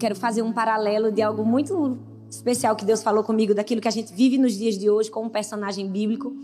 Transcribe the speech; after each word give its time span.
quero 0.00 0.16
fazer 0.16 0.42
um 0.42 0.52
paralelo 0.52 1.12
de 1.12 1.22
algo 1.22 1.44
muito 1.44 1.98
especial 2.28 2.74
que 2.74 2.84
Deus 2.84 3.02
falou 3.02 3.22
comigo, 3.22 3.54
daquilo 3.54 3.80
que 3.80 3.88
a 3.88 3.90
gente 3.90 4.12
vive 4.14 4.38
nos 4.38 4.54
dias 4.54 4.78
de 4.78 4.88
hoje 4.88 5.10
com 5.10 5.24
um 5.24 5.28
personagem 5.28 5.88
bíblico. 5.88 6.34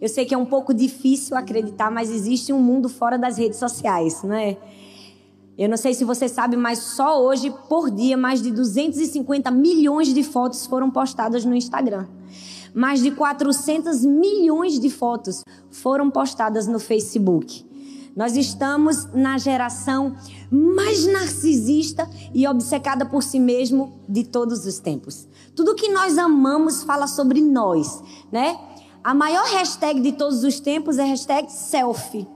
Eu 0.00 0.08
sei 0.08 0.26
que 0.26 0.34
é 0.34 0.38
um 0.38 0.44
pouco 0.44 0.74
difícil 0.74 1.36
acreditar, 1.36 1.90
mas 1.90 2.10
existe 2.10 2.52
um 2.52 2.60
mundo 2.60 2.88
fora 2.88 3.16
das 3.16 3.38
redes 3.38 3.58
sociais, 3.58 4.22
não 4.22 4.34
é? 4.34 4.56
Eu 5.56 5.70
não 5.70 5.76
sei 5.78 5.94
se 5.94 6.04
você 6.04 6.28
sabe, 6.28 6.56
mas 6.56 6.78
só 6.80 7.22
hoje, 7.22 7.50
por 7.68 7.90
dia, 7.90 8.16
mais 8.16 8.42
de 8.42 8.50
250 8.50 9.50
milhões 9.50 10.12
de 10.12 10.22
fotos 10.22 10.66
foram 10.66 10.90
postadas 10.90 11.46
no 11.46 11.54
Instagram. 11.54 12.06
Mais 12.74 13.02
de 13.02 13.10
400 13.10 14.04
milhões 14.04 14.78
de 14.78 14.90
fotos 14.90 15.42
foram 15.70 16.10
postadas 16.10 16.66
no 16.66 16.78
Facebook. 16.78 17.65
Nós 18.16 18.34
estamos 18.34 19.12
na 19.12 19.36
geração 19.36 20.16
mais 20.50 21.06
narcisista 21.06 22.08
e 22.32 22.48
obcecada 22.48 23.04
por 23.04 23.22
si 23.22 23.38
mesmo 23.38 24.00
de 24.08 24.24
todos 24.24 24.64
os 24.64 24.78
tempos. 24.78 25.28
Tudo 25.54 25.74
que 25.74 25.90
nós 25.90 26.16
amamos 26.16 26.82
fala 26.82 27.06
sobre 27.06 27.42
nós, 27.42 28.02
né? 28.32 28.58
A 29.04 29.14
maior 29.14 29.44
hashtag 29.48 30.00
de 30.00 30.12
todos 30.12 30.42
os 30.44 30.58
tempos 30.58 30.96
é 30.96 31.04
hashtag 31.04 31.52
selfie. 31.52 32.26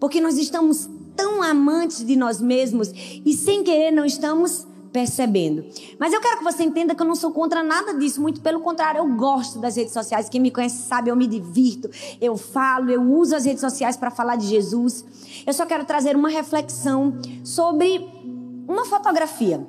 Porque 0.00 0.18
nós 0.18 0.38
estamos 0.38 0.88
tão 1.14 1.42
amantes 1.42 2.06
de 2.06 2.16
nós 2.16 2.40
mesmos 2.40 2.90
e 2.94 3.34
sem 3.34 3.62
querer 3.62 3.90
não 3.90 4.04
estamos 4.04 4.66
percebendo. 4.92 5.64
Mas 5.98 6.12
eu 6.12 6.20
quero 6.20 6.38
que 6.38 6.44
você 6.44 6.62
entenda 6.62 6.94
que 6.94 7.02
eu 7.02 7.06
não 7.06 7.14
sou 7.14 7.32
contra 7.32 7.62
nada 7.62 7.94
disso, 7.94 8.20
muito 8.20 8.40
pelo 8.40 8.60
contrário, 8.60 8.98
eu 8.98 9.16
gosto 9.16 9.58
das 9.58 9.76
redes 9.76 9.92
sociais. 9.92 10.28
Quem 10.28 10.40
me 10.40 10.50
conhece 10.50 10.82
sabe, 10.82 11.10
eu 11.10 11.16
me 11.16 11.26
divirto, 11.26 11.88
eu 12.20 12.36
falo, 12.36 12.90
eu 12.90 13.02
uso 13.02 13.34
as 13.34 13.44
redes 13.44 13.60
sociais 13.60 13.96
para 13.96 14.10
falar 14.10 14.36
de 14.36 14.46
Jesus. 14.46 15.04
Eu 15.46 15.52
só 15.52 15.66
quero 15.66 15.84
trazer 15.84 16.16
uma 16.16 16.28
reflexão 16.28 17.18
sobre 17.44 18.06
uma 18.66 18.84
fotografia. 18.84 19.66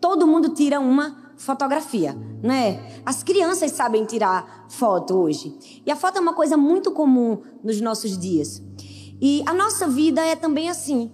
Todo 0.00 0.26
mundo 0.26 0.50
tira 0.50 0.78
uma 0.78 1.26
fotografia, 1.36 2.16
né? 2.42 3.00
As 3.04 3.22
crianças 3.22 3.72
sabem 3.72 4.04
tirar 4.04 4.66
foto 4.68 5.14
hoje. 5.14 5.82
E 5.84 5.90
a 5.90 5.96
foto 5.96 6.18
é 6.18 6.20
uma 6.20 6.32
coisa 6.32 6.56
muito 6.56 6.90
comum 6.90 7.42
nos 7.62 7.80
nossos 7.80 8.18
dias. 8.18 8.62
E 9.20 9.42
a 9.46 9.52
nossa 9.52 9.86
vida 9.88 10.24
é 10.24 10.34
também 10.34 10.68
assim. 10.68 11.10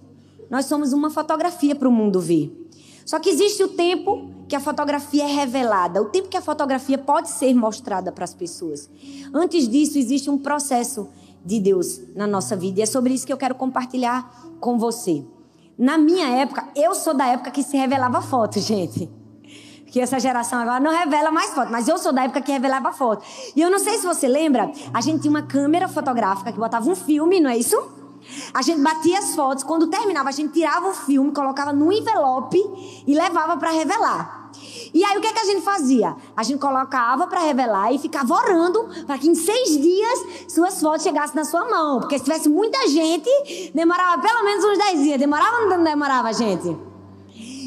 Nós 0.49 0.65
somos 0.65 0.93
uma 0.93 1.09
fotografia 1.09 1.75
para 1.75 1.87
o 1.87 1.91
mundo 1.91 2.19
ver. 2.19 2.62
Só 3.05 3.19
que 3.19 3.29
existe 3.29 3.63
o 3.63 3.69
tempo 3.69 4.29
que 4.47 4.55
a 4.55 4.59
fotografia 4.59 5.23
é 5.23 5.27
revelada, 5.27 6.01
o 6.01 6.05
tempo 6.05 6.29
que 6.29 6.37
a 6.37 6.41
fotografia 6.41 6.97
pode 6.97 7.29
ser 7.29 7.53
mostrada 7.53 8.11
para 8.11 8.23
as 8.23 8.33
pessoas. 8.33 8.89
Antes 9.33 9.67
disso, 9.67 9.97
existe 9.97 10.29
um 10.29 10.37
processo 10.37 11.09
de 11.45 11.59
Deus 11.59 12.01
na 12.15 12.25
nossa 12.25 12.55
vida. 12.55 12.79
E 12.79 12.83
é 12.83 12.85
sobre 12.85 13.13
isso 13.13 13.25
que 13.25 13.33
eu 13.33 13.37
quero 13.37 13.55
compartilhar 13.55 14.31
com 14.59 14.77
você. 14.77 15.23
Na 15.77 15.97
minha 15.97 16.27
época, 16.27 16.67
eu 16.75 16.93
sou 16.93 17.13
da 17.13 17.25
época 17.27 17.51
que 17.51 17.63
se 17.63 17.75
revelava 17.75 18.21
foto, 18.21 18.59
gente. 18.59 19.09
Que 19.87 19.99
essa 19.99 20.19
geração 20.19 20.59
agora 20.59 20.79
não 20.79 20.91
revela 20.91 21.31
mais 21.31 21.51
foto, 21.51 21.71
mas 21.71 21.87
eu 21.87 21.97
sou 21.97 22.11
da 22.11 22.23
época 22.23 22.41
que 22.41 22.51
revelava 22.51 22.91
foto. 22.93 23.23
E 23.55 23.61
eu 23.61 23.69
não 23.69 23.79
sei 23.79 23.97
se 23.97 24.05
você 24.05 24.27
lembra, 24.27 24.71
a 24.93 25.01
gente 25.01 25.21
tinha 25.21 25.29
uma 25.29 25.43
câmera 25.43 25.87
fotográfica 25.87 26.51
que 26.51 26.57
botava 26.57 26.89
um 26.89 26.95
filme, 26.95 27.39
não 27.39 27.49
é 27.49 27.57
isso? 27.57 27.75
A 28.53 28.61
gente 28.61 28.81
batia 28.81 29.19
as 29.19 29.35
fotos, 29.35 29.63
quando 29.63 29.87
terminava, 29.87 30.29
a 30.29 30.31
gente 30.31 30.53
tirava 30.53 30.89
o 30.89 30.93
filme, 30.93 31.31
colocava 31.31 31.73
no 31.73 31.91
envelope 31.91 32.57
e 33.05 33.13
levava 33.13 33.57
para 33.57 33.71
revelar. 33.71 34.43
E 34.93 35.03
aí 35.03 35.17
o 35.17 35.21
que, 35.21 35.27
é 35.27 35.33
que 35.33 35.39
a 35.39 35.45
gente 35.45 35.61
fazia? 35.61 36.15
A 36.35 36.43
gente 36.43 36.59
colocava 36.59 37.27
para 37.27 37.39
revelar 37.39 37.91
e 37.91 37.97
ficava 37.97 38.33
orando 38.33 38.87
para 39.05 39.17
que 39.17 39.27
em 39.27 39.35
seis 39.35 39.69
dias 39.69 40.19
suas 40.47 40.79
fotos 40.79 41.03
chegassem 41.03 41.35
na 41.35 41.43
sua 41.43 41.65
mão. 41.65 41.99
Porque 41.99 42.17
se 42.17 42.23
tivesse 42.23 42.47
muita 42.47 42.87
gente, 42.87 43.71
demorava 43.73 44.21
pelo 44.21 44.43
menos 44.43 44.63
uns 44.63 44.77
dez 44.77 45.01
dias. 45.01 45.19
Demorava 45.19 45.63
ou 45.63 45.69
não 45.69 45.83
demorava, 45.83 46.31
gente? 46.31 46.77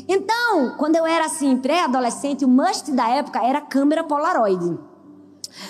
Então, 0.09 0.77
quando 0.79 0.95
eu 0.95 1.05
era 1.05 1.27
assim, 1.27 1.57
pré-adolescente, 1.57 2.45
o 2.45 2.49
must 2.49 2.93
da 2.93 3.09
época 3.09 3.45
era 3.45 3.61
câmera 3.61 4.05
Polaroid. 4.05 4.79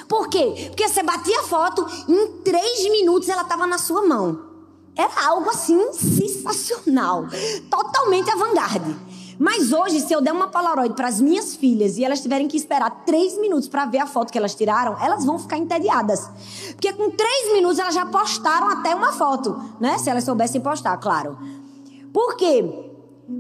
Por 0.09 0.29
quê? 0.29 0.67
Porque 0.69 0.87
você 0.87 1.03
batia 1.03 1.41
a 1.41 1.45
foto, 1.45 1.87
em 2.09 2.43
três 2.43 2.91
minutos 2.91 3.29
ela 3.29 3.43
estava 3.43 3.67
na 3.67 3.79
sua 3.79 4.07
mão. 4.07 4.56
Era 4.97 5.29
algo 5.29 5.51
assim 5.51 5.93
sensacional, 5.93 7.27
totalmente 7.71 8.31
avant-garde. 8.31 8.97
Mas 9.39 9.71
hoje, 9.71 10.01
se 10.01 10.13
eu 10.15 10.23
der 10.23 10.33
uma 10.33 10.49
Polaroid 10.49 10.95
para 10.95 11.09
as 11.09 11.21
minhas 11.21 11.55
filhas 11.55 11.99
e 11.99 12.05
elas 12.05 12.21
tiverem 12.21 12.49
que 12.49 12.57
esperar 12.57 13.05
três 13.05 13.39
minutos 13.39 13.69
para 13.69 13.85
ver 13.85 13.99
a 13.99 14.07
foto 14.07 14.33
que 14.33 14.39
elas 14.39 14.55
tiraram, 14.55 14.97
elas 14.99 15.25
vão 15.25 15.39
ficar 15.39 15.59
entediadas. 15.59 16.31
Porque 16.73 16.93
com 16.95 17.11
três 17.11 17.53
minutos 17.53 17.79
elas 17.79 17.95
já 17.95 18.07
postaram 18.07 18.69
até 18.69 18.95
uma 18.95 19.13
foto, 19.13 19.55
né? 19.79 19.99
Se 19.99 20.09
elas 20.09 20.25
soubessem 20.25 20.61
postar, 20.61 20.97
claro. 20.97 21.39
Por 22.13 22.37
quê? 22.37 22.65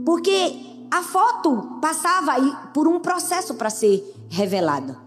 Porque 0.04 0.86
a 0.90 1.02
foto 1.02 1.78
passava 1.80 2.34
por 2.74 2.86
um 2.86 3.00
processo 3.00 3.54
para 3.54 3.70
ser 3.70 4.04
revelada. 4.28 5.05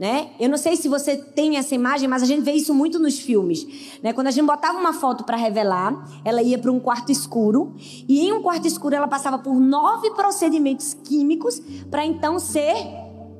Né? 0.00 0.30
Eu 0.40 0.48
não 0.48 0.56
sei 0.56 0.76
se 0.76 0.88
você 0.88 1.14
tem 1.14 1.58
essa 1.58 1.74
imagem, 1.74 2.08
mas 2.08 2.22
a 2.22 2.26
gente 2.26 2.40
vê 2.40 2.52
isso 2.52 2.72
muito 2.72 2.98
nos 2.98 3.18
filmes. 3.18 3.98
Né? 4.02 4.14
Quando 4.14 4.28
a 4.28 4.30
gente 4.30 4.46
botava 4.46 4.78
uma 4.78 4.94
foto 4.94 5.24
para 5.24 5.36
revelar, 5.36 6.22
ela 6.24 6.40
ia 6.40 6.58
para 6.58 6.72
um 6.72 6.80
quarto 6.80 7.12
escuro 7.12 7.74
e 7.78 8.26
em 8.26 8.32
um 8.32 8.40
quarto 8.40 8.66
escuro 8.66 8.94
ela 8.94 9.06
passava 9.06 9.38
por 9.38 9.60
nove 9.60 10.08
procedimentos 10.12 10.94
químicos 10.94 11.60
para 11.90 12.02
então 12.06 12.38
ser 12.38 12.74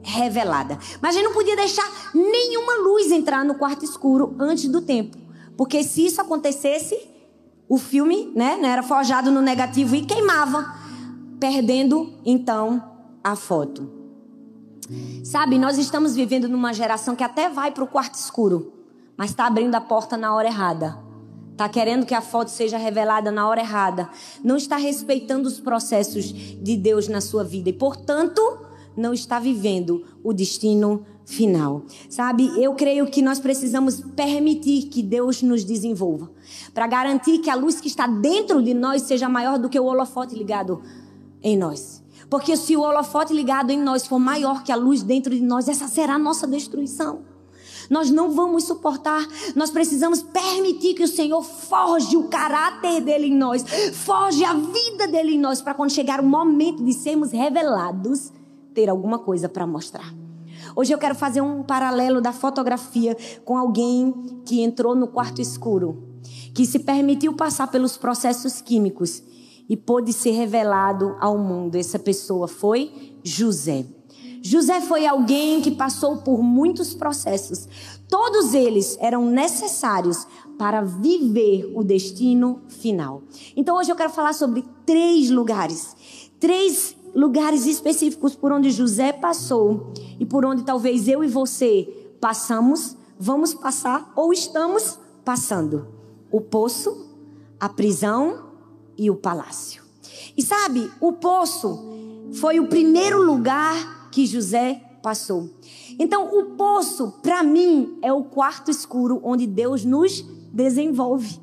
revelada. 0.02 0.78
Mas 1.00 1.16
a 1.16 1.18
gente 1.18 1.28
não 1.28 1.32
podia 1.32 1.56
deixar 1.56 1.90
nenhuma 2.14 2.74
luz 2.82 3.10
entrar 3.10 3.42
no 3.42 3.54
quarto 3.54 3.82
escuro 3.82 4.36
antes 4.38 4.68
do 4.68 4.82
tempo, 4.82 5.16
porque 5.56 5.82
se 5.82 6.04
isso 6.04 6.20
acontecesse, 6.20 6.94
o 7.66 7.78
filme, 7.78 8.32
né, 8.36 8.60
era 8.62 8.82
forjado 8.82 9.30
no 9.30 9.40
negativo 9.40 9.94
e 9.94 10.04
queimava, 10.04 10.74
perdendo 11.38 12.12
então 12.22 12.82
a 13.24 13.34
foto. 13.34 13.99
Sabe, 15.24 15.58
nós 15.58 15.78
estamos 15.78 16.14
vivendo 16.14 16.48
numa 16.48 16.72
geração 16.72 17.14
que 17.14 17.24
até 17.24 17.48
vai 17.48 17.70
para 17.70 17.84
o 17.84 17.86
quarto 17.86 18.14
escuro, 18.14 18.72
mas 19.16 19.30
está 19.30 19.46
abrindo 19.46 19.74
a 19.74 19.80
porta 19.80 20.16
na 20.16 20.34
hora 20.34 20.48
errada. 20.48 20.98
Está 21.52 21.68
querendo 21.68 22.06
que 22.06 22.14
a 22.14 22.22
foto 22.22 22.48
seja 22.48 22.78
revelada 22.78 23.30
na 23.30 23.46
hora 23.46 23.60
errada. 23.60 24.08
Não 24.42 24.56
está 24.56 24.76
respeitando 24.76 25.46
os 25.46 25.60
processos 25.60 26.32
de 26.32 26.76
Deus 26.76 27.06
na 27.06 27.20
sua 27.20 27.44
vida 27.44 27.68
e, 27.68 27.72
portanto, 27.72 28.40
não 28.96 29.12
está 29.12 29.38
vivendo 29.38 30.04
o 30.24 30.32
destino 30.32 31.04
final. 31.24 31.84
Sabe, 32.08 32.50
eu 32.62 32.74
creio 32.74 33.06
que 33.06 33.22
nós 33.22 33.38
precisamos 33.38 34.00
permitir 34.16 34.88
que 34.88 35.02
Deus 35.02 35.42
nos 35.42 35.62
desenvolva 35.62 36.30
para 36.74 36.86
garantir 36.86 37.38
que 37.38 37.50
a 37.50 37.54
luz 37.54 37.80
que 37.80 37.88
está 37.88 38.06
dentro 38.06 38.62
de 38.62 38.74
nós 38.74 39.02
seja 39.02 39.28
maior 39.28 39.58
do 39.58 39.68
que 39.68 39.78
o 39.78 39.84
holofote 39.84 40.34
ligado 40.34 40.82
em 41.42 41.56
nós. 41.56 42.02
Porque 42.30 42.56
se 42.56 42.76
o 42.76 42.82
holofote 42.82 43.34
ligado 43.34 43.70
em 43.70 43.82
nós 43.82 44.06
for 44.06 44.20
maior 44.20 44.62
que 44.62 44.70
a 44.70 44.76
luz 44.76 45.02
dentro 45.02 45.34
de 45.34 45.42
nós, 45.42 45.68
essa 45.68 45.88
será 45.88 46.14
a 46.14 46.18
nossa 46.18 46.46
destruição. 46.46 47.22
Nós 47.90 48.08
não 48.08 48.30
vamos 48.30 48.64
suportar. 48.64 49.26
Nós 49.56 49.72
precisamos 49.72 50.22
permitir 50.22 50.94
que 50.94 51.02
o 51.02 51.08
Senhor 51.08 51.42
forge 51.42 52.16
o 52.16 52.28
caráter 52.28 53.00
dele 53.00 53.26
em 53.26 53.36
nós, 53.36 53.64
forge 53.94 54.44
a 54.44 54.54
vida 54.54 55.08
dele 55.08 55.34
em 55.34 55.40
nós, 55.40 55.60
para 55.60 55.74
quando 55.74 55.90
chegar 55.90 56.20
o 56.20 56.26
momento 56.26 56.84
de 56.84 56.92
sermos 56.92 57.32
revelados, 57.32 58.32
ter 58.72 58.88
alguma 58.88 59.18
coisa 59.18 59.48
para 59.48 59.66
mostrar. 59.66 60.14
Hoje 60.76 60.94
eu 60.94 60.98
quero 60.98 61.16
fazer 61.16 61.40
um 61.40 61.64
paralelo 61.64 62.20
da 62.20 62.32
fotografia 62.32 63.16
com 63.44 63.58
alguém 63.58 64.14
que 64.44 64.60
entrou 64.60 64.94
no 64.94 65.08
quarto 65.08 65.40
escuro, 65.40 66.00
que 66.54 66.64
se 66.64 66.78
permitiu 66.78 67.34
passar 67.34 67.66
pelos 67.66 67.96
processos 67.96 68.60
químicos 68.60 69.20
e 69.70 69.76
pôde 69.76 70.12
ser 70.12 70.32
revelado 70.32 71.16
ao 71.20 71.38
mundo. 71.38 71.76
Essa 71.76 71.96
pessoa 71.96 72.48
foi 72.48 72.90
José. 73.22 73.86
José 74.42 74.80
foi 74.80 75.06
alguém 75.06 75.60
que 75.60 75.70
passou 75.70 76.16
por 76.16 76.42
muitos 76.42 76.92
processos. 76.92 77.68
Todos 78.08 78.52
eles 78.52 78.98
eram 79.00 79.24
necessários 79.26 80.26
para 80.58 80.80
viver 80.80 81.70
o 81.72 81.84
destino 81.84 82.62
final. 82.66 83.22
Então 83.54 83.76
hoje 83.76 83.92
eu 83.92 83.96
quero 83.96 84.10
falar 84.10 84.32
sobre 84.32 84.64
três 84.84 85.30
lugares. 85.30 85.94
Três 86.40 86.96
lugares 87.14 87.64
específicos 87.64 88.34
por 88.34 88.50
onde 88.50 88.72
José 88.72 89.12
passou 89.12 89.92
e 90.18 90.26
por 90.26 90.44
onde 90.44 90.64
talvez 90.64 91.06
eu 91.06 91.22
e 91.22 91.28
você 91.28 91.88
passamos, 92.20 92.96
vamos 93.16 93.54
passar 93.54 94.12
ou 94.16 94.32
estamos 94.32 94.98
passando. 95.24 95.86
O 96.28 96.40
poço, 96.40 97.08
a 97.58 97.68
prisão 97.68 98.49
e 99.00 99.10
o 99.10 99.16
palácio. 99.16 99.82
E 100.36 100.42
sabe, 100.42 100.90
o 101.00 101.14
poço 101.14 102.28
foi 102.34 102.60
o 102.60 102.68
primeiro 102.68 103.22
lugar 103.22 104.10
que 104.12 104.26
José 104.26 104.80
passou. 105.02 105.48
Então, 105.98 106.38
o 106.38 106.54
poço, 106.54 107.14
para 107.22 107.42
mim, 107.42 107.98
é 108.02 108.12
o 108.12 108.22
quarto 108.22 108.70
escuro 108.70 109.18
onde 109.24 109.46
Deus 109.46 109.86
nos 109.86 110.22
desenvolve. 110.52 111.40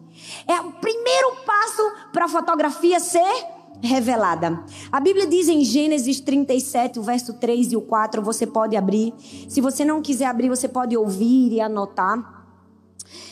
É 0.48 0.62
o 0.62 0.72
primeiro 0.74 1.38
passo 1.46 1.82
para 2.14 2.26
a 2.26 2.30
fotografia 2.30 3.00
ser 3.00 3.46
revelada. 3.82 4.64
A 4.92 5.00
Bíblia 5.00 5.26
diz 5.26 5.48
em 5.48 5.64
Gênesis 5.64 6.20
37, 6.20 7.00
o 7.00 7.04
verso 7.04 7.34
3 7.34 7.72
e 7.72 7.76
o 7.76 7.82
4, 7.82 8.22
você 8.22 8.46
pode 8.46 8.76
abrir. 8.76 9.14
Se 9.50 9.62
você 9.62 9.84
não 9.84 10.02
quiser 10.02 10.26
abrir, 10.26 10.50
você 10.50 10.68
pode 10.68 10.96
ouvir 10.96 11.54
e 11.54 11.60
anotar. 11.60 12.38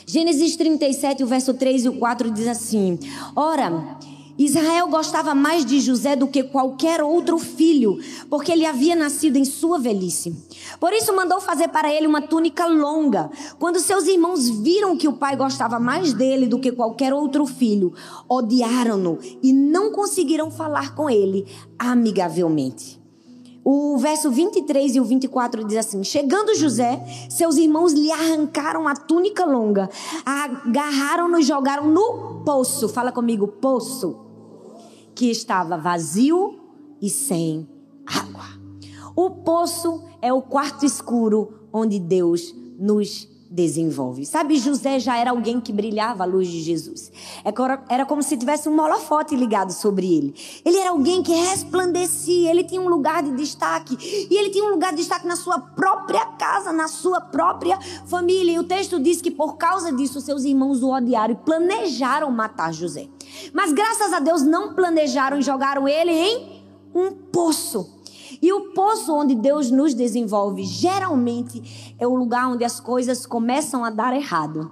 Gênesis 0.08 0.56
37, 0.56 1.24
o 1.24 1.28
verso 1.28 1.54
3 1.54 1.86
e 1.86 1.90
o 1.90 1.98
4 1.98 2.32
diz 2.32 2.48
assim: 2.48 3.00
Ora, 3.36 3.98
Israel 4.38 4.90
gostava 4.90 5.34
mais 5.34 5.66
de 5.66 5.80
José 5.80 6.16
do 6.16 6.28
que 6.28 6.44
qualquer 6.44 7.02
outro 7.02 7.38
filho, 7.38 7.98
porque 8.30 8.52
ele 8.52 8.66
havia 8.66 8.96
nascido 8.96 9.38
em 9.38 9.46
sua 9.46 9.80
velhice. 9.80 10.36
Por 10.78 10.92
isso 10.92 11.16
mandou 11.16 11.40
fazer 11.40 11.70
para 11.70 11.94
ele 11.94 12.06
uma 12.06 12.22
túnica 12.22 12.66
longa. 12.66 13.30
Quando 13.58 13.80
seus 13.80 14.06
irmãos 14.08 14.50
viram 14.50 14.98
que 14.98 15.08
o 15.08 15.14
pai 15.14 15.38
gostava 15.38 15.80
mais 15.80 16.14
dele 16.14 16.48
do 16.48 16.60
que 16.60 16.72
qualquer 16.72 17.14
outro 17.14 17.46
filho, 17.46 17.94
odiaram-no 18.28 19.20
e 19.42 19.54
não 19.54 19.92
conseguiram 19.92 20.52
falar 20.52 20.94
com 20.96 21.10
ele 21.10 21.46
amigavelmente. 21.80 23.06
O 23.68 23.98
verso 23.98 24.30
23 24.30 24.96
e 24.96 25.00
o 25.00 25.04
24 25.04 25.64
diz 25.64 25.78
assim: 25.78 26.04
Chegando 26.04 26.54
José, 26.54 27.04
seus 27.30 27.56
irmãos 27.58 27.94
lhe 27.94 28.12
arrancaram 28.12 28.88
a 28.88 28.96
túnica 28.96 29.44
longa, 29.44 29.90
agarraram-no 30.24 31.40
e 31.40 31.44
jogaram 31.44 31.88
no 31.88 32.44
poço. 32.46 32.88
Fala 32.88 33.12
comigo, 33.12 33.48
poço. 33.48 34.25
Que 35.16 35.32
estava 35.32 35.78
vazio 35.78 36.60
e 37.02 37.10
sem 37.10 37.68
água. 38.06 38.46
O 39.16 39.30
poço 39.30 40.04
é 40.22 40.32
o 40.34 40.42
quarto 40.42 40.86
escuro 40.86 41.70
onde 41.72 42.00
Deus 42.00 42.54
nos 42.78 43.28
desenvolve. 43.50 44.26
Sabe, 44.26 44.58
José 44.58 45.00
já 45.00 45.18
era 45.18 45.32
alguém 45.32 45.62
que 45.62 45.72
brilhava 45.72 46.24
a 46.24 46.26
luz 46.26 46.48
de 46.50 46.62
Jesus. 46.62 47.12
É 47.44 47.54
era 47.90 48.06
como 48.06 48.22
se 48.22 48.36
tivesse 48.36 48.68
um 48.68 48.78
holofote 48.78 49.36
ligado 49.36 49.72
sobre 49.72 50.14
ele. 50.14 50.36
Ele 50.66 50.78
era 50.78 50.90
alguém 50.90 51.24
que 51.24 51.32
resplandecia, 51.32 52.50
ele 52.50 52.66
tinha 52.66 52.82
um 52.82 52.90
lugar 52.90 53.24
de 53.24 53.32
destaque. 53.32 53.98
E 54.30 54.38
ele 54.38 54.50
tinha 54.50 54.66
um 54.66 54.72
lugar 54.72 54.92
de 54.92 54.98
destaque 54.98 55.26
na 55.26 55.38
sua 55.38 55.60
própria 55.60 56.26
casa, 56.26 56.74
na 56.74 56.90
sua 56.90 57.22
própria 57.22 57.80
família. 58.06 58.52
E 58.52 58.60
o 58.60 58.64
texto 58.64 59.00
diz 59.00 59.22
que 59.22 59.32
por 59.32 59.56
causa 59.56 59.92
disso, 59.94 60.20
seus 60.20 60.44
irmãos 60.44 60.84
o 60.84 60.92
odiaram 60.92 61.34
e 61.34 61.38
planejaram 61.38 62.30
matar 62.32 62.74
José. 62.74 63.08
Mas 63.54 63.72
graças 63.72 64.14
a 64.14 64.20
Deus 64.20 64.42
não 64.42 64.74
planejaram 64.74 65.40
e 65.40 65.42
jogaram 65.42 65.88
ele 65.88 66.12
em 66.12 66.64
um 66.94 67.12
poço. 67.12 67.94
E 68.42 68.52
o 68.52 68.74
poço 68.74 69.14
onde 69.14 69.36
Deus 69.36 69.72
nos 69.72 69.94
desenvolve, 69.94 70.64
geralmente, 70.64 71.96
é 72.00 72.08
o 72.08 72.16
lugar 72.16 72.50
onde 72.50 72.64
as 72.64 72.80
coisas 72.80 73.26
começam 73.26 73.84
a 73.84 73.90
dar 73.90 74.16
errado. 74.16 74.72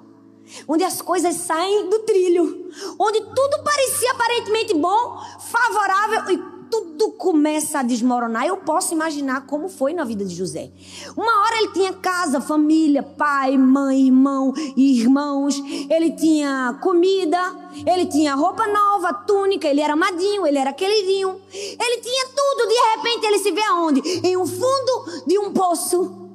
Onde 0.67 0.83
as 0.83 1.01
coisas 1.01 1.35
saem 1.35 1.89
do 1.89 1.99
trilho. 1.99 2.69
Onde 2.99 3.21
tudo 3.21 3.63
parecia 3.63 4.11
aparentemente 4.11 4.73
bom, 4.73 5.21
favorável 5.39 6.33
e 6.33 6.52
tudo 6.73 7.11
começa 7.11 7.79
a 7.79 7.83
desmoronar. 7.83 8.47
Eu 8.47 8.57
posso 8.57 8.95
imaginar 8.95 9.45
como 9.45 9.69
foi 9.69 9.93
na 9.93 10.03
vida 10.03 10.25
de 10.25 10.33
José. 10.33 10.71
Uma 11.15 11.41
hora 11.43 11.57
ele 11.57 11.67
tinha 11.67 11.93
casa, 11.93 12.41
família, 12.41 13.03
pai, 13.03 13.55
mãe, 13.59 14.07
irmão 14.07 14.51
irmãos. 14.75 15.61
Ele 15.87 16.13
tinha 16.13 16.79
comida, 16.81 17.37
ele 17.85 18.07
tinha 18.07 18.33
roupa 18.33 18.65
nova, 18.65 19.13
túnica, 19.13 19.67
ele 19.67 19.81
era 19.81 19.93
amadinho, 19.93 20.47
ele 20.47 20.57
era 20.57 20.73
queridinho. 20.73 21.39
Ele 21.53 22.01
tinha 22.01 22.25
tudo. 22.29 22.67
De 22.67 22.95
repente 22.95 23.25
ele 23.27 23.37
se 23.37 23.51
vê 23.51 23.61
aonde? 23.61 24.01
Em 24.27 24.35
um 24.35 24.47
fundo 24.47 25.25
de 25.27 25.37
um 25.37 25.53
poço, 25.53 26.27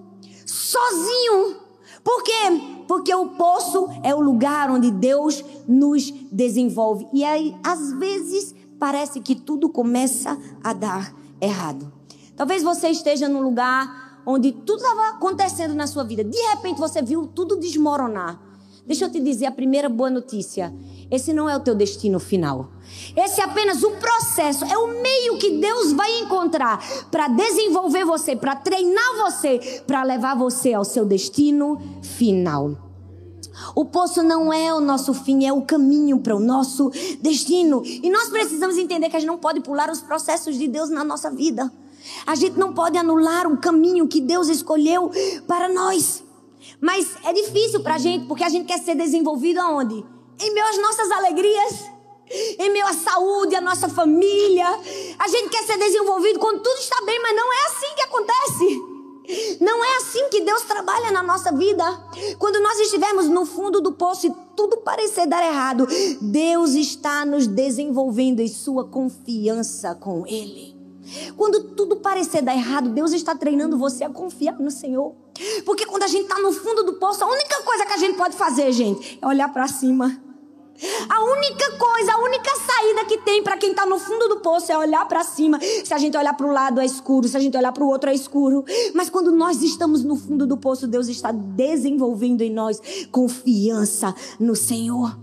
sozinho. 0.47 1.57
Por 2.05 2.23
quê? 2.23 2.33
Porque 2.87 3.13
o 3.13 3.31
poço 3.31 3.89
é 4.05 4.15
o 4.15 4.21
lugar 4.21 4.71
onde 4.71 4.93
Deus 4.93 5.45
nos 5.67 6.13
desenvolve. 6.31 7.09
E 7.13 7.25
aí, 7.25 7.57
às 7.65 7.93
vezes, 7.95 8.55
parece 8.79 9.21
que 9.21 9.35
tudo 9.35 9.69
começa 9.69 10.39
a 10.63 10.73
dar 10.73 11.15
errado. 11.41 11.93
Talvez 12.37 12.63
você 12.63 12.89
esteja 12.89 13.29
num 13.29 13.43
lugar 13.43 14.23
onde 14.25 14.53
tudo 14.53 14.77
estava 14.77 15.09
acontecendo 15.09 15.75
na 15.75 15.87
sua 15.87 16.05
vida. 16.05 16.23
De 16.23 16.39
repente 16.51 16.79
você 16.79 17.03
viu 17.03 17.27
tudo 17.27 17.59
desmoronar. 17.59 18.41
Deixa 18.87 19.05
eu 19.05 19.11
te 19.11 19.21
dizer 19.21 19.47
a 19.47 19.51
primeira 19.51 19.89
boa 19.89 20.09
notícia. 20.09 20.75
Esse 21.11 21.33
não 21.33 21.49
é 21.49 21.57
o 21.57 21.61
teu 21.61 21.75
destino 21.75 22.19
final. 22.19 22.71
Esse 23.17 23.41
é 23.41 23.45
apenas 23.45 23.83
o 23.83 23.91
processo, 23.93 24.65
é 24.65 24.79
o 24.79 25.03
meio 25.03 25.39
que 25.39 25.59
Deus 25.59 25.93
vai 25.93 26.21
encontrar 26.21 26.83
para 27.11 27.29
desenvolver 27.29 28.05
você, 28.05 28.35
para 28.35 28.57
treinar 28.57 29.17
você, 29.19 29.83
para 29.87 30.03
levar 30.03 30.37
você 30.37 30.73
ao 30.73 30.85
seu 30.85 31.05
destino 31.05 31.79
final. 32.03 32.88
O 33.75 33.85
poço 33.85 34.23
não 34.23 34.53
é 34.53 34.73
o 34.73 34.81
nosso 34.81 35.13
fim, 35.15 35.47
é 35.47 35.53
o 35.53 35.63
caminho 35.63 36.21
para 36.21 36.35
o 36.35 36.41
nosso 36.41 36.91
destino. 37.21 37.83
E 37.85 38.11
nós 38.11 38.29
precisamos 38.29 38.77
entender 38.77 39.09
que 39.09 39.17
a 39.17 39.21
gente 39.21 39.29
não 39.29 39.39
pode 39.39 39.61
pular 39.61 39.91
os 39.91 40.01
processos 40.01 40.57
de 40.57 40.69
Deus 40.69 40.91
na 40.91 41.05
nossa 41.05 41.31
vida. 41.31 41.73
A 42.27 42.35
gente 42.35 42.59
não 42.59 42.73
pode 42.73 42.97
anular 42.97 43.47
um 43.47 43.57
caminho 43.57 44.09
que 44.09 44.21
Deus 44.21 44.49
escolheu 44.49 45.11
para 45.47 45.69
nós. 45.69 46.23
Mas 46.81 47.09
é 47.25 47.33
difícil 47.33 47.81
para 47.81 47.97
a 47.97 47.99
gente, 47.99 48.27
porque 48.27 48.45
a 48.45 48.49
gente 48.49 48.67
quer 48.67 48.79
ser 48.79 48.95
desenvolvido 48.95 49.61
aonde? 49.61 50.05
Em 50.41 50.55
meio 50.55 50.67
às 50.67 50.79
nossas 50.79 51.11
alegrias, 51.11 51.85
em 52.59 52.71
meio 52.71 52.87
à 52.87 52.93
saúde, 52.93 53.57
à 53.57 53.61
nossa 53.61 53.89
família. 53.89 54.67
A 55.19 55.29
gente 55.29 55.49
quer 55.49 55.65
ser 55.65 55.79
desenvolvido 55.79 56.39
quando 56.39 56.63
tudo 56.63 56.79
está 56.79 57.05
bem, 57.05 57.21
mas 57.21 57.37
não 57.37 57.53
é 57.53 57.67
assim 57.67 57.95
que 57.95 58.03
acontece. 58.03 58.98
Não 59.61 59.85
é 59.85 59.97
assim 59.99 60.29
que 60.31 60.41
Deus 60.41 60.63
trabalha 60.63 61.11
na 61.11 61.23
nossa 61.23 61.53
vida. 61.53 61.85
Quando 62.39 62.61
nós 62.61 62.79
estivermos 62.81 63.27
no 63.27 63.45
fundo 63.45 63.81
do 63.81 63.93
poço 63.93 64.27
e 64.27 64.35
tudo 64.57 64.79
parecer 64.79 65.27
dar 65.27 65.45
errado, 65.45 65.87
Deus 66.21 66.71
está 66.71 67.27
nos 67.27 67.47
desenvolvendo 67.47 68.41
em 68.41 68.49
sua 68.49 68.85
confiança 68.85 69.95
com 69.95 70.27
Ele. 70.27 70.77
Quando 71.37 71.75
tudo 71.75 71.97
parecer 71.97 72.43
dar 72.43 72.55
errado, 72.55 72.91
Deus 72.91 73.13
está 73.13 73.35
treinando 73.35 73.79
você 73.79 74.05
a 74.05 74.11
confiar 74.11 74.59
no 74.59 74.71
Senhor. 74.71 75.15
Porque 75.65 75.87
quando 75.87 76.03
a 76.03 76.09
gente 76.09 76.23
está 76.23 76.39
no 76.41 76.53
fundo 76.53 76.83
do 76.83 76.95
poço, 76.95 77.23
a 77.23 77.31
única 77.31 77.63
coisa 77.63 77.87
que 77.87 77.93
a 77.93 77.99
gente 77.99 78.17
pode 78.17 78.37
fazer, 78.37 78.73
gente, 78.73 79.19
é 79.21 79.27
olhar 79.27 79.53
para 79.53 79.69
cima 79.69 80.28
a 81.09 81.25
única 81.25 81.73
coisa, 81.73 82.13
a 82.13 82.19
única 82.19 82.51
saída 82.57 83.05
que 83.05 83.19
tem 83.19 83.43
para 83.43 83.57
quem 83.57 83.71
está 83.71 83.85
no 83.85 83.99
fundo 83.99 84.29
do 84.29 84.41
poço 84.41 84.71
é 84.71 84.79
olhar 84.79 85.07
para 85.07 85.25
cima. 85.25 85.59
Se 85.61 85.93
a 85.93 85.99
gente 85.99 86.17
olhar 86.17 86.35
para 86.35 86.47
o 86.47 86.53
lado 86.53 86.81
é 86.81 86.87
escuro, 86.87 87.27
se 87.29 87.37
a 87.37 87.41
gente 87.41 87.57
olhar 87.57 87.73
para 87.73 87.85
o 87.85 87.89
outro 87.89 88.11
é 88.11 88.15
escuro. 88.15 88.65
Mas 88.95 89.11
quando 89.11 89.33
nós 89.33 89.63
estamos 89.63 90.05
no 90.05 90.17
fundo 90.17 90.47
do 90.47 90.57
poço, 90.57 90.87
Deus 90.87 91.09
está 91.09 91.33
desenvolvendo 91.33 92.43
em 92.43 92.51
nós 92.51 92.81
confiança 93.11 94.15
no 94.39 94.55
Senhor. 94.55 95.19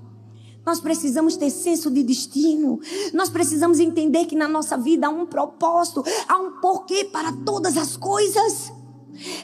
Nós 0.65 0.79
precisamos 0.79 1.37
ter 1.37 1.51
senso 1.51 1.91
de 1.91 2.03
destino. 2.03 2.79
Nós 3.13 3.29
precisamos 3.29 3.79
entender 3.79 4.25
que 4.25 4.35
na 4.35 4.47
nossa 4.47 4.75
vida 4.75 5.07
há 5.07 5.09
um 5.09 5.25
propósito, 5.25 6.03
há 6.27 6.37
um 6.37 6.59
porquê 6.59 7.05
para 7.05 7.31
todas 7.45 7.77
as 7.77 7.95
coisas. 7.95 8.71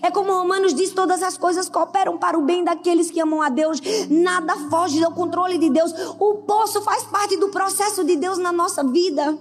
É 0.02 0.12
como 0.12 0.32
Romanos 0.32 0.74
diz: 0.74 0.92
todas 0.92 1.24
as 1.24 1.38
coisas 1.38 1.70
cooperam 1.70 2.18
para 2.18 2.38
o 2.38 2.44
bem 2.44 2.64
daqueles 2.64 3.10
que 3.10 3.20
amam 3.20 3.42
a 3.42 3.50
Deus. 3.50 3.80
Nada 4.10 4.56
foge 4.70 5.00
do 5.00 5.12
controle 5.12 5.58
de 5.58 5.70
Deus. 5.70 5.94
O 6.20 6.36
poço 6.46 6.82
faz 6.82 7.04
parte 7.04 7.38
do 7.38 7.50
processo 7.50 8.04
de 8.04 8.16
Deus 8.16 8.38
na 8.38 8.52
nossa 8.52 8.84
vida. 8.84 9.38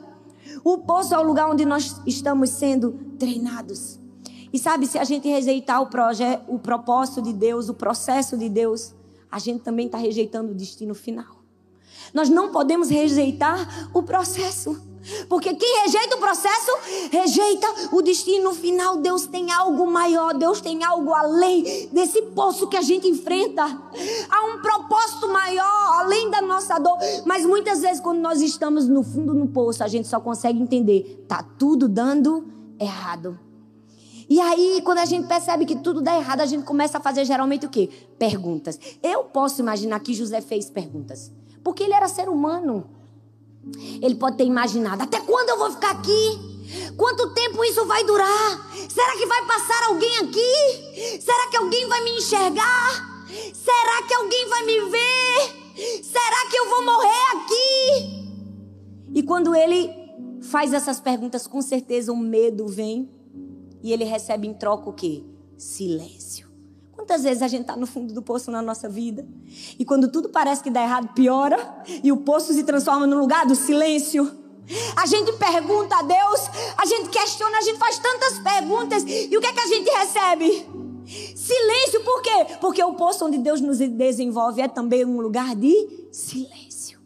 O 0.64 0.78
poço 0.78 1.14
é 1.14 1.18
o 1.18 1.22
lugar 1.22 1.50
onde 1.50 1.64
nós 1.64 2.00
estamos 2.06 2.50
sendo 2.50 2.92
treinados. 3.18 3.98
E 4.52 4.58
sabe, 4.58 4.86
se 4.86 4.98
a 4.98 5.04
gente 5.04 5.28
rejeitar 5.28 5.80
o, 5.80 5.86
projeto, 5.86 6.42
o 6.48 6.58
propósito 6.58 7.22
de 7.22 7.32
Deus, 7.32 7.68
o 7.68 7.74
processo 7.74 8.36
de 8.36 8.48
Deus, 8.48 8.94
a 9.30 9.38
gente 9.38 9.62
também 9.62 9.86
está 9.86 9.96
rejeitando 9.96 10.50
o 10.50 10.54
destino 10.54 10.94
final. 10.94 11.40
Nós 12.12 12.28
não 12.28 12.50
podemos 12.50 12.88
rejeitar 12.88 13.88
o 13.94 14.02
processo. 14.02 14.89
Porque 15.28 15.54
quem 15.54 15.82
rejeita 15.82 16.16
o 16.16 16.18
processo, 16.18 16.72
rejeita 17.10 17.66
o 17.92 18.02
destino 18.02 18.52
final. 18.52 18.98
Deus 18.98 19.26
tem 19.26 19.50
algo 19.50 19.86
maior, 19.86 20.34
Deus 20.34 20.60
tem 20.60 20.84
algo 20.84 21.14
além 21.14 21.88
desse 21.90 22.22
poço 22.22 22.68
que 22.68 22.76
a 22.76 22.82
gente 22.82 23.08
enfrenta. 23.08 23.62
Há 23.64 24.44
um 24.46 24.60
propósito 24.60 25.28
maior, 25.28 26.00
além 26.00 26.30
da 26.30 26.42
nossa 26.42 26.78
dor. 26.78 26.98
Mas 27.24 27.46
muitas 27.46 27.80
vezes, 27.80 28.00
quando 28.00 28.20
nós 28.20 28.40
estamos 28.40 28.88
no 28.88 29.02
fundo 29.02 29.34
do 29.34 29.46
poço, 29.46 29.82
a 29.82 29.88
gente 29.88 30.06
só 30.06 30.20
consegue 30.20 30.60
entender: 30.60 31.24
tá 31.26 31.44
tudo 31.58 31.88
dando 31.88 32.46
errado. 32.78 33.38
E 34.28 34.40
aí, 34.40 34.80
quando 34.84 34.98
a 34.98 35.04
gente 35.04 35.26
percebe 35.26 35.66
que 35.66 35.74
tudo 35.74 36.00
dá 36.00 36.16
errado, 36.16 36.40
a 36.40 36.46
gente 36.46 36.64
começa 36.64 36.98
a 36.98 37.00
fazer 37.00 37.24
geralmente 37.24 37.66
o 37.66 37.68
quê? 37.68 37.90
Perguntas. 38.16 38.78
Eu 39.02 39.24
posso 39.24 39.60
imaginar 39.60 39.98
que 39.98 40.14
José 40.14 40.40
fez 40.40 40.70
perguntas. 40.70 41.32
Porque 41.64 41.82
ele 41.82 41.94
era 41.94 42.06
ser 42.06 42.28
humano. 42.28 42.99
Ele 44.02 44.14
pode 44.14 44.36
ter 44.36 44.44
imaginado: 44.44 45.02
até 45.02 45.20
quando 45.20 45.50
eu 45.50 45.58
vou 45.58 45.70
ficar 45.70 45.90
aqui? 45.90 46.50
Quanto 46.96 47.34
tempo 47.34 47.64
isso 47.64 47.84
vai 47.86 48.04
durar? 48.04 48.70
Será 48.88 49.12
que 49.16 49.26
vai 49.26 49.44
passar 49.46 49.84
alguém 49.88 50.18
aqui? 50.18 51.20
Será 51.20 51.48
que 51.50 51.56
alguém 51.56 51.88
vai 51.88 52.04
me 52.04 52.18
enxergar? 52.18 53.26
Será 53.52 54.02
que 54.06 54.14
alguém 54.14 54.48
vai 54.48 54.62
me 54.64 54.80
ver? 54.90 56.02
Será 56.02 56.48
que 56.50 56.56
eu 56.56 56.68
vou 56.68 56.84
morrer 56.84 57.36
aqui? 57.36 58.20
E 59.14 59.22
quando 59.22 59.54
ele 59.54 59.90
faz 60.42 60.72
essas 60.72 61.00
perguntas, 61.00 61.46
com 61.46 61.60
certeza 61.60 62.12
o 62.12 62.16
medo 62.16 62.66
vem 62.66 63.10
e 63.82 63.92
ele 63.92 64.04
recebe 64.04 64.46
em 64.46 64.54
troca 64.54 64.90
o 64.90 64.92
quê? 64.92 65.24
Silêncio. 65.56 66.49
Quantas 67.10 67.24
vezes 67.24 67.42
a 67.42 67.48
gente 67.48 67.62
está 67.62 67.74
no 67.74 67.88
fundo 67.88 68.14
do 68.14 68.22
poço 68.22 68.52
na 68.52 68.62
nossa 68.62 68.88
vida? 68.88 69.26
E 69.76 69.84
quando 69.84 70.12
tudo 70.12 70.28
parece 70.28 70.62
que 70.62 70.70
dá 70.70 70.80
errado, 70.80 71.08
piora. 71.12 71.58
E 72.04 72.12
o 72.12 72.18
poço 72.18 72.54
se 72.54 72.62
transforma 72.62 73.04
no 73.04 73.18
lugar 73.18 73.44
do 73.46 73.56
silêncio. 73.56 74.30
A 74.94 75.06
gente 75.06 75.32
pergunta 75.32 75.96
a 75.96 76.02
Deus, 76.02 76.40
a 76.76 76.86
gente 76.86 77.08
questiona, 77.08 77.58
a 77.58 77.62
gente 77.62 77.80
faz 77.80 77.98
tantas 77.98 78.38
perguntas. 78.38 79.02
E 79.02 79.36
o 79.36 79.40
que 79.40 79.46
é 79.48 79.52
que 79.52 79.58
a 79.58 79.66
gente 79.66 79.90
recebe? 79.90 80.68
Silêncio, 81.34 82.00
por 82.04 82.22
quê? 82.22 82.46
Porque 82.60 82.80
o 82.84 82.94
poço 82.94 83.26
onde 83.26 83.38
Deus 83.38 83.60
nos 83.60 83.78
desenvolve 83.78 84.60
é 84.60 84.68
também 84.68 85.04
um 85.04 85.20
lugar 85.20 85.56
de 85.56 86.06
silêncio. 86.12 87.00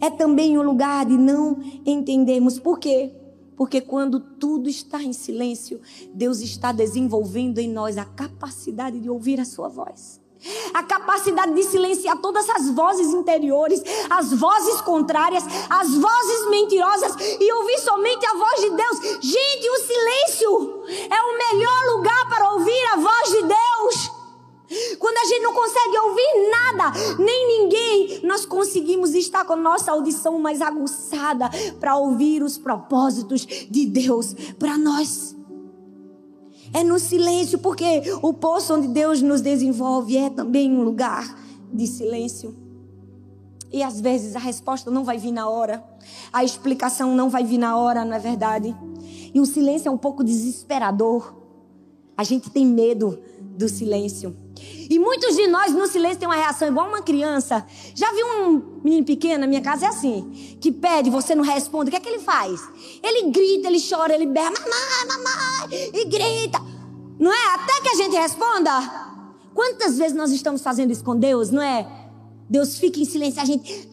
é 0.00 0.10
também 0.10 0.56
um 0.56 0.62
lugar 0.62 1.04
de 1.06 1.18
não 1.18 1.60
entendermos. 1.84 2.60
Por 2.60 2.78
quê? 2.78 3.12
Porque 3.60 3.78
quando 3.82 4.18
tudo 4.18 4.70
está 4.70 5.02
em 5.02 5.12
silêncio, 5.12 5.82
Deus 6.14 6.40
está 6.40 6.72
desenvolvendo 6.72 7.58
em 7.58 7.68
nós 7.68 7.98
a 7.98 8.06
capacidade 8.06 8.98
de 8.98 9.10
ouvir 9.10 9.38
a 9.38 9.44
sua 9.44 9.68
voz. 9.68 10.18
A 10.72 10.82
capacidade 10.82 11.52
de 11.52 11.62
silenciar 11.64 12.16
todas 12.22 12.48
as 12.48 12.70
vozes 12.70 13.08
interiores, 13.08 13.82
as 14.08 14.32
vozes 14.32 14.80
contrárias, 14.80 15.44
as 15.68 15.94
vozes 15.94 16.48
mentirosas 16.48 17.14
e 17.38 17.52
ouvir 17.52 17.78
somente 17.80 18.24
a 18.24 18.34
voz 18.34 18.60
de 18.62 18.70
Deus. 18.70 18.98
Gente, 19.20 19.68
o 19.68 19.86
silêncio 19.86 20.82
é 21.10 21.20
o 21.20 21.52
melhor 21.52 21.96
lugar 21.96 22.28
para 22.30 22.52
ouvir 22.54 22.84
a 22.94 22.96
voz 22.96 23.28
de 23.28 23.42
Deus. 23.42 24.19
Quando 24.98 25.16
a 25.16 25.24
gente 25.24 25.42
não 25.42 25.52
consegue 25.52 25.98
ouvir 25.98 26.50
nada, 26.50 26.92
nem 27.18 27.60
ninguém, 27.60 28.20
nós 28.22 28.46
conseguimos 28.46 29.14
estar 29.14 29.44
com 29.44 29.54
a 29.54 29.56
nossa 29.56 29.90
audição 29.90 30.38
mais 30.38 30.60
aguçada 30.60 31.50
para 31.80 31.96
ouvir 31.96 32.42
os 32.42 32.56
propósitos 32.56 33.44
de 33.44 33.86
Deus 33.86 34.34
para 34.58 34.78
nós. 34.78 35.36
É 36.72 36.84
no 36.84 37.00
silêncio, 37.00 37.58
porque 37.58 38.02
o 38.22 38.32
poço 38.32 38.74
onde 38.74 38.86
Deus 38.86 39.20
nos 39.20 39.40
desenvolve 39.40 40.16
é 40.16 40.30
também 40.30 40.70
um 40.70 40.82
lugar 40.82 41.36
de 41.72 41.86
silêncio. 41.86 42.54
E 43.72 43.82
às 43.82 44.00
vezes 44.00 44.36
a 44.36 44.40
resposta 44.40 44.90
não 44.90 45.04
vai 45.04 45.18
vir 45.18 45.32
na 45.32 45.48
hora, 45.48 45.82
a 46.32 46.44
explicação 46.44 47.14
não 47.14 47.28
vai 47.28 47.44
vir 47.44 47.58
na 47.58 47.76
hora, 47.76 48.04
não 48.04 48.14
é 48.14 48.18
verdade? 48.18 48.74
E 49.32 49.40
o 49.40 49.46
silêncio 49.46 49.88
é 49.88 49.92
um 49.92 49.98
pouco 49.98 50.22
desesperador. 50.22 51.34
A 52.16 52.24
gente 52.24 52.50
tem 52.50 52.66
medo 52.66 53.18
do 53.40 53.68
silêncio. 53.68 54.36
E 54.88 54.98
muitos 54.98 55.36
de 55.36 55.46
nós 55.46 55.72
no 55.72 55.86
silêncio 55.86 56.18
tem 56.18 56.28
uma 56.28 56.34
reação 56.34 56.68
igual 56.68 56.88
uma 56.88 57.02
criança. 57.02 57.64
Já 57.94 58.12
viu 58.12 58.26
um 58.26 58.80
menino 58.82 59.06
pequeno 59.06 59.40
na 59.40 59.46
minha 59.46 59.60
casa? 59.60 59.86
É 59.86 59.88
assim: 59.88 60.56
que 60.60 60.72
pede, 60.72 61.10
você 61.10 61.34
não 61.34 61.44
responde. 61.44 61.88
O 61.88 61.90
que 61.90 61.96
é 61.96 62.00
que 62.00 62.08
ele 62.08 62.18
faz? 62.18 62.60
Ele 63.02 63.30
grita, 63.30 63.68
ele 63.68 63.80
chora, 63.80 64.14
ele 64.14 64.26
berra, 64.26 64.50
mamãe, 64.50 65.18
mamãe, 65.18 65.90
e 65.94 66.04
grita. 66.06 66.60
Não 67.18 67.32
é? 67.32 67.54
Até 67.54 67.80
que 67.82 67.88
a 67.88 67.94
gente 67.94 68.16
responda. 68.16 68.70
Quantas 69.54 69.98
vezes 69.98 70.16
nós 70.16 70.30
estamos 70.32 70.62
fazendo 70.62 70.90
isso 70.90 71.04
com 71.04 71.16
Deus, 71.16 71.50
não 71.50 71.62
é? 71.62 71.86
Deus 72.48 72.78
fica 72.78 72.98
em 72.98 73.04
silêncio, 73.04 73.40
a 73.40 73.44
gente 73.44 73.88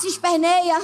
se 0.00 0.06
esperneia. 0.08 0.78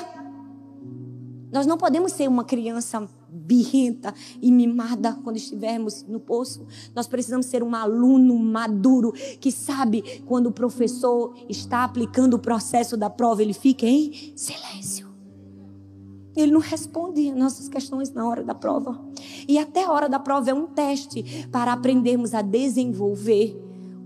Nós 1.52 1.66
não 1.66 1.76
podemos 1.76 2.12
ser 2.12 2.28
uma 2.28 2.44
criança 2.44 3.06
birrenta 3.32 4.14
e 4.40 4.52
mimada 4.52 5.18
quando 5.24 5.36
estivermos 5.36 6.02
no 6.04 6.20
poço. 6.20 6.66
Nós 6.94 7.06
precisamos 7.06 7.46
ser 7.46 7.62
um 7.62 7.74
aluno 7.74 8.38
maduro 8.38 9.12
que 9.40 9.50
sabe 9.50 10.22
quando 10.26 10.46
o 10.46 10.52
professor 10.52 11.34
está 11.48 11.84
aplicando 11.84 12.34
o 12.34 12.38
processo 12.38 12.96
da 12.96 13.08
prova, 13.08 13.42
ele 13.42 13.54
fica 13.54 13.86
em 13.86 14.32
silêncio. 14.36 15.10
Ele 16.34 16.52
não 16.52 16.60
responde 16.60 17.28
às 17.28 17.36
nossas 17.36 17.68
questões 17.68 18.10
na 18.10 18.26
hora 18.26 18.42
da 18.42 18.54
prova. 18.54 18.98
E 19.46 19.58
até 19.58 19.84
a 19.84 19.92
hora 19.92 20.08
da 20.08 20.18
prova 20.18 20.50
é 20.50 20.54
um 20.54 20.66
teste 20.66 21.46
para 21.50 21.72
aprendermos 21.72 22.34
a 22.34 22.40
desenvolver 22.40 23.54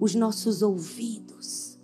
os 0.01 0.15
nossos 0.15 0.61
ouvidos. 0.61 1.79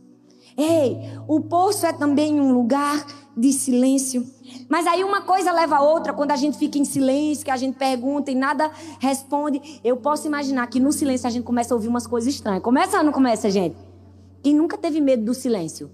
Ei, 0.57 0.97
o 1.29 1.41
poço 1.41 1.87
é 1.87 1.93
também 1.93 2.41
um 2.41 2.53
lugar 2.53 3.07
de 3.37 3.53
silêncio. 3.53 4.27
Mas 4.73 4.87
aí 4.87 5.05
uma 5.05 5.21
coisa 5.21 5.52
leva 5.52 5.76
a 5.76 5.83
outra, 5.83 6.14
quando 6.14 6.31
a 6.31 6.37
gente 6.37 6.57
fica 6.57 6.79
em 6.79 6.85
silêncio, 6.87 7.45
que 7.45 7.50
a 7.50 7.59
gente 7.59 7.76
pergunta 7.76 8.31
e 8.31 8.35
nada 8.35 8.71
responde. 8.99 9.79
Eu 9.85 9.99
posso 9.99 10.26
imaginar 10.26 10.67
que 10.69 10.81
no 10.81 10.91
silêncio 10.91 11.26
a 11.26 11.31
gente 11.31 11.45
começa 11.45 11.75
a 11.75 11.76
ouvir 11.76 11.88
umas 11.88 12.07
coisas 12.07 12.33
estranhas. 12.33 12.62
Começa 12.62 12.97
ou 12.97 13.05
não 13.05 13.12
começa, 13.12 13.50
gente? 13.50 13.76
Quem 14.43 14.55
nunca 14.55 14.79
teve 14.79 14.99
medo 14.99 15.26
do 15.26 15.35
silêncio? 15.35 15.91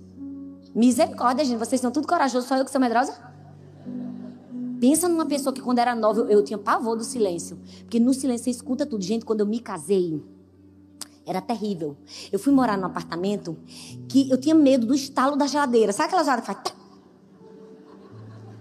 Misericórdia, 0.72 1.44
gente. 1.44 1.58
Vocês 1.58 1.80
são 1.80 1.90
tudo 1.90 2.06
corajosos, 2.06 2.48
só 2.48 2.56
eu 2.56 2.64
que 2.64 2.70
sou 2.70 2.80
medrosa? 2.80 3.20
Pensa 4.78 5.08
numa 5.08 5.26
pessoa 5.26 5.52
que 5.52 5.60
quando 5.60 5.80
era 5.80 5.92
nova 5.96 6.20
eu, 6.20 6.28
eu 6.28 6.44
tinha 6.44 6.56
pavor 6.56 6.96
do 6.96 7.02
silêncio. 7.02 7.58
Porque 7.80 7.98
no 7.98 8.14
silêncio 8.14 8.44
você 8.44 8.50
escuta 8.50 8.86
tudo. 8.86 9.02
Gente, 9.02 9.24
quando 9.24 9.40
eu 9.40 9.46
me 9.46 9.58
casei, 9.58 10.22
era 11.26 11.40
terrível. 11.40 11.96
Eu 12.30 12.38
fui 12.38 12.52
morar 12.52 12.78
num 12.78 12.86
apartamento 12.86 13.56
que 14.08 14.30
eu 14.30 14.38
tinha 14.38 14.54
medo 14.54 14.86
do 14.86 14.94
estalo 14.94 15.34
da 15.34 15.48
geladeira. 15.48 15.92
Sabe 15.92 16.06
aquela 16.06 16.22
geladeira 16.22 16.54
que 16.54 16.60
faz... 16.60 16.78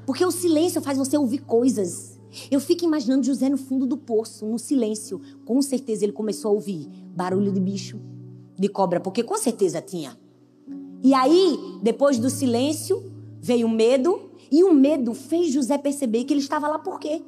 Porque 0.07 0.23
o 0.25 0.31
silêncio 0.31 0.81
faz 0.81 0.97
você 0.97 1.17
ouvir 1.17 1.39
coisas. 1.39 2.17
Eu 2.49 2.61
fico 2.61 2.85
imaginando 2.85 3.25
José 3.25 3.49
no 3.49 3.57
fundo 3.57 3.85
do 3.85 3.97
poço, 3.97 4.45
no 4.45 4.57
silêncio. 4.57 5.19
Com 5.43 5.61
certeza 5.61 6.05
ele 6.05 6.13
começou 6.13 6.51
a 6.51 6.53
ouvir 6.53 6.87
barulho 7.13 7.51
de 7.51 7.59
bicho, 7.59 7.99
de 8.57 8.69
cobra, 8.69 9.01
porque 9.01 9.21
com 9.21 9.37
certeza 9.37 9.81
tinha. 9.81 10.17
E 11.03 11.13
aí, 11.13 11.59
depois 11.83 12.17
do 12.19 12.29
silêncio, 12.29 13.03
veio 13.41 13.67
o 13.67 13.69
medo, 13.69 14.31
e 14.49 14.63
o 14.63 14.73
medo 14.73 15.13
fez 15.13 15.51
José 15.51 15.77
perceber 15.77 16.23
que 16.23 16.31
ele 16.31 16.39
estava 16.39 16.69
lá 16.69 16.79
por 16.79 17.01
quê? 17.01 17.21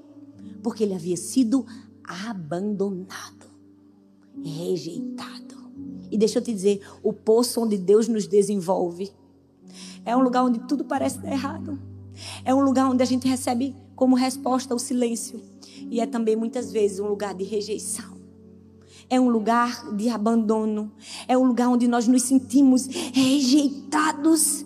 Porque 0.64 0.82
ele 0.82 0.94
havia 0.94 1.18
sido 1.18 1.66
abandonado, 2.02 3.46
rejeitado. 4.42 5.70
E 6.10 6.18
deixa 6.18 6.40
eu 6.40 6.44
te 6.44 6.54
dizer, 6.54 6.82
o 7.04 7.12
poço 7.12 7.62
onde 7.62 7.78
Deus 7.78 8.08
nos 8.08 8.26
desenvolve 8.26 9.12
é 10.06 10.16
um 10.16 10.22
lugar 10.22 10.46
onde 10.46 10.60
tudo 10.60 10.86
parece 10.86 11.20
dar 11.20 11.34
errado. 11.34 11.78
É 12.44 12.54
um 12.54 12.62
lugar 12.62 12.90
onde 12.90 13.04
a 13.04 13.06
gente 13.06 13.28
recebe 13.28 13.76
como 13.96 14.16
resposta 14.16 14.74
o 14.74 14.80
silêncio. 14.80 15.42
E 15.90 16.00
é 16.00 16.06
também 16.06 16.36
muitas 16.36 16.72
vezes 16.72 17.00
um 17.00 17.08
lugar 17.08 17.34
de 17.34 17.44
rejeição. 17.44 18.18
É 19.10 19.20
um 19.20 19.30
lugar 19.30 19.94
de 19.96 20.08
abandono. 20.08 20.92
É 21.28 21.38
um 21.38 21.46
lugar 21.46 21.68
onde 21.68 21.88
nós 21.88 22.08
nos 22.08 22.24
sentimos 22.24 22.86
rejeitados. 22.86 24.66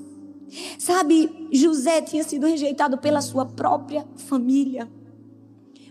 Sabe, 0.78 1.48
José 1.52 2.02
tinha 2.02 2.24
sido 2.24 2.46
rejeitado 2.46 2.98
pela 2.98 3.22
sua 3.22 3.46
própria 3.46 4.06
família. 4.18 4.88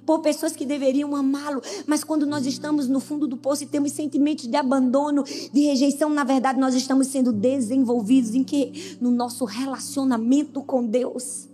Por 0.04 0.21
pessoas 0.21 0.54
que 0.54 0.66
deveriam 0.66 1.14
amá-lo, 1.14 1.62
mas 1.87 2.02
quando 2.02 2.26
nós 2.26 2.45
estamos 2.45 2.88
no 2.88 2.99
fundo 2.99 3.26
do 3.26 3.37
poço 3.37 3.62
e 3.62 3.66
temos 3.66 3.92
sentimentos 3.92 4.49
de 4.49 4.57
abandono, 4.57 5.23
de 5.23 5.61
rejeição, 5.62 6.11
na 6.11 6.25
verdade 6.25 6.59
nós 6.59 6.75
estamos 6.75 7.07
sendo 7.07 7.33
desenvolvidos 7.33 8.35
em 8.35 8.42
que? 8.42 8.97
No 9.00 9.11
nosso 9.12 9.45
relacionamento 9.45 10.61
com 10.62 10.85
Deus. 10.85 11.51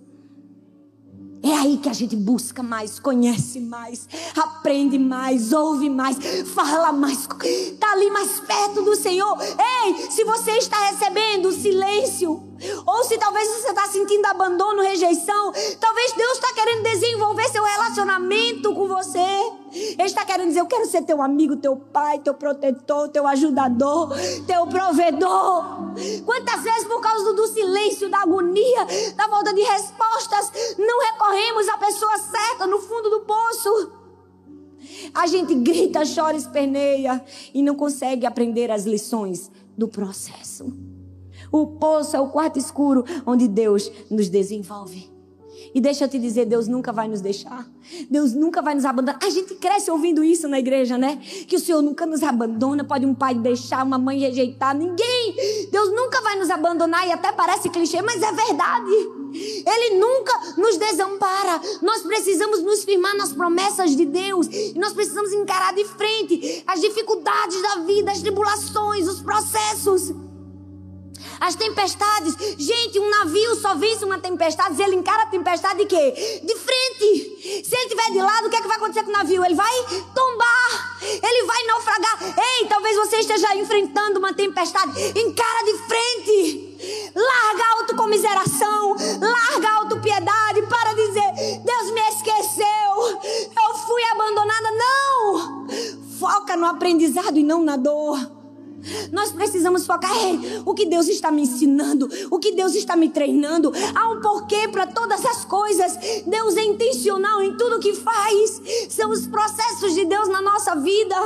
É 1.43 1.55
aí 1.55 1.79
que 1.79 1.89
a 1.89 1.93
gente 1.93 2.17
busca 2.17 2.63
mais, 2.63 2.99
conhece 2.99 3.61
mais, 3.61 4.09
aprende 4.37 4.99
mais, 4.99 5.53
ouve 5.53 5.89
mais, 5.89 6.17
fala 6.53 6.93
mais, 6.93 7.29
está 7.45 7.93
ali 7.93 8.11
mais 8.11 8.41
perto 8.41 8.83
do 8.83 8.97
Senhor. 8.97 9.39
Ei, 9.41 10.11
se 10.11 10.25
você 10.25 10.53
está 10.53 10.77
recebendo 10.91 11.53
silêncio, 11.53 12.43
ou 12.85 13.05
se 13.05 13.17
talvez 13.19 13.49
você 13.49 13.69
está 13.69 13.87
sentindo 13.87 14.27
abandono, 14.27 14.83
rejeição, 14.83 15.53
talvez 15.79 16.13
Deus 16.13 16.33
está 16.33 16.53
querendo 16.55 16.83
desenvolver 16.83 17.49
seu 17.51 17.63
relacionamento 17.63 18.75
com 18.75 18.89
você. 18.89 19.53
Ele 19.73 20.03
está 20.03 20.25
querendo 20.25 20.49
dizer: 20.49 20.61
Eu 20.61 20.67
quero 20.67 20.87
ser 20.87 21.03
teu 21.03 21.21
amigo, 21.23 21.57
teu 21.57 21.77
pai, 21.77 22.19
teu 22.19 22.35
protetor, 22.35 23.09
teu 23.09 23.27
ajudador, 23.27 24.11
teu 24.47 24.67
provedor. 24.67 25.95
Quantas 26.25 26.63
vezes, 26.63 26.85
por 26.85 27.01
causa 27.01 27.33
do 27.33 27.47
silêncio, 27.49 28.11
da 28.11 28.23
agonia, 28.23 28.87
da 29.17 29.29
falta 29.29 29.53
de 29.53 29.63
respostas, 29.63 30.77
não 30.79 31.01
recorremos 31.01 31.69
à 31.69 31.79
pessoa 31.79 32.19
certa 32.19 32.67
no 32.67 32.79
fundo 32.79 33.11
do 33.11 33.21
poço? 33.21 33.93
A 35.15 35.27
gente 35.27 35.55
grita, 35.55 36.03
chora, 36.03 36.37
esperneia 36.37 37.23
e 37.53 37.63
não 37.63 37.75
consegue 37.75 38.27
aprender 38.27 38.71
as 38.71 38.85
lições 38.85 39.51
do 39.77 39.89
processo. 39.89 40.73
O 41.51 41.67
poço 41.67 42.17
é 42.17 42.21
o 42.21 42.29
quarto 42.29 42.59
escuro 42.59 43.05
onde 43.27 43.49
Deus 43.49 43.91
nos 44.11 44.29
desenvolve. 44.29 45.18
E 45.75 45.81
deixa 45.81 46.05
eu 46.05 46.09
te 46.09 46.19
dizer, 46.19 46.47
Deus 46.47 46.67
nunca 46.67 46.93
vai 46.93 47.09
nos 47.09 47.21
deixar. 47.21 47.67
Deus 48.11 48.33
nunca 48.33 48.61
vai 48.63 48.75
nos 48.75 48.85
abandonar. 48.85 49.19
A 49.23 49.31
gente 49.31 49.55
cresce 49.55 49.91
ouvindo 49.91 50.23
isso 50.23 50.49
na 50.49 50.59
igreja, 50.59 50.99
né? 50.99 51.17
Que 51.47 51.57
o 51.57 51.59
Senhor 51.59 51.83
nunca 51.83 52.07
nos 52.07 52.23
abandona. 52.23 52.85
Pode 52.85 53.07
um 53.07 53.15
pai 53.15 53.35
deixar, 53.35 53.85
uma 53.85 53.99
mãe 53.99 54.19
rejeitar. 54.19 54.77
Ninguém. 54.77 55.69
Deus 55.71 55.91
nunca 55.91 56.21
vai 56.21 56.39
nos 56.39 56.51
abandonar. 56.51 57.07
E 57.07 57.13
até 57.13 57.33
parece 57.33 57.69
clichê, 57.69 58.03
mas 58.03 58.23
é 58.23 58.33
verdade. 58.33 58.91
Ele 59.67 59.99
nunca 59.99 60.33
nos 60.57 60.77
desampara. 60.77 61.61
Nós 61.83 62.03
precisamos 62.03 62.63
nos 62.63 62.85
firmar 62.85 63.17
nas 63.17 63.33
promessas 63.33 63.97
de 63.97 64.05
Deus. 64.05 64.47
E 64.47 64.79
nós 64.79 64.93
precisamos 64.93 65.33
encarar 65.33 65.75
de 65.75 65.85
frente 65.85 66.63
as 66.67 66.81
dificuldades 66.81 67.61
da 67.63 67.77
vida, 67.83 68.11
as 68.11 68.21
tribulações, 68.21 69.07
os 69.09 69.21
processos 69.21 70.13
as 71.41 71.55
tempestades. 71.55 72.35
Gente, 72.59 72.99
um 72.99 73.11
navio 73.11 73.55
só 73.57 73.75
vence 73.75 74.05
uma 74.05 74.19
tempestade 74.19 74.79
ele 74.89 74.97
encara 74.97 75.23
a 75.23 75.27
tempestade 75.27 75.81
de 75.81 75.87
quê? 75.87 76.41
De 76.43 76.55
frente. 76.57 77.65
Se 77.65 77.75
ele 77.75 77.85
estiver 77.85 78.11
de 78.13 78.19
lado, 78.19 78.47
o 78.47 78.51
que, 78.51 78.57
é 78.57 78.61
que 78.61 78.69
vai 78.69 78.77
acontecer 78.77 79.03
com 79.03 79.11
o 79.11 79.13
navio? 79.13 79.45
Ele 79.45 79.55
vai 79.55 79.73
tombar. 80.15 80.99
Ele 81.03 81.47
vai 81.47 81.63
naufragar. 81.65 82.19
Ei, 82.23 82.67
talvez 82.67 82.97
você 82.97 83.17
esteja 83.17 83.55
enfrentando 83.57 84.19
uma 84.19 84.33
tempestade. 84.33 84.93
Encara 85.19 85.65
de 85.65 85.79
frente. 85.87 87.13
Larga 87.15 87.65
a 87.65 87.73
autocomiseração. 87.81 88.97
Larga 89.21 89.69
a 89.69 89.77
autopiedade. 89.77 90.63
Para 90.63 90.95
dizer, 90.95 91.61
Deus 91.65 91.91
me 91.93 92.01
esqueceu. 92.09 93.21
Eu 93.69 93.75
fui 93.87 94.03
abandonada. 94.13 94.69
Não. 94.71 95.67
Foca 96.19 96.57
no 96.57 96.67
aprendizado 96.67 97.39
e 97.39 97.43
não 97.43 97.63
na 97.63 97.77
dor. 97.77 98.38
Nós 99.13 99.33
precisamos 99.33 99.87
focar 99.87 100.11
Ei, 100.17 100.63
o 100.65 100.75
que 100.75 100.87
Deus 100.87 101.09
está 101.09 101.31
me 101.31 101.43
ensinando, 101.43 102.09
o 102.31 102.39
que 102.39 102.53
Deus 102.53 102.75
está 102.75 102.97
me 102.97 103.09
treinando. 103.09 103.73
Há 103.95 104.11
um 104.11 104.21
porquê 104.21 104.69
para 104.69 104.87
todas 104.87 105.25
as 105.25 105.45
coisas. 105.45 105.97
Deus 106.27 106.57
é 106.57 106.65
intencional 106.65 107.43
em 107.43 107.57
tudo 107.57 107.81
que 107.81 107.95
faz. 107.95 108.63
São 108.89 109.11
os 109.11 109.27
processos 109.27 109.95
de 109.95 110.05
Deus 110.05 110.29
na 110.29 110.41
nossa 110.41 110.75
vida. 110.77 111.17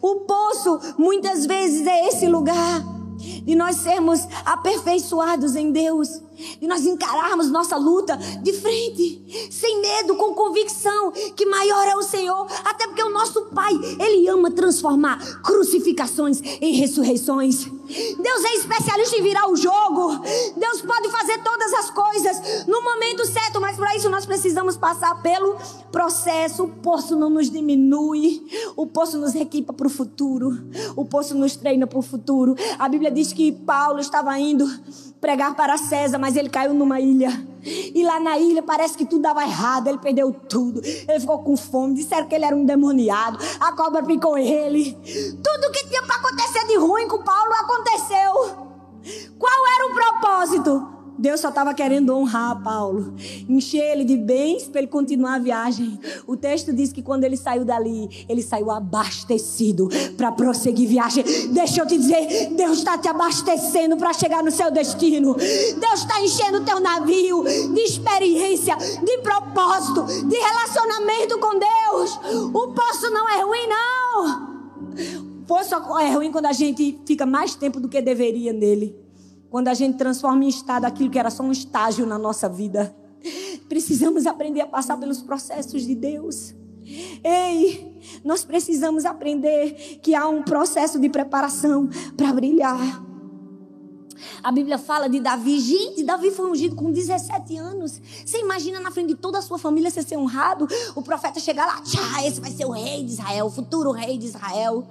O 0.00 0.20
poço 0.20 0.80
muitas 0.98 1.46
vezes 1.46 1.86
é 1.86 2.08
esse 2.08 2.26
lugar 2.26 2.91
de 3.22 3.54
nós 3.54 3.76
sermos 3.76 4.20
aperfeiçoados 4.44 5.56
em 5.56 5.70
Deus 5.70 6.20
e 6.60 6.66
nós 6.66 6.84
encararmos 6.84 7.50
nossa 7.50 7.76
luta 7.76 8.16
de 8.42 8.52
frente, 8.52 9.48
sem 9.50 9.80
medo, 9.80 10.16
com 10.16 10.34
convicção 10.34 11.12
que 11.36 11.46
maior 11.46 11.86
é 11.86 11.96
o 11.96 12.02
Senhor, 12.02 12.46
até 12.64 12.86
porque 12.86 13.02
o 13.02 13.10
nosso 13.10 13.42
Pai, 13.46 13.72
Ele 13.98 14.28
ama 14.28 14.50
transformar 14.50 15.18
crucificações 15.42 16.40
em 16.60 16.74
ressurreições. 16.74 17.66
Deus 18.18 18.44
é 18.44 18.54
especialista 18.54 19.16
em 19.16 19.22
virar 19.22 19.50
o 19.50 19.56
jogo. 19.56 20.18
Deus 20.56 20.82
pode 20.82 21.10
fazer 21.10 21.38
todas 21.42 21.72
as 21.74 21.90
coisas 21.90 22.66
no 22.66 22.82
momento 22.82 23.26
certo, 23.26 23.60
mas 23.60 23.76
para 23.76 23.96
isso 23.96 24.08
nós 24.08 24.26
precisamos 24.26 24.76
passar 24.76 25.22
pelo 25.22 25.56
processo. 25.90 26.64
O 26.64 26.68
poço 26.68 27.16
não 27.16 27.30
nos 27.30 27.50
diminui, 27.50 28.42
o 28.76 28.86
poço 28.86 29.18
nos 29.18 29.34
equipa 29.34 29.72
para 29.72 29.86
o 29.86 29.90
futuro, 29.90 30.50
o 30.96 31.04
poço 31.04 31.34
nos 31.34 31.56
treina 31.56 31.86
para 31.86 31.98
o 31.98 32.02
futuro. 32.02 32.54
A 32.78 32.88
Bíblia 32.88 33.10
diz 33.10 33.32
que 33.32 33.52
Paulo 33.52 34.00
estava 34.00 34.38
indo 34.38 34.66
pregar 35.20 35.54
para 35.54 35.76
César, 35.76 36.18
mas 36.18 36.36
ele 36.36 36.48
caiu 36.48 36.74
numa 36.74 37.00
ilha. 37.00 37.51
E 37.64 38.02
lá 38.04 38.18
na 38.18 38.38
ilha 38.38 38.62
parece 38.62 38.96
que 38.96 39.04
tudo 39.04 39.22
dava 39.22 39.42
errado, 39.42 39.88
ele 39.88 39.98
perdeu 39.98 40.32
tudo. 40.32 40.80
Ele 40.84 41.20
ficou 41.20 41.38
com 41.40 41.56
fome, 41.56 41.94
disseram 41.94 42.26
que 42.26 42.34
ele 42.34 42.44
era 42.44 42.56
um 42.56 42.60
endemoniado. 42.60 43.38
A 43.60 43.72
cobra 43.72 44.02
picou 44.02 44.36
ele. 44.36 44.92
Tudo 44.92 45.72
que 45.72 45.88
tinha 45.88 46.02
para 46.02 46.16
acontecer 46.16 46.66
de 46.66 46.76
ruim 46.76 47.06
com 47.08 47.22
Paulo 47.22 47.52
aconteceu. 47.54 48.62
Qual 49.38 49.66
era 49.76 49.86
o 49.86 49.94
propósito? 49.94 51.01
Deus 51.22 51.38
só 51.38 51.50
estava 51.50 51.72
querendo 51.72 52.12
honrar 52.16 52.60
Paulo, 52.64 53.14
encher 53.48 53.92
ele 53.92 54.02
de 54.02 54.16
bens 54.16 54.64
para 54.64 54.80
ele 54.80 54.88
continuar 54.88 55.34
a 55.36 55.38
viagem. 55.38 55.96
O 56.26 56.36
texto 56.36 56.72
diz 56.72 56.92
que 56.92 57.00
quando 57.00 57.22
ele 57.22 57.36
saiu 57.36 57.64
dali, 57.64 58.26
ele 58.28 58.42
saiu 58.42 58.72
abastecido 58.72 59.88
para 60.16 60.32
prosseguir 60.32 60.88
viagem. 60.88 61.22
Deixa 61.52 61.80
eu 61.80 61.86
te 61.86 61.96
dizer, 61.96 62.50
Deus 62.56 62.78
está 62.78 62.98
te 62.98 63.06
abastecendo 63.06 63.96
para 63.96 64.12
chegar 64.12 64.42
no 64.42 64.50
seu 64.50 64.68
destino. 64.72 65.34
Deus 65.34 66.00
está 66.00 66.20
enchendo 66.20 66.58
o 66.58 66.64
teu 66.64 66.80
navio 66.80 67.44
de 67.44 67.80
experiência, 67.82 68.74
de 68.74 69.18
propósito, 69.18 70.04
de 70.26 70.36
relacionamento 70.36 71.38
com 71.38 71.56
Deus. 71.56 72.18
O 72.52 72.72
poço 72.72 73.08
não 73.12 73.30
é 73.30 73.42
ruim, 73.44 73.68
não. 73.68 74.52
O 75.40 75.46
poço 75.46 75.72
é 76.00 76.10
ruim 76.16 76.32
quando 76.32 76.46
a 76.46 76.52
gente 76.52 76.98
fica 77.06 77.24
mais 77.24 77.54
tempo 77.54 77.78
do 77.78 77.88
que 77.88 78.02
deveria 78.02 78.52
nele. 78.52 79.01
Quando 79.52 79.68
a 79.68 79.74
gente 79.74 79.98
transforma 79.98 80.46
em 80.46 80.48
estado 80.48 80.86
aquilo 80.86 81.10
que 81.10 81.18
era 81.18 81.28
só 81.28 81.42
um 81.42 81.52
estágio 81.52 82.06
na 82.06 82.16
nossa 82.16 82.48
vida. 82.48 82.96
Precisamos 83.68 84.24
aprender 84.24 84.62
a 84.62 84.66
passar 84.66 84.96
pelos 84.96 85.20
processos 85.20 85.82
de 85.82 85.94
Deus. 85.94 86.54
Ei, 87.22 88.00
nós 88.24 88.44
precisamos 88.44 89.04
aprender 89.04 90.00
que 90.02 90.14
há 90.14 90.26
um 90.26 90.42
processo 90.42 90.98
de 90.98 91.10
preparação 91.10 91.86
para 92.16 92.32
brilhar. 92.32 93.04
A 94.42 94.50
Bíblia 94.50 94.78
fala 94.78 95.06
de 95.06 95.20
Davi. 95.20 95.60
Gente, 95.60 96.02
Davi 96.02 96.30
foi 96.30 96.50
ungido 96.50 96.74
com 96.74 96.90
17 96.90 97.54
anos. 97.58 98.00
Você 98.24 98.38
imagina 98.38 98.80
na 98.80 98.90
frente 98.90 99.08
de 99.08 99.16
toda 99.16 99.38
a 99.38 99.42
sua 99.42 99.58
família 99.58 99.90
você 99.90 100.02
ser 100.02 100.16
honrado? 100.16 100.66
O 100.96 101.02
profeta 101.02 101.38
chegar 101.38 101.66
lá, 101.66 101.82
tchá, 101.82 102.26
esse 102.26 102.40
vai 102.40 102.50
ser 102.50 102.64
o 102.64 102.70
rei 102.70 103.04
de 103.04 103.12
Israel, 103.12 103.44
o 103.44 103.50
futuro 103.50 103.90
rei 103.90 104.16
de 104.16 104.24
Israel. 104.28 104.88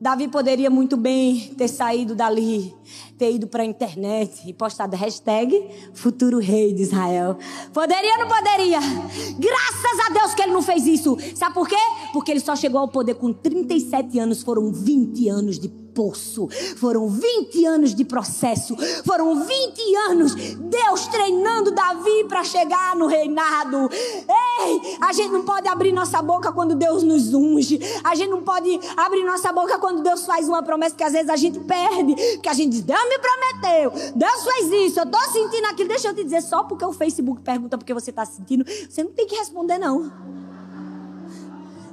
Davi 0.00 0.28
poderia 0.28 0.70
muito 0.70 0.96
bem 0.96 1.52
ter 1.58 1.68
saído 1.68 2.14
dali, 2.14 2.74
ter 3.18 3.34
ido 3.34 3.46
para 3.46 3.62
a 3.62 3.66
internet 3.66 4.48
e 4.48 4.52
postado 4.54 4.96
hashtag 4.96 5.62
futuro 5.92 6.38
rei 6.38 6.72
de 6.72 6.80
Israel. 6.80 7.36
Poderia 7.70 8.12
ou 8.14 8.20
não 8.20 8.28
poderia? 8.28 8.80
Graças 8.80 10.06
a 10.08 10.12
Deus 10.14 10.34
que 10.34 10.40
ele 10.40 10.52
não 10.52 10.62
fez 10.62 10.86
isso. 10.86 11.18
Sabe 11.34 11.52
por 11.52 11.68
quê? 11.68 11.76
Porque 12.14 12.30
ele 12.30 12.40
só 12.40 12.56
chegou 12.56 12.80
ao 12.80 12.88
poder 12.88 13.14
com 13.16 13.30
37 13.30 14.18
anos, 14.18 14.42
foram 14.42 14.72
20 14.72 15.28
anos 15.28 15.58
de 15.58 15.68
poço. 15.94 16.48
Foram 16.76 17.08
20 17.08 17.64
anos 17.66 17.94
de 17.94 18.04
processo. 18.04 18.76
Foram 19.04 19.44
20 19.44 19.96
anos 20.10 20.34
Deus 20.34 21.06
treinando 21.08 21.70
Davi 21.70 22.24
para 22.28 22.44
chegar 22.44 22.96
no 22.96 23.06
reinado. 23.06 23.90
Ei, 23.92 24.96
a 25.00 25.12
gente 25.12 25.30
não 25.30 25.44
pode 25.44 25.68
abrir 25.68 25.92
nossa 25.92 26.20
boca 26.22 26.52
quando 26.52 26.74
Deus 26.74 27.02
nos 27.02 27.34
unge. 27.34 27.80
A 28.04 28.14
gente 28.14 28.30
não 28.30 28.42
pode 28.42 28.78
abrir 28.96 29.24
nossa 29.24 29.52
boca 29.52 29.78
quando 29.78 30.02
Deus 30.02 30.24
faz 30.24 30.48
uma 30.48 30.62
promessa 30.62 30.94
que 30.94 31.04
às 31.04 31.12
vezes 31.12 31.28
a 31.28 31.36
gente 31.36 31.58
perde. 31.60 32.14
Que 32.38 32.48
a 32.48 32.54
gente 32.54 32.70
diz, 32.72 32.82
Deus 32.82 33.08
me 33.08 33.18
prometeu. 33.18 33.92
Deus 34.14 34.44
fez 34.44 34.72
isso. 34.86 35.00
Eu 35.00 35.04
estou 35.04 35.20
sentindo 35.32 35.66
aquilo. 35.66 35.88
Deixa 35.88 36.08
eu 36.08 36.14
te 36.14 36.24
dizer, 36.24 36.42
só 36.42 36.64
porque 36.64 36.84
o 36.84 36.92
Facebook 36.92 37.40
pergunta 37.42 37.76
porque 37.76 37.94
você 37.94 38.10
está 38.10 38.24
sentindo, 38.24 38.64
você 38.64 39.02
não 39.02 39.10
tem 39.10 39.26
que 39.26 39.36
responder, 39.36 39.78
não. 39.78 40.12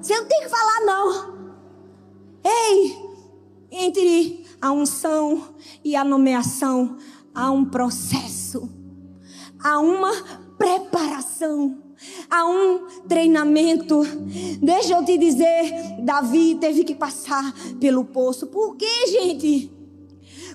Você 0.02 0.16
não 0.16 0.26
tem 0.26 0.42
que 0.42 0.50
falar, 0.50 0.82
não. 0.86 1.38
Ei, 2.44 3.17
entre 3.72 4.46
a 4.62 4.72
unção 4.72 5.56
e 5.84 5.96
a 5.96 6.04
nomeação 6.04 6.98
há 7.34 7.52
um 7.52 7.66
processo, 7.66 8.70
há 9.60 9.80
uma 9.80 10.12
preparação, 10.58 11.78
há 12.30 12.46
um 12.46 12.88
treinamento. 13.08 14.02
Deixa 14.62 14.94
eu 14.96 15.06
te 15.06 15.18
dizer, 15.18 16.02
Davi 16.04 16.56
teve 16.56 16.84
que 16.84 16.96
passar 16.96 17.54
pelo 17.80 18.06
poço. 18.06 18.48
Por 18.48 18.76
quê, 18.76 19.08
gente? 19.08 19.72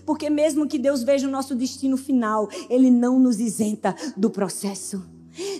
Porque 0.04 0.28
mesmo 0.28 0.66
que 0.66 0.78
Deus 0.78 1.02
veja 1.02 1.28
o 1.28 1.30
nosso 1.30 1.54
destino 1.54 1.96
final, 1.96 2.48
Ele 2.68 2.90
não 2.90 3.18
nos 3.18 3.38
isenta 3.38 3.94
do 4.16 4.30
processo. 4.30 5.04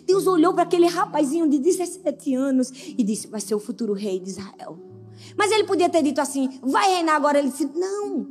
Deus 0.06 0.26
olhou 0.26 0.52
para 0.52 0.64
aquele 0.64 0.86
rapazinho 0.86 1.48
de 1.48 1.58
17 1.58 2.34
anos 2.34 2.70
e 2.98 3.02
disse: 3.02 3.28
Vai 3.28 3.40
ser 3.40 3.54
o 3.54 3.60
futuro 3.60 3.92
rei 3.92 4.18
de 4.18 4.30
Israel. 4.30 4.91
Mas 5.36 5.50
ele 5.50 5.64
podia 5.64 5.88
ter 5.88 6.02
dito 6.02 6.20
assim: 6.20 6.58
vai 6.62 6.94
reinar 6.94 7.16
agora. 7.16 7.38
Ele 7.38 7.50
disse: 7.50 7.70
não, 7.74 8.26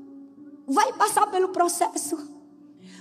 vai 0.68 0.94
passar 0.94 1.28
pelo 1.28 1.50
processo. 1.50 2.18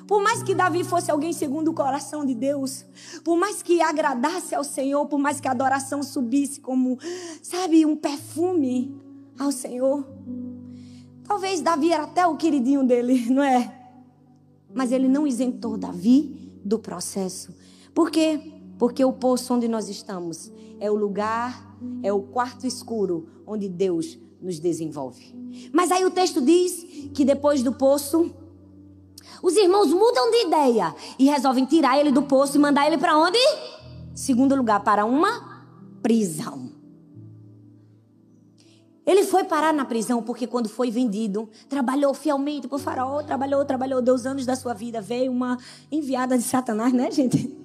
Por 0.07 0.21
mais 0.21 0.43
que 0.43 0.57
Davi 0.57 0.83
fosse 0.83 1.09
alguém 1.09 1.33
segundo 1.33 1.69
o 1.69 1.73
coração 1.73 2.25
de 2.25 2.35
Deus, 2.35 2.85
por 3.23 3.37
mais 3.37 3.63
que 3.63 3.81
agradasse 3.81 4.57
ao 4.57 4.65
Senhor, 4.65 5.07
por 5.07 5.21
mais 5.21 5.41
que 5.41 5.47
a 5.47 5.53
adoração 5.53 6.03
subisse 6.03 6.61
como, 6.61 6.99
sabe, 7.41 7.87
um 7.87 7.95
perfume 7.95 8.93
ao 9.39 9.53
Senhor. 9.53 10.05
Talvez 11.23 11.61
Davi 11.61 11.93
era 11.93 12.03
até 12.03 12.27
o 12.27 12.37
queridinho 12.37 12.83
dele, 12.83 13.27
não 13.31 13.43
é? 13.43 13.73
Mas 14.75 14.91
ele 14.91 15.07
não 15.07 15.29
isentou 15.29 15.77
Davi 15.77 16.53
do 16.65 16.81
processo. 16.81 17.55
Por 17.95 18.11
quê? 18.11 18.60
Porque 18.81 19.05
o 19.05 19.13
poço 19.13 19.53
onde 19.53 19.69
nós 19.69 19.91
estamos 19.91 20.51
é 20.81 20.91
o 20.91 20.95
lugar, 20.95 21.77
é 22.03 22.11
o 22.11 22.23
quarto 22.23 22.67
escuro 22.67 23.29
onde 23.47 23.69
Deus 23.69 24.19
nos 24.41 24.59
desenvolve. 24.59 25.35
Mas 25.71 25.93
aí 25.93 26.03
o 26.03 26.11
texto 26.11 26.41
diz 26.41 26.83
que 27.13 27.23
depois 27.23 27.63
do 27.63 27.75
poço, 27.75 28.35
os 29.43 29.55
irmãos 29.55 29.93
mudam 29.93 30.31
de 30.31 30.47
ideia 30.47 30.95
e 31.19 31.27
resolvem 31.27 31.67
tirar 31.67 32.01
ele 32.01 32.11
do 32.11 32.23
poço 32.23 32.57
e 32.57 32.59
mandar 32.59 32.87
ele 32.87 32.97
para 32.97 33.19
onde? 33.19 33.39
Segundo 34.15 34.57
lugar, 34.57 34.83
para 34.83 35.05
uma 35.05 35.63
prisão. 36.01 36.71
Ele 39.05 39.25
foi 39.25 39.45
parar 39.45 39.75
na 39.75 39.85
prisão 39.85 40.23
porque 40.23 40.47
quando 40.47 40.71
foi 40.71 40.91
vendido, 40.91 41.51
trabalhou 41.69 42.15
fielmente 42.15 42.67
o 42.71 42.79
faraó, 42.79 43.23
trabalhou, 43.23 43.63
trabalhou, 43.63 44.01
deu 44.01 44.15
os 44.15 44.25
anos 44.25 44.47
da 44.47 44.57
sua 44.57 44.73
vida, 44.73 45.03
veio 45.03 45.31
uma 45.31 45.59
enviada 45.93 46.39
de 46.39 46.45
Satanás, 46.45 46.95
né, 46.95 47.11
gente? 47.11 47.61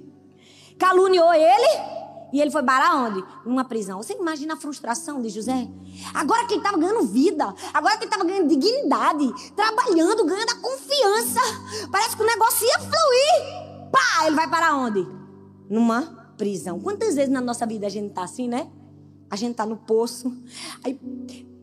Caluniou 0.78 1.34
ele 1.34 1.96
e 2.36 2.42
ele 2.42 2.52
foi 2.52 2.64
parar 2.64 2.98
onde? 2.98 3.24
Numa 3.46 3.64
prisão. 3.64 4.04
Você 4.04 4.14
imagina 4.14 4.56
a 4.56 4.58
frustração 4.58 5.22
de 5.22 5.30
José? 5.30 5.70
Agora 6.14 6.46
que 6.46 6.54
ele 6.54 6.60
estava 6.60 6.78
ganhando 6.78 7.04
vida, 7.04 7.46
agora 7.74 7.98
que 7.98 8.04
ele 8.04 8.12
estava 8.12 8.26
ganhando 8.26 8.50
dignidade, 8.50 9.54
trabalhando, 9.56 10.26
ganhando 10.26 10.50
a 10.50 10.56
confiança. 10.56 11.40
Parece 11.90 12.18
que 12.18 12.22
o 12.22 12.26
negócio 12.26 12.68
ia 12.68 12.80
fluir. 12.80 13.90
Pá, 13.90 14.28
ele 14.28 14.36
vai 14.36 14.50
para 14.50 14.76
onde? 14.76 15.08
Numa 15.70 16.34
prisão. 16.38 16.78
Quantas 16.80 17.16
vezes 17.16 17.32
na 17.32 17.40
nossa 17.40 17.66
vida 17.66 17.88
a 17.88 17.90
gente 17.90 18.10
está 18.10 18.24
assim, 18.24 18.50
né? 18.50 18.70
A 19.32 19.38
gente 19.38 19.52
está 19.52 19.66
no 19.66 19.78
poço. 19.78 20.30
Aí 20.84 21.00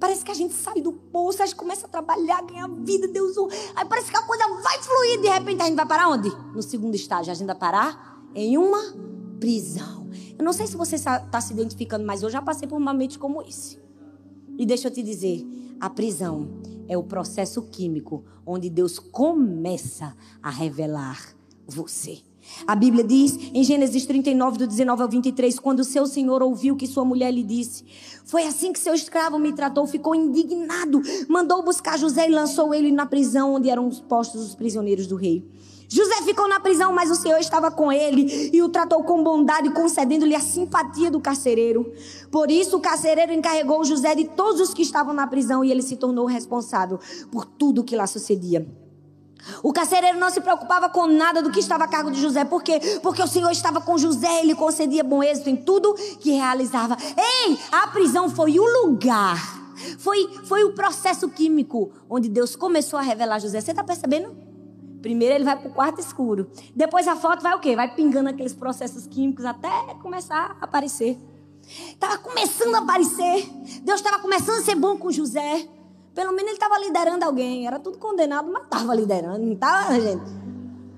parece 0.00 0.24
que 0.24 0.30
a 0.30 0.34
gente 0.34 0.54
sai 0.54 0.80
do 0.80 0.92
poço, 0.92 1.42
a 1.42 1.46
gente 1.46 1.54
começa 1.54 1.86
a 1.86 1.88
trabalhar, 1.88 2.42
ganhar 2.42 2.68
vida, 2.68 3.06
Deus. 3.08 3.36
Aí 3.76 3.84
parece 3.84 4.10
que 4.10 4.16
a 4.16 4.22
coisa 4.22 4.48
vai 4.48 4.78
fluir. 4.82 5.20
De 5.20 5.28
repente 5.28 5.60
a 5.60 5.66
gente 5.66 5.76
vai 5.76 5.86
para 5.86 6.08
onde? 6.08 6.30
No 6.54 6.62
segundo 6.62 6.94
estágio, 6.94 7.30
a 7.30 7.34
gente 7.34 7.46
vai 7.46 7.56
parar 7.56 8.11
em 8.34 8.56
uma 8.58 8.94
prisão. 9.40 10.08
Eu 10.38 10.44
não 10.44 10.52
sei 10.52 10.66
se 10.66 10.76
você 10.76 10.96
está 10.96 11.40
se 11.40 11.52
identificando, 11.52 12.04
mas 12.04 12.22
eu 12.22 12.30
já 12.30 12.40
passei 12.40 12.66
por 12.66 12.76
um 12.76 12.84
momento 12.84 13.18
como 13.18 13.42
esse. 13.42 13.78
E 14.58 14.66
deixa 14.66 14.88
eu 14.88 14.92
te 14.92 15.02
dizer, 15.02 15.46
a 15.80 15.88
prisão 15.90 16.48
é 16.88 16.96
o 16.96 17.02
processo 17.02 17.62
químico 17.62 18.24
onde 18.46 18.68
Deus 18.68 18.98
começa 18.98 20.16
a 20.42 20.50
revelar 20.50 21.34
você. 21.66 22.20
A 22.66 22.74
Bíblia 22.74 23.04
diz 23.04 23.38
em 23.54 23.62
Gênesis 23.62 24.04
39, 24.04 24.58
do 24.58 24.66
19 24.66 25.02
ao 25.02 25.08
23, 25.08 25.58
quando 25.58 25.80
o 25.80 25.84
seu 25.84 26.06
senhor 26.06 26.42
ouviu 26.42 26.76
que 26.76 26.86
sua 26.86 27.04
mulher 27.04 27.30
lhe 27.32 27.42
disse: 27.42 27.84
Foi 28.24 28.42
assim 28.44 28.72
que 28.72 28.80
seu 28.80 28.94
escravo 28.94 29.38
me 29.38 29.52
tratou, 29.52 29.86
ficou 29.86 30.14
indignado, 30.14 31.00
mandou 31.28 31.62
buscar 31.62 31.98
José 31.98 32.28
e 32.28 32.32
lançou 32.32 32.74
ele 32.74 32.90
na 32.90 33.06
prisão 33.06 33.54
onde 33.54 33.70
eram 33.70 33.88
postos 33.90 34.42
os 34.42 34.54
prisioneiros 34.54 35.06
do 35.06 35.16
rei. 35.16 35.48
José 35.92 36.22
ficou 36.22 36.48
na 36.48 36.58
prisão, 36.58 36.90
mas 36.90 37.10
o 37.10 37.14
Senhor 37.14 37.38
estava 37.38 37.70
com 37.70 37.92
ele 37.92 38.50
e 38.50 38.62
o 38.62 38.68
tratou 38.70 39.04
com 39.04 39.22
bondade, 39.22 39.68
concedendo-lhe 39.70 40.34
a 40.34 40.40
simpatia 40.40 41.10
do 41.10 41.20
carcereiro. 41.20 41.92
Por 42.30 42.50
isso, 42.50 42.78
o 42.78 42.80
carcereiro 42.80 43.30
encarregou 43.30 43.84
José 43.84 44.14
de 44.14 44.24
todos 44.24 44.58
os 44.58 44.72
que 44.72 44.80
estavam 44.80 45.12
na 45.12 45.26
prisão 45.26 45.62
e 45.62 45.70
ele 45.70 45.82
se 45.82 45.96
tornou 45.96 46.24
responsável 46.24 46.98
por 47.30 47.44
tudo 47.44 47.84
que 47.84 47.94
lá 47.94 48.06
sucedia. 48.06 48.66
O 49.62 49.70
carcereiro 49.70 50.18
não 50.18 50.30
se 50.30 50.40
preocupava 50.40 50.88
com 50.88 51.06
nada 51.06 51.42
do 51.42 51.50
que 51.50 51.60
estava 51.60 51.84
a 51.84 51.88
cargo 51.88 52.10
de 52.10 52.22
José. 52.22 52.42
Por 52.42 52.62
quê? 52.62 52.80
Porque 53.02 53.22
o 53.22 53.26
Senhor 53.26 53.50
estava 53.50 53.78
com 53.78 53.98
José, 53.98 54.40
ele 54.40 54.54
concedia 54.54 55.04
bom 55.04 55.22
êxito 55.22 55.50
em 55.50 55.56
tudo 55.56 55.92
que 56.20 56.30
realizava. 56.30 56.96
Ei, 57.46 57.58
a 57.70 57.88
prisão 57.88 58.30
foi 58.30 58.58
o 58.58 58.64
lugar, 58.64 59.36
foi, 59.98 60.38
foi 60.44 60.64
o 60.64 60.72
processo 60.72 61.28
químico 61.28 61.90
onde 62.08 62.30
Deus 62.30 62.56
começou 62.56 62.98
a 62.98 63.02
revelar 63.02 63.40
José. 63.40 63.60
Você 63.60 63.72
está 63.72 63.84
percebendo? 63.84 64.41
Primeiro 65.02 65.34
ele 65.34 65.44
vai 65.44 65.58
para 65.58 65.68
o 65.68 65.74
quarto 65.74 66.00
escuro. 66.00 66.48
Depois 66.74 67.08
a 67.08 67.16
foto 67.16 67.42
vai 67.42 67.54
o 67.54 67.60
quê? 67.60 67.74
Vai 67.74 67.92
pingando 67.94 68.28
aqueles 68.30 68.54
processos 68.54 69.06
químicos 69.06 69.44
até 69.44 69.68
começar 70.00 70.56
a 70.60 70.64
aparecer. 70.64 71.18
Estava 71.66 72.18
começando 72.18 72.76
a 72.76 72.78
aparecer. 72.78 73.50
Deus 73.82 74.00
estava 74.00 74.20
começando 74.20 74.60
a 74.60 74.62
ser 74.62 74.76
bom 74.76 74.96
com 74.96 75.10
José. 75.10 75.68
Pelo 76.14 76.30
menos 76.30 76.44
ele 76.44 76.52
estava 76.52 76.78
liderando 76.78 77.24
alguém. 77.24 77.66
Era 77.66 77.80
tudo 77.80 77.98
condenado, 77.98 78.50
mas 78.52 78.62
estava 78.62 78.94
liderando. 78.94 79.44
Não 79.44 79.52
estava, 79.52 80.00
gente? 80.00 80.22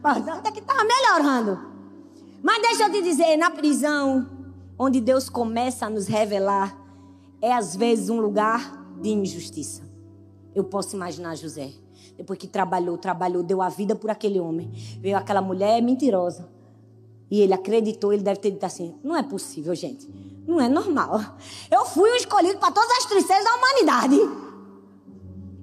Até 0.02 0.50
que 0.50 0.60
estava 0.60 0.84
melhorando. 0.84 1.58
Mas 2.42 2.60
deixa 2.60 2.84
eu 2.84 2.92
te 2.92 3.00
dizer, 3.00 3.38
na 3.38 3.50
prisão, 3.50 4.28
onde 4.78 5.00
Deus 5.00 5.30
começa 5.30 5.86
a 5.86 5.90
nos 5.90 6.06
revelar, 6.06 6.76
é 7.40 7.54
às 7.54 7.74
vezes 7.74 8.10
um 8.10 8.20
lugar 8.20 8.84
de 9.00 9.08
injustiça. 9.08 9.82
Eu 10.54 10.64
posso 10.64 10.94
imaginar 10.94 11.36
José. 11.36 11.72
Depois 12.16 12.38
que 12.38 12.46
trabalhou, 12.46 12.96
trabalhou, 12.96 13.42
deu 13.42 13.60
a 13.60 13.68
vida 13.68 13.94
por 13.94 14.10
aquele 14.10 14.38
homem. 14.38 14.70
Veio 15.00 15.16
aquela 15.16 15.42
mulher 15.42 15.82
mentirosa. 15.82 16.48
E 17.30 17.40
ele 17.40 17.52
acreditou, 17.52 18.12
ele 18.12 18.22
deve 18.22 18.40
ter 18.40 18.50
dito 18.50 18.64
assim: 18.64 18.94
não 19.02 19.16
é 19.16 19.22
possível, 19.22 19.74
gente. 19.74 20.08
Não 20.46 20.60
é 20.60 20.68
normal. 20.68 21.20
Eu 21.70 21.84
fui 21.86 22.10
o 22.10 22.16
escolhido 22.16 22.58
para 22.58 22.70
todas 22.70 22.90
as 22.98 23.06
tristezas 23.06 23.44
da 23.44 23.54
humanidade. 23.56 24.20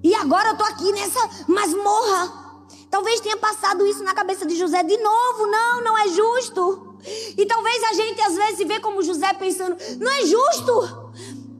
E 0.02 0.14
agora 0.14 0.50
eu 0.50 0.56
tô 0.56 0.64
aqui 0.64 0.90
nessa 0.92 1.20
masmorra. 1.48 2.66
Talvez 2.90 3.20
tenha 3.20 3.36
passado 3.36 3.86
isso 3.86 4.02
na 4.02 4.12
cabeça 4.12 4.44
de 4.44 4.56
José 4.56 4.82
de 4.82 4.96
novo. 4.98 5.46
Não, 5.46 5.82
não 5.82 5.98
é 5.98 6.08
justo. 6.08 6.98
E 7.38 7.46
talvez 7.46 7.82
a 7.84 7.94
gente 7.94 8.20
às 8.20 8.34
vezes 8.34 8.66
vê 8.66 8.80
como 8.80 9.02
José 9.02 9.32
pensando: 9.34 9.76
não 9.98 10.12
é 10.12 10.26
justo. 10.26 10.72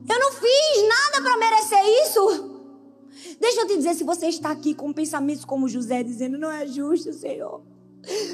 Eu 0.07 0.19
não 0.19 0.31
fiz 0.33 0.87
nada 0.87 1.21
para 1.23 1.37
merecer 1.37 1.85
isso. 2.05 2.52
Deixa 3.39 3.61
eu 3.61 3.67
te 3.67 3.77
dizer, 3.77 3.93
se 3.93 4.03
você 4.03 4.27
está 4.27 4.51
aqui 4.51 4.73
com 4.73 4.91
pensamentos 4.93 5.45
como 5.45 5.67
José, 5.67 6.03
dizendo, 6.03 6.37
não 6.37 6.51
é 6.51 6.67
justo, 6.67 7.13
Senhor. 7.13 7.61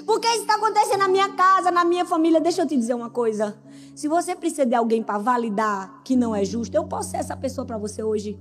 Porque 0.05 0.27
isso 0.27 0.41
está 0.41 0.55
acontecendo 0.55 0.99
na 0.99 1.07
minha 1.07 1.29
casa, 1.29 1.69
na 1.71 1.85
minha 1.85 2.05
família. 2.05 2.41
Deixa 2.41 2.61
eu 2.61 2.67
te 2.67 2.75
dizer 2.75 2.95
uma 2.95 3.09
coisa. 3.09 3.57
Se 3.95 4.07
você 4.07 4.35
precisa 4.35 4.65
de 4.65 4.75
alguém 4.75 5.03
para 5.03 5.19
validar 5.19 6.01
que 6.03 6.15
não 6.15 6.35
é 6.35 6.43
justo, 6.43 6.75
eu 6.75 6.85
posso 6.85 7.11
ser 7.11 7.17
essa 7.17 7.37
pessoa 7.37 7.65
para 7.65 7.77
você 7.77 8.01
hoje. 8.01 8.39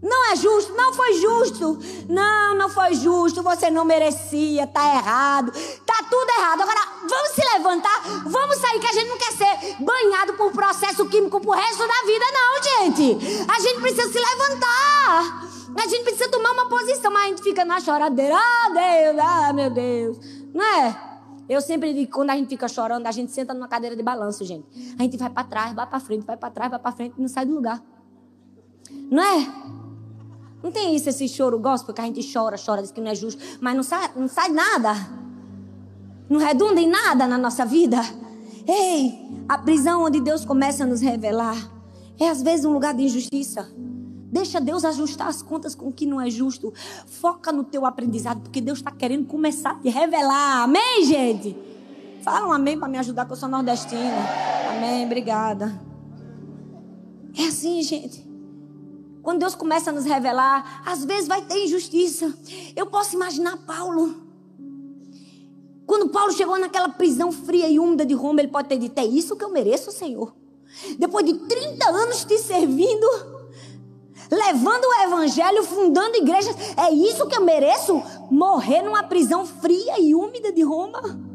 Não 0.00 0.30
é 0.30 0.36
justo, 0.36 0.72
não 0.74 0.92
foi 0.92 1.14
justo. 1.14 1.78
Não, 2.08 2.54
não 2.54 2.68
foi 2.68 2.94
justo. 2.94 3.42
Você 3.42 3.70
não 3.70 3.84
merecia, 3.84 4.66
tá 4.66 4.94
errado. 4.94 5.50
Tá 5.84 6.04
tudo 6.08 6.30
errado. 6.38 6.62
Agora, 6.62 6.80
vamos 7.08 7.30
se 7.30 7.42
levantar, 7.54 8.22
vamos 8.26 8.56
sair, 8.58 8.78
que 8.78 8.86
a 8.86 8.92
gente 8.92 9.08
não 9.08 9.18
quer 9.18 9.32
ser 9.32 9.82
banhado 9.82 10.34
por 10.34 10.52
processo 10.52 11.06
químico 11.06 11.40
pro 11.40 11.50
resto 11.50 11.78
da 11.78 12.06
vida, 12.06 12.24
não, 12.32 12.62
gente. 12.62 13.18
A 13.48 13.60
gente 13.60 13.80
precisa 13.80 14.12
se 14.12 14.18
levantar. 14.18 15.37
A 15.78 15.86
gente 15.86 16.02
precisa 16.02 16.28
tomar 16.28 16.50
uma 16.52 16.68
posição, 16.68 17.12
mas 17.12 17.24
a 17.24 17.28
gente 17.28 17.42
fica 17.42 17.64
na 17.64 17.80
choradeira. 17.80 18.34
Ah, 18.36 18.68
Deus, 18.68 19.18
ah, 19.20 19.52
meu 19.52 19.70
Deus. 19.70 20.18
Não 20.52 20.64
é? 20.64 21.08
Eu 21.48 21.60
sempre 21.60 21.94
digo 21.94 22.06
que 22.06 22.12
quando 22.12 22.30
a 22.30 22.36
gente 22.36 22.48
fica 22.48 22.68
chorando, 22.68 23.06
a 23.06 23.12
gente 23.12 23.30
senta 23.32 23.54
numa 23.54 23.68
cadeira 23.68 23.94
de 23.94 24.02
balanço, 24.02 24.44
gente. 24.44 24.66
A 24.98 25.02
gente 25.02 25.16
vai 25.16 25.30
para 25.30 25.44
trás, 25.44 25.72
vai 25.72 25.86
para 25.86 26.00
frente, 26.00 26.26
vai 26.26 26.36
para 26.36 26.50
trás, 26.50 26.70
vai 26.70 26.78
para 26.78 26.92
frente 26.92 27.14
e 27.16 27.20
não 27.20 27.28
sai 27.28 27.46
do 27.46 27.54
lugar. 27.54 27.82
Não 29.10 29.22
é? 29.22 29.46
Não 30.62 30.72
tem 30.72 30.94
isso, 30.94 31.08
esse 31.08 31.28
choro 31.28 31.58
gospel 31.58 31.94
que 31.94 32.00
a 32.00 32.04
gente 32.04 32.32
chora, 32.32 32.56
chora, 32.58 32.82
diz 32.82 32.90
que 32.90 33.00
não 33.00 33.10
é 33.10 33.14
justo, 33.14 33.40
mas 33.60 33.76
não 33.76 33.82
sai, 33.82 34.10
não 34.16 34.28
sai 34.28 34.48
nada. 34.50 34.94
Não 36.28 36.40
redunda 36.40 36.80
em 36.80 36.88
nada 36.88 37.26
na 37.26 37.38
nossa 37.38 37.64
vida. 37.64 37.98
Ei, 38.66 39.18
a 39.48 39.56
prisão 39.56 40.02
onde 40.02 40.20
Deus 40.20 40.44
começa 40.44 40.82
a 40.82 40.86
nos 40.86 41.00
revelar 41.00 41.56
é 42.18 42.28
às 42.28 42.42
vezes 42.42 42.66
um 42.66 42.72
lugar 42.72 42.92
de 42.92 43.04
injustiça. 43.04 43.70
Deixa 44.30 44.60
Deus 44.60 44.84
ajustar 44.84 45.28
as 45.28 45.40
contas 45.40 45.74
com 45.74 45.88
o 45.88 45.92
que 45.92 46.04
não 46.04 46.20
é 46.20 46.28
justo. 46.28 46.72
Foca 47.06 47.50
no 47.50 47.64
teu 47.64 47.86
aprendizado, 47.86 48.40
porque 48.42 48.60
Deus 48.60 48.78
está 48.78 48.90
querendo 48.90 49.26
começar 49.26 49.70
a 49.70 49.74
te 49.76 49.88
revelar. 49.88 50.64
Amém, 50.64 51.04
gente? 51.04 51.56
Fala 52.22 52.46
um 52.46 52.52
amém 52.52 52.78
para 52.78 52.88
me 52.88 52.98
ajudar, 52.98 53.24
que 53.24 53.32
eu 53.32 53.36
sou 53.36 53.48
nordestina. 53.48 54.18
Amém, 54.70 55.06
obrigada. 55.06 55.80
É 57.36 57.44
assim, 57.44 57.82
gente. 57.82 58.28
Quando 59.22 59.40
Deus 59.40 59.54
começa 59.54 59.90
a 59.90 59.92
nos 59.92 60.04
revelar, 60.04 60.82
às 60.84 61.04
vezes 61.04 61.26
vai 61.26 61.42
ter 61.42 61.64
injustiça. 61.64 62.34
Eu 62.76 62.86
posso 62.86 63.14
imaginar 63.14 63.56
Paulo. 63.58 64.28
Quando 65.86 66.10
Paulo 66.10 66.32
chegou 66.32 66.58
naquela 66.58 66.90
prisão 66.90 67.32
fria 67.32 67.68
e 67.68 67.78
úmida 67.78 68.04
de 68.04 68.12
Roma, 68.12 68.40
ele 68.40 68.48
pode 68.48 68.68
ter 68.68 68.78
dito: 68.78 68.98
É 68.98 69.06
isso 69.06 69.36
que 69.36 69.44
eu 69.44 69.50
mereço, 69.50 69.90
Senhor. 69.90 70.34
Depois 70.98 71.24
de 71.24 71.34
30 71.34 71.88
anos 71.88 72.24
te 72.24 72.38
servindo, 72.38 73.06
levando 74.30 74.84
o 74.84 75.02
evangelho, 75.06 75.62
fundando 75.64 76.16
igrejas. 76.16 76.54
É 76.76 76.90
isso 76.90 77.26
que 77.26 77.36
eu 77.36 77.44
mereço? 77.44 78.02
Morrer 78.30 78.82
numa 78.82 79.02
prisão 79.02 79.44
fria 79.46 79.98
e 79.98 80.14
úmida 80.14 80.52
de 80.52 80.62
Roma? 80.62 81.28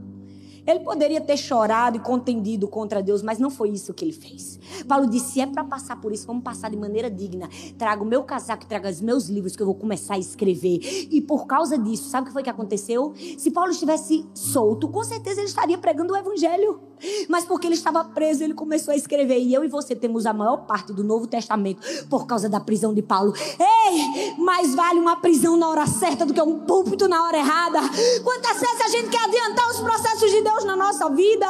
Ele 0.66 0.80
poderia 0.80 1.20
ter 1.20 1.36
chorado 1.36 1.98
e 1.98 2.00
contendido 2.00 2.68
contra 2.70 3.04
Deus, 3.04 3.22
mas 3.22 3.38
não 3.38 3.50
foi 3.50 3.70
isso 3.70 3.94
que 3.94 4.06
ele 4.06 4.14
fez. 4.14 4.60
Paulo 4.88 5.08
disse: 5.08 5.42
é 5.42 5.46
para 5.46 5.64
passar 5.64 6.00
por 6.00 6.14
isso, 6.14 6.26
vamos 6.26 6.44
passar 6.44 6.70
de 6.70 6.78
maneira 6.78 7.12
digna. 7.12 7.50
Traga 7.78 8.02
o 8.02 8.06
meu 8.06 8.24
casaco, 8.24 8.66
traga 8.66 8.90
os 8.90 9.02
meus 9.02 9.28
livros 9.28 9.56
que 9.56 9.62
eu 9.62 9.66
vou 9.66 9.76
começar 9.76 10.16
a 10.16 10.20
escrever. 10.20 10.80
E 11.12 11.22
por 11.22 11.46
causa 11.46 11.78
disso, 11.78 12.10
sabe 12.10 12.24
o 12.24 12.26
que 12.28 12.34
foi 12.34 12.44
que 12.44 12.50
aconteceu? 12.50 13.14
Se 13.38 13.52
Paulo 13.52 13.72
estivesse 13.72 14.26
solto, 14.34 14.88
com 14.88 15.04
certeza 15.04 15.42
ele 15.42 15.50
estaria 15.50 15.78
pregando 15.78 16.14
o 16.14 16.18
evangelho. 16.18 16.80
Mas 17.28 17.46
porque 17.46 17.68
ele 17.68 17.76
estava 17.76 18.04
preso, 18.04 18.44
ele 18.44 18.54
começou 18.54 18.94
a 18.94 18.98
escrever. 18.98 19.40
E 19.40 19.54
eu 19.54 19.64
e 19.64 19.68
você 19.68 19.96
temos 19.96 20.26
a 20.26 20.34
maior 20.34 20.58
parte 20.66 20.94
do 20.94 21.04
Novo 21.04 21.28
Testamento 21.28 21.82
por 22.10 22.26
causa 22.26 22.48
da 22.48 22.60
prisão 22.60 22.94
de 22.94 23.02
Paulo. 23.02 23.34
Ei, 23.60 24.34
mais 24.38 24.74
vale 24.76 25.00
uma 25.00 25.18
prisão 25.18 25.58
na 25.58 25.70
hora 25.70 25.86
certa 25.86 26.26
do 26.26 26.34
que 26.34 26.42
um 26.42 26.60
púlpito 26.60 27.08
na 27.08 27.24
hora 27.24 27.38
errada. 27.38 27.80
Quantas 28.24 28.60
vezes 28.60 28.82
a 28.82 28.88
gente 28.88 29.10
quer 29.10 29.24
adiantar 29.24 29.70
os 29.70 29.80
processos 29.80 30.32
de 30.32 30.42
Deus 30.42 30.64
na 30.64 30.76
nossa 30.76 31.10
vida? 31.10 31.48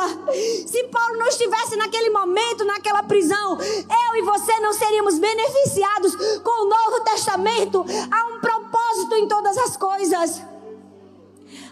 Se 0.68 0.84
Paulo 0.86 1.18
não 1.18 1.28
estivesse 1.28 1.76
naquele 1.76 2.10
momento, 2.10 2.66
naquela 2.66 3.04
prisão, 3.04 3.58
eu 3.60 4.18
e 4.18 4.22
você 4.24 4.60
não 4.60 4.74
seríamos 4.74 5.20
beneficiados 5.20 6.16
com 6.44 6.66
o 6.66 6.70
Novo 6.70 7.04
Testamento. 7.04 7.86
Há 8.12 8.36
um 8.36 8.40
propósito 8.40 9.16
em 9.16 9.28
todas 9.28 9.58
as 9.58 9.78
coisas. 9.78 10.53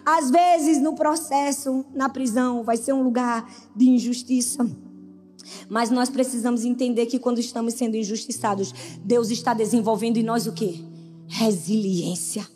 Às 0.05 0.31
vezes, 0.31 0.81
no 0.81 0.95
processo, 0.95 1.85
na 1.93 2.09
prisão, 2.09 2.63
vai 2.63 2.77
ser 2.77 2.93
um 2.93 3.03
lugar 3.03 3.47
de 3.75 3.89
injustiça. 3.89 4.65
Mas 5.69 5.89
nós 5.89 6.09
precisamos 6.09 6.63
entender 6.63 7.05
que 7.05 7.19
quando 7.19 7.39
estamos 7.39 7.73
sendo 7.73 7.95
injustiçados, 7.95 8.73
Deus 9.03 9.29
está 9.29 9.53
desenvolvendo 9.53 10.17
em 10.17 10.23
nós 10.23 10.47
o 10.47 10.53
quê? 10.53 10.83
Resiliência, 11.27 12.47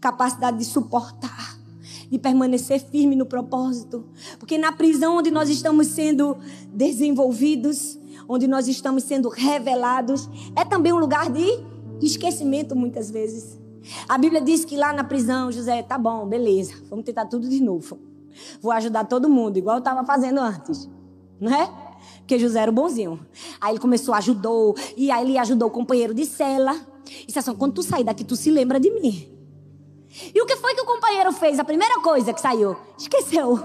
capacidade 0.00 0.58
de 0.58 0.64
suportar, 0.64 1.58
de 2.10 2.18
permanecer 2.18 2.80
firme 2.80 3.16
no 3.16 3.26
propósito. 3.26 4.04
Porque 4.38 4.58
na 4.58 4.72
prisão 4.72 5.18
onde 5.18 5.30
nós 5.30 5.48
estamos 5.48 5.88
sendo 5.88 6.36
desenvolvidos, 6.72 7.98
onde 8.28 8.46
nós 8.46 8.68
estamos 8.68 9.04
sendo 9.04 9.28
revelados, 9.28 10.28
é 10.56 10.64
também 10.64 10.92
um 10.92 10.98
lugar 10.98 11.30
de 11.30 11.46
esquecimento 12.02 12.74
muitas 12.76 13.10
vezes. 13.10 13.59
A 14.08 14.18
Bíblia 14.18 14.40
diz 14.40 14.64
que 14.64 14.76
lá 14.76 14.92
na 14.92 15.04
prisão, 15.04 15.50
José, 15.50 15.82
tá 15.82 15.98
bom, 15.98 16.26
beleza, 16.26 16.74
vamos 16.88 17.04
tentar 17.04 17.26
tudo 17.26 17.48
de 17.48 17.60
novo. 17.60 17.98
Vou 18.60 18.72
ajudar 18.72 19.04
todo 19.04 19.28
mundo, 19.28 19.56
igual 19.56 19.76
eu 19.76 19.80
estava 19.80 20.04
fazendo 20.04 20.38
antes. 20.38 20.88
Não 21.40 21.52
é? 21.52 21.66
Porque 22.18 22.38
José 22.38 22.60
era 22.60 22.70
o 22.70 22.74
bonzinho. 22.74 23.18
Aí 23.60 23.72
ele 23.72 23.80
começou, 23.80 24.14
ajudou, 24.14 24.76
e 24.96 25.10
aí 25.10 25.24
ele 25.24 25.38
ajudou 25.38 25.68
o 25.68 25.70
companheiro 25.70 26.14
de 26.14 26.24
cela. 26.24 26.74
E 27.22 27.26
disse 27.26 27.38
assim, 27.38 27.54
quando 27.54 27.74
tu 27.74 27.82
sair 27.82 28.04
daqui, 28.04 28.24
tu 28.24 28.36
se 28.36 28.50
lembra 28.50 28.78
de 28.78 28.90
mim. 28.90 29.28
E 30.34 30.40
o 30.40 30.46
que 30.46 30.56
foi 30.56 30.74
que 30.74 30.80
o 30.80 30.86
companheiro 30.86 31.32
fez? 31.32 31.58
A 31.58 31.64
primeira 31.64 32.00
coisa 32.00 32.32
que 32.32 32.40
saiu, 32.40 32.76
esqueceu. 32.98 33.58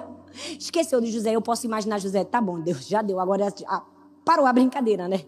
Esqueceu 0.60 1.00
de 1.02 1.12
José. 1.12 1.32
Eu 1.32 1.42
posso 1.42 1.66
imaginar 1.66 2.00
José, 2.00 2.24
tá 2.24 2.42
bom, 2.42 2.60
Deus 2.60 2.88
já 2.88 3.02
deu, 3.02 3.20
agora 3.20 3.54
ah, 3.68 3.84
parou 4.24 4.46
a 4.46 4.54
brincadeira, 4.54 5.08
né? 5.08 5.22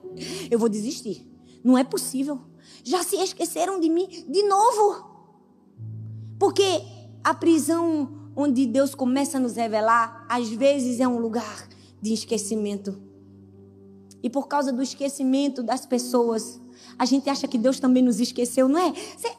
Eu 0.49 0.60
vou 0.60 0.69
desistir. 0.69 1.27
Não 1.63 1.77
é 1.77 1.83
possível 1.83 2.39
já 2.83 3.03
se 3.03 3.15
esqueceram 3.17 3.79
de 3.79 3.89
mim 3.89 4.07
de 4.27 4.43
novo. 4.43 5.05
Porque 6.39 6.81
a 7.23 7.33
prisão 7.33 8.31
onde 8.35 8.65
Deus 8.65 8.93
começa 8.93 9.37
a 9.37 9.39
nos 9.39 9.55
revelar, 9.55 10.25
às 10.29 10.47
vezes 10.49 10.99
é 10.99 11.07
um 11.07 11.19
lugar 11.19 11.67
de 12.01 12.13
esquecimento. 12.13 13.01
E 14.21 14.29
por 14.29 14.47
causa 14.47 14.71
do 14.71 14.81
esquecimento 14.81 15.63
das 15.63 15.85
pessoas, 15.85 16.59
a 16.97 17.05
gente 17.05 17.29
acha 17.29 17.47
que 17.47 17.57
Deus 17.57 17.79
também 17.79 18.03
nos 18.03 18.19
esqueceu, 18.19 18.67
não 18.67 18.79
é? 18.79 18.93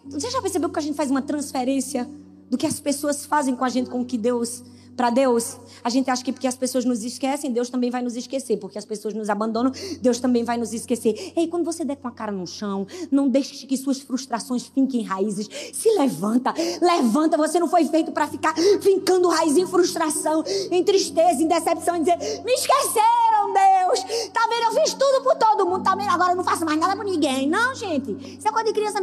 Você, 0.07 0.31
já 0.31 0.41
percebeu 0.41 0.69
que 0.69 0.79
a 0.79 0.83
gente 0.83 0.97
faz 0.97 1.11
uma 1.11 1.23
transferência 1.23 2.09
do 2.51 2.57
que 2.57 2.67
as 2.67 2.81
pessoas 2.81 3.25
fazem 3.25 3.55
com 3.55 3.65
a 3.65 3.69
gente 3.69 3.91
com 3.91 4.01
o 4.01 4.05
que 4.05 4.19
Deus 4.19 4.63
para 4.99 5.11
Deus, 5.11 5.57
a 5.85 5.89
gente 5.89 6.11
acha 6.11 6.25
que 6.25 6.33
porque 6.33 6.49
as 6.49 6.57
pessoas 6.57 6.85
nos 6.85 7.05
esquecem, 7.05 7.53
Deus 7.53 7.71
também 7.71 7.89
vai 7.89 8.03
nos 8.03 8.17
esquecer. 8.17 8.57
Porque 8.57 8.77
as 8.77 8.85
pessoas 8.85 9.15
nos 9.15 9.31
abandonam, 9.31 9.71
Deus 10.03 10.19
também 10.19 10.43
vai 10.43 10.59
nos 10.59 10.73
esquecer. 10.73 11.33
Ei, 11.37 11.47
quando 11.47 11.65
você 11.65 11.85
der 11.85 11.95
com 11.95 12.09
a 12.09 12.11
cara 12.11 12.33
no 12.33 12.45
chão, 12.49 12.85
não 13.09 13.29
deixe 13.29 13.65
que 13.65 13.77
suas 13.77 14.01
frustrações 14.01 14.67
finquem 14.67 15.05
raízes. 15.05 15.49
Se 15.73 15.89
levanta, 15.97 16.53
levanta. 16.83 17.37
Você 17.37 17.61
não 17.61 17.69
foi 17.69 17.85
feito 17.85 18.11
para 18.11 18.27
ficar 18.27 18.53
fincando 18.83 19.29
raiz 19.29 19.57
em 19.57 19.69
frustração, 19.69 20.43
em 20.69 20.83
tristeza, 20.83 21.41
em 21.41 21.47
decepção, 21.47 21.95
em 21.95 22.01
dizer: 22.01 22.19
me 22.45 22.53
esqueceram, 22.55 23.53
Deus. 23.55 24.31
Tá 24.33 24.49
vendo? 24.51 24.65
Eu 24.65 24.83
fiz 24.83 24.95
tudo 24.95 25.23
por 25.23 25.37
todo 25.37 25.65
mundo. 25.65 25.85
Tá 25.85 25.95
vendo? 25.95 26.11
Agora 26.11 26.33
eu 26.33 26.37
não 26.37 26.45
faço 26.45 26.65
mais 26.65 26.77
nada 26.77 26.97
por 26.97 27.05
ninguém. 27.05 27.49
Não, 27.49 27.73
gente. 27.73 28.37
Isso 28.37 28.49
é 28.49 28.51
coisa 28.51 28.67
de 28.67 28.73
criança 28.73 28.99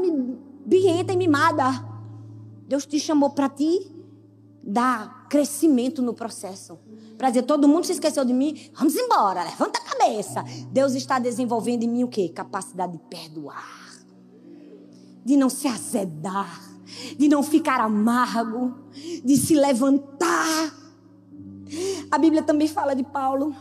birrenta 0.65 1.13
e 1.13 1.15
mimada. 1.15 1.63
Deus 2.67 2.85
te 2.85 2.99
chamou 2.99 3.29
para 3.29 3.47
ti 3.47 3.95
dar 4.61 5.14
crescimento 5.29 6.01
no 6.01 6.13
processo. 6.13 6.77
Para 7.17 7.29
dizer, 7.29 7.43
todo 7.43 7.67
mundo 7.67 7.85
se 7.85 7.93
esqueceu 7.93 8.25
de 8.25 8.33
mim, 8.33 8.69
vamos 8.73 8.95
embora, 8.95 9.43
levanta 9.43 9.79
a 9.79 9.83
cabeça. 9.83 10.43
Deus 10.71 10.93
está 10.93 11.19
desenvolvendo 11.19 11.83
em 11.83 11.87
mim 11.87 12.03
o 12.03 12.07
quê? 12.07 12.29
Capacidade 12.29 12.93
de 12.93 12.99
perdoar, 12.99 13.93
de 15.23 15.37
não 15.37 15.49
se 15.49 15.67
azedar, 15.67 16.61
de 17.17 17.27
não 17.27 17.41
ficar 17.41 17.79
amargo, 17.79 18.73
de 19.23 19.37
se 19.37 19.55
levantar. 19.55 20.73
A 22.11 22.17
Bíblia 22.17 22.43
também 22.43 22.67
fala 22.67 22.93
de 22.93 23.03
Paulo. 23.03 23.55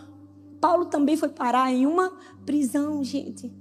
Paulo 0.60 0.86
também 0.86 1.16
foi 1.16 1.28
parar 1.28 1.72
em 1.72 1.86
uma 1.86 2.12
prisão, 2.44 3.02
gente. 3.02 3.52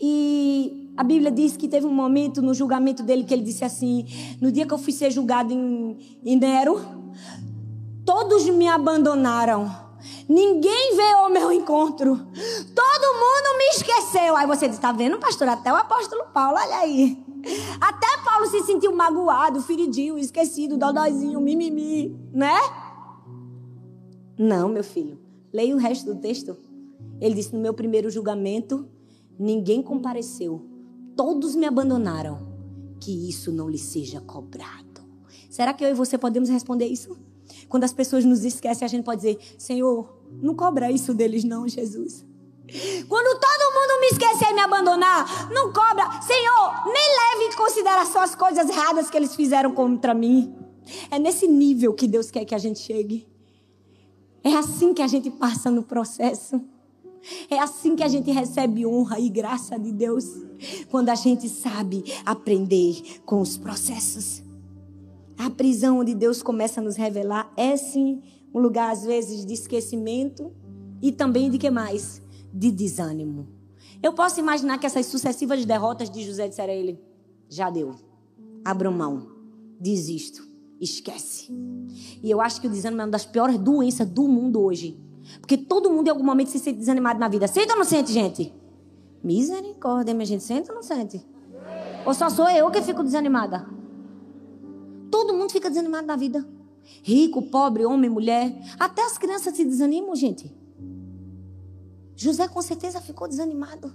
E 0.00 0.92
a 0.96 1.02
Bíblia 1.02 1.30
diz 1.30 1.56
que 1.56 1.68
teve 1.68 1.86
um 1.86 1.94
momento 1.94 2.42
no 2.42 2.52
julgamento 2.52 3.02
dele 3.02 3.24
que 3.24 3.32
ele 3.32 3.42
disse 3.42 3.64
assim: 3.64 4.06
No 4.40 4.52
dia 4.52 4.66
que 4.66 4.74
eu 4.74 4.78
fui 4.78 4.92
ser 4.92 5.10
julgado 5.10 5.52
em, 5.52 5.96
em 6.24 6.36
Nero, 6.36 6.80
todos 8.04 8.44
me 8.48 8.68
abandonaram. 8.68 9.82
Ninguém 10.28 10.96
veio 10.96 11.16
ao 11.18 11.30
meu 11.30 11.52
encontro. 11.52 12.16
Todo 12.16 13.14
mundo 13.14 13.58
me 13.58 13.64
esqueceu. 13.74 14.36
Aí 14.36 14.46
você 14.46 14.68
diz: 14.68 14.78
Tá 14.78 14.92
vendo, 14.92 15.18
pastor? 15.18 15.48
Até 15.48 15.72
o 15.72 15.76
apóstolo 15.76 16.24
Paulo, 16.32 16.58
olha 16.58 16.76
aí. 16.76 17.22
Até 17.80 18.06
Paulo 18.24 18.46
se 18.46 18.62
sentiu 18.62 18.94
magoado, 18.94 19.62
feridinho, 19.62 20.18
esquecido, 20.18 20.76
dodózinho, 20.76 21.40
mimimi, 21.40 22.16
né? 22.32 22.56
Não, 24.38 24.68
meu 24.68 24.84
filho. 24.84 25.18
Leia 25.52 25.74
o 25.74 25.78
resto 25.78 26.12
do 26.12 26.20
texto. 26.20 26.56
Ele 27.20 27.34
disse: 27.34 27.54
No 27.54 27.60
meu 27.60 27.72
primeiro 27.72 28.10
julgamento 28.10 28.88
ninguém 29.42 29.82
compareceu, 29.82 30.64
todos 31.16 31.54
me 31.54 31.66
abandonaram, 31.66 32.52
que 33.00 33.28
isso 33.28 33.50
não 33.50 33.68
lhe 33.68 33.78
seja 33.78 34.20
cobrado. 34.20 35.02
Será 35.50 35.74
que 35.74 35.84
eu 35.84 35.90
e 35.90 35.94
você 35.94 36.16
podemos 36.16 36.48
responder 36.48 36.86
isso? 36.86 37.16
Quando 37.68 37.84
as 37.84 37.92
pessoas 37.92 38.24
nos 38.24 38.44
esquecem, 38.44 38.86
a 38.86 38.88
gente 38.88 39.04
pode 39.04 39.20
dizer: 39.20 39.38
Senhor, 39.58 40.08
não 40.40 40.54
cobra 40.54 40.90
isso 40.90 41.12
deles, 41.12 41.44
não, 41.44 41.68
Jesus. 41.68 42.24
Quando 43.08 43.38
todo 43.38 43.74
mundo 43.74 44.00
me 44.00 44.06
esquecer 44.06 44.50
e 44.50 44.54
me 44.54 44.60
abandonar, 44.60 45.50
não 45.52 45.72
cobra. 45.72 46.22
Senhor, 46.22 46.86
nem 46.86 46.94
leve 46.94 47.52
em 47.52 47.56
consideração 47.56 48.22
as 48.22 48.34
coisas 48.34 48.68
erradas 48.68 49.10
que 49.10 49.16
eles 49.16 49.34
fizeram 49.34 49.74
contra 49.74 50.14
mim. 50.14 50.54
É 51.10 51.18
nesse 51.18 51.46
nível 51.46 51.92
que 51.92 52.08
Deus 52.08 52.30
quer 52.30 52.44
que 52.44 52.54
a 52.54 52.58
gente 52.58 52.78
chegue. 52.78 53.28
É 54.42 54.54
assim 54.54 54.94
que 54.94 55.02
a 55.02 55.06
gente 55.06 55.30
passa 55.30 55.70
no 55.70 55.82
processo. 55.82 56.60
É 57.48 57.58
assim 57.58 57.94
que 57.94 58.02
a 58.02 58.08
gente 58.08 58.30
recebe 58.30 58.86
honra 58.86 59.18
e 59.20 59.28
graça 59.28 59.78
de 59.78 59.92
Deus. 59.92 60.24
Quando 60.90 61.08
a 61.08 61.14
gente 61.14 61.48
sabe 61.48 62.04
aprender 62.24 63.20
com 63.24 63.40
os 63.40 63.56
processos. 63.56 64.42
A 65.36 65.50
prisão 65.50 65.98
onde 65.98 66.14
Deus 66.14 66.42
começa 66.42 66.80
a 66.80 66.84
nos 66.84 66.96
revelar 66.96 67.52
é 67.56 67.76
sim 67.76 68.22
um 68.54 68.60
lugar, 68.60 68.92
às 68.92 69.04
vezes, 69.04 69.46
de 69.46 69.54
esquecimento 69.54 70.52
e 71.00 71.10
também 71.10 71.50
de 71.50 71.58
que 71.58 71.70
mais? 71.70 72.22
De 72.52 72.70
desânimo. 72.70 73.48
Eu 74.02 74.12
posso 74.12 74.40
imaginar 74.40 74.78
que 74.78 74.86
essas 74.86 75.06
sucessivas 75.06 75.64
derrotas 75.64 76.10
de 76.10 76.22
José 76.22 76.48
disseram 76.48 76.72
a 76.72 76.76
ele: 76.76 77.00
já 77.48 77.70
deu, 77.70 77.94
abra 78.64 78.90
mão, 78.90 79.28
desisto, 79.80 80.46
esquece. 80.80 81.48
E 82.22 82.30
eu 82.30 82.40
acho 82.40 82.60
que 82.60 82.66
o 82.66 82.70
desânimo 82.70 83.02
é 83.02 83.04
uma 83.04 83.10
das 83.10 83.24
piores 83.24 83.58
doenças 83.58 84.08
do 84.08 84.28
mundo 84.28 84.60
hoje. 84.60 84.98
Porque 85.40 85.56
todo 85.56 85.90
mundo 85.90 86.08
em 86.08 86.10
algum 86.10 86.24
momento 86.24 86.50
se 86.50 86.58
sente 86.58 86.78
desanimado 86.78 87.18
na 87.18 87.28
vida. 87.28 87.46
Sente 87.46 87.72
ou 87.72 87.78
não 87.78 87.84
sente, 87.84 88.12
gente? 88.12 88.54
Misericórdia, 89.22 90.14
minha 90.14 90.26
gente. 90.26 90.42
Sente 90.42 90.70
ou 90.70 90.74
não 90.74 90.82
sente? 90.82 91.24
Ou 92.04 92.14
só 92.14 92.28
sou 92.28 92.48
eu 92.48 92.70
que 92.70 92.82
fico 92.82 93.02
desanimada? 93.02 93.66
Todo 95.10 95.34
mundo 95.34 95.52
fica 95.52 95.68
desanimado 95.68 96.06
na 96.06 96.16
vida. 96.16 96.46
Rico, 97.02 97.42
pobre, 97.42 97.84
homem, 97.84 98.10
mulher. 98.10 98.52
Até 98.78 99.04
as 99.04 99.18
crianças 99.18 99.54
se 99.54 99.64
desanimam, 99.64 100.14
gente. 100.16 100.52
José 102.16 102.48
com 102.48 102.62
certeza 102.62 103.00
ficou 103.00 103.28
desanimado. 103.28 103.94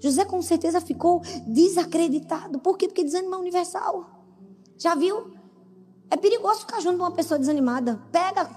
José 0.00 0.24
com 0.24 0.40
certeza 0.42 0.80
ficou 0.80 1.20
desacreditado. 1.46 2.58
Por 2.58 2.76
quê? 2.76 2.86
Porque 2.86 3.04
desânimo 3.04 3.34
é 3.34 3.38
universal. 3.38 4.10
Já 4.78 4.94
viu? 4.94 5.32
É 6.10 6.16
perigoso 6.16 6.60
ficar 6.60 6.80
junto 6.80 6.98
com 6.98 7.04
uma 7.04 7.10
pessoa 7.10 7.38
desanimada. 7.38 8.00
Pega, 8.12 8.48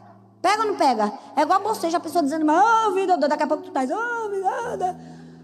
Pega 0.42 0.64
ou 0.64 0.68
não 0.70 0.76
pega? 0.76 1.12
É 1.36 1.42
igual 1.42 1.62
você, 1.62 1.90
já 1.90 1.98
a 1.98 2.02
pessoa 2.02 2.24
dizendo, 2.24 2.46
oh, 2.50 2.92
vida, 2.94 3.18
daqui 3.18 3.44
a 3.44 3.48
pouco 3.48 3.64
tu 3.64 3.72
tá, 3.72 3.82
oh, 3.82 4.30
vida, 4.30 5.00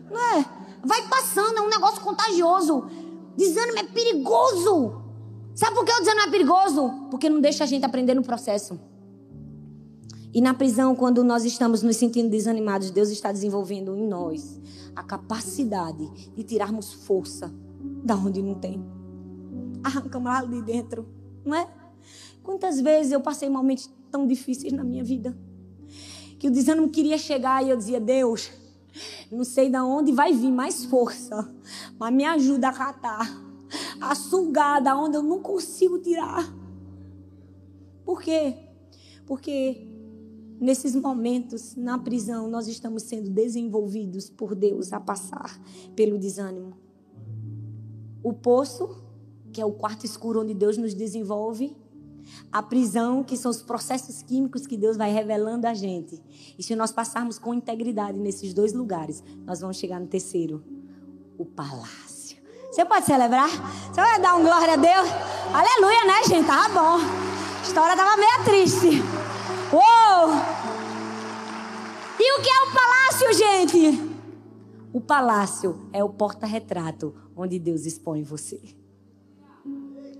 não 0.10 0.38
é? 0.38 0.46
Vai 0.84 1.08
passando, 1.08 1.58
é 1.58 1.62
um 1.62 1.70
negócio 1.70 2.02
contagioso. 2.02 2.86
Desânimo 3.36 3.80
é 3.80 3.84
perigoso. 3.84 5.02
Sabe 5.56 5.76
por 5.76 5.86
que 5.86 5.92
o 5.92 6.00
desânimo 6.00 6.28
é 6.28 6.32
perigoso? 6.32 6.90
Porque 7.10 7.30
não 7.30 7.40
deixa 7.40 7.64
a 7.64 7.68
gente 7.68 7.86
aprender 7.86 8.14
no 8.14 8.24
processo. 8.24 8.80
E 10.34 10.42
na 10.42 10.54
prisão, 10.54 10.96
quando 10.96 11.24
nós 11.24 11.46
estamos 11.46 11.84
nos 11.84 11.96
sentindo 11.96 12.30
desanimados, 12.30 12.90
Deus 12.90 13.10
está 13.10 13.32
desenvolvendo 13.32 13.96
em 13.96 14.08
nós 14.08 14.60
a 14.96 15.04
capacidade 15.04 16.10
de 16.36 16.44
tirarmos 16.44 16.92
força 16.92 17.54
da 18.04 18.16
onde 18.16 18.42
não 18.42 18.56
tem. 18.56 18.84
Arrancamos 19.84 20.32
lá 20.32 20.44
de 20.44 20.62
dentro, 20.62 21.08
não 21.46 21.56
é? 21.56 21.68
Quantas 22.42 22.82
vezes 22.82 23.12
eu 23.12 23.22
passei 23.22 23.48
momentos 23.48 23.90
tão 24.14 24.28
difíceis 24.28 24.72
na 24.72 24.84
minha 24.84 25.04
vida. 25.04 25.36
Que 26.38 26.48
o 26.48 26.52
desânimo 26.52 26.88
queria 26.90 27.18
chegar 27.18 27.66
e 27.66 27.72
eu 27.72 27.76
dizia: 27.76 28.00
Deus, 28.00 28.52
não 29.32 29.44
sei 29.44 29.72
de 29.72 29.78
onde 29.78 30.12
vai 30.12 30.32
vir 30.34 30.52
mais 30.52 30.86
força, 30.86 31.52
mas 31.98 32.14
me 32.14 32.24
ajuda 32.24 32.70
a 32.70 32.74
catar, 32.74 33.28
a 34.00 34.14
sugar 34.14 34.80
da 34.80 34.96
onde 34.96 35.18
eu 35.18 35.24
não 35.24 35.42
consigo 35.42 35.98
tirar. 35.98 36.54
Por 38.06 38.22
quê? 38.22 38.56
Porque 39.26 39.88
nesses 40.60 40.96
momentos, 40.96 41.76
na 41.76 41.98
prisão, 41.98 42.48
nós 42.48 42.68
estamos 42.68 43.04
sendo 43.04 43.32
desenvolvidos 43.32 44.30
por 44.30 44.54
Deus 44.54 44.94
a 44.94 45.00
passar 45.00 45.60
pelo 45.96 46.20
desânimo. 46.20 46.78
O 48.22 48.32
poço, 48.32 49.02
que 49.52 49.60
é 49.60 49.66
o 49.66 49.72
quarto 49.72 50.06
escuro 50.06 50.42
onde 50.42 50.54
Deus 50.54 50.78
nos 50.78 50.94
desenvolve, 50.94 51.76
a 52.52 52.62
prisão, 52.62 53.24
que 53.24 53.38
são 53.38 53.50
os 53.52 53.62
processos 53.62 54.22
químicos 54.22 54.68
que 54.68 54.78
Deus 54.78 54.98
vai 54.98 55.12
revelando 55.12 55.68
a 55.68 55.74
gente. 55.74 56.22
E 56.58 56.64
se 56.64 56.76
nós 56.76 56.92
passarmos 56.92 57.38
com 57.38 57.54
integridade 57.54 58.18
nesses 58.18 58.54
dois 58.54 58.74
lugares, 58.74 59.24
nós 59.46 59.62
vamos 59.62 59.78
chegar 59.78 60.00
no 60.00 60.08
terceiro, 60.08 60.64
o 61.38 61.46
palácio. 61.46 62.38
Você 62.72 62.84
pode 62.86 63.06
celebrar? 63.06 63.50
Você 63.50 64.02
vai 64.02 64.20
dar 64.20 64.36
um 64.36 64.44
glória 64.44 64.74
a 64.74 64.78
Deus? 64.78 65.10
Aleluia, 65.54 66.06
né, 66.06 66.24
gente? 66.28 66.48
Tá 66.48 66.70
bom. 66.70 66.98
A 67.60 67.62
história 67.62 67.96
tava 67.96 68.18
meio 68.18 68.44
triste. 68.44 69.04
Uou! 69.72 70.34
E 72.20 72.40
o 72.40 72.42
que 72.42 72.50
é 72.50 72.62
o 72.62 72.72
palácio, 72.74 73.34
gente? 73.34 74.14
O 74.92 75.02
palácio 75.02 75.88
é 75.92 76.04
o 76.04 76.10
porta-retrato 76.10 77.14
onde 77.36 77.60
Deus 77.60 77.86
expõe 77.86 78.24
você. 78.24 78.62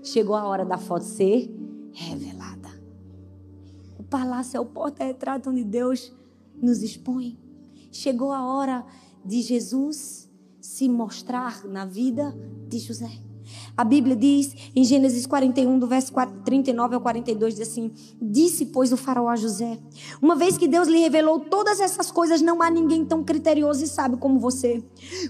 Chegou 0.02 0.36
a 0.36 0.44
hora 0.44 0.64
da 0.64 0.76
foto 0.76 1.04
ser 1.04 1.48
revelada. 1.94 2.68
O 3.98 4.02
palácio 4.02 4.58
é 4.58 4.60
o 4.60 4.66
porta-retrato 4.66 5.48
onde 5.48 5.64
Deus 5.64 6.12
nos 6.60 6.82
expõe. 6.82 7.38
Chegou 7.90 8.32
a 8.32 8.44
hora 8.44 8.84
de 9.24 9.40
Jesus 9.40 10.28
se 10.60 10.88
mostrar 10.88 11.64
na 11.64 11.86
vida 11.86 12.34
de 12.68 12.78
José. 12.78 13.23
A 13.76 13.82
Bíblia 13.82 14.14
diz 14.14 14.54
em 14.76 14.84
Gênesis 14.84 15.26
41, 15.26 15.80
do 15.80 15.88
verso 15.88 16.12
39 16.44 16.94
ao 16.94 17.00
42, 17.00 17.56
diz 17.56 17.68
assim: 17.68 17.90
Disse, 18.22 18.66
pois, 18.66 18.92
o 18.92 18.96
faraó 18.96 19.28
a 19.28 19.34
José: 19.34 19.78
Uma 20.22 20.36
vez 20.36 20.56
que 20.56 20.68
Deus 20.68 20.86
lhe 20.86 20.98
revelou 20.98 21.40
todas 21.40 21.80
essas 21.80 22.08
coisas, 22.08 22.40
não 22.40 22.62
há 22.62 22.70
ninguém 22.70 23.04
tão 23.04 23.24
criterioso 23.24 23.82
e 23.82 23.88
sábio 23.88 24.16
como 24.16 24.38
você. 24.38 24.80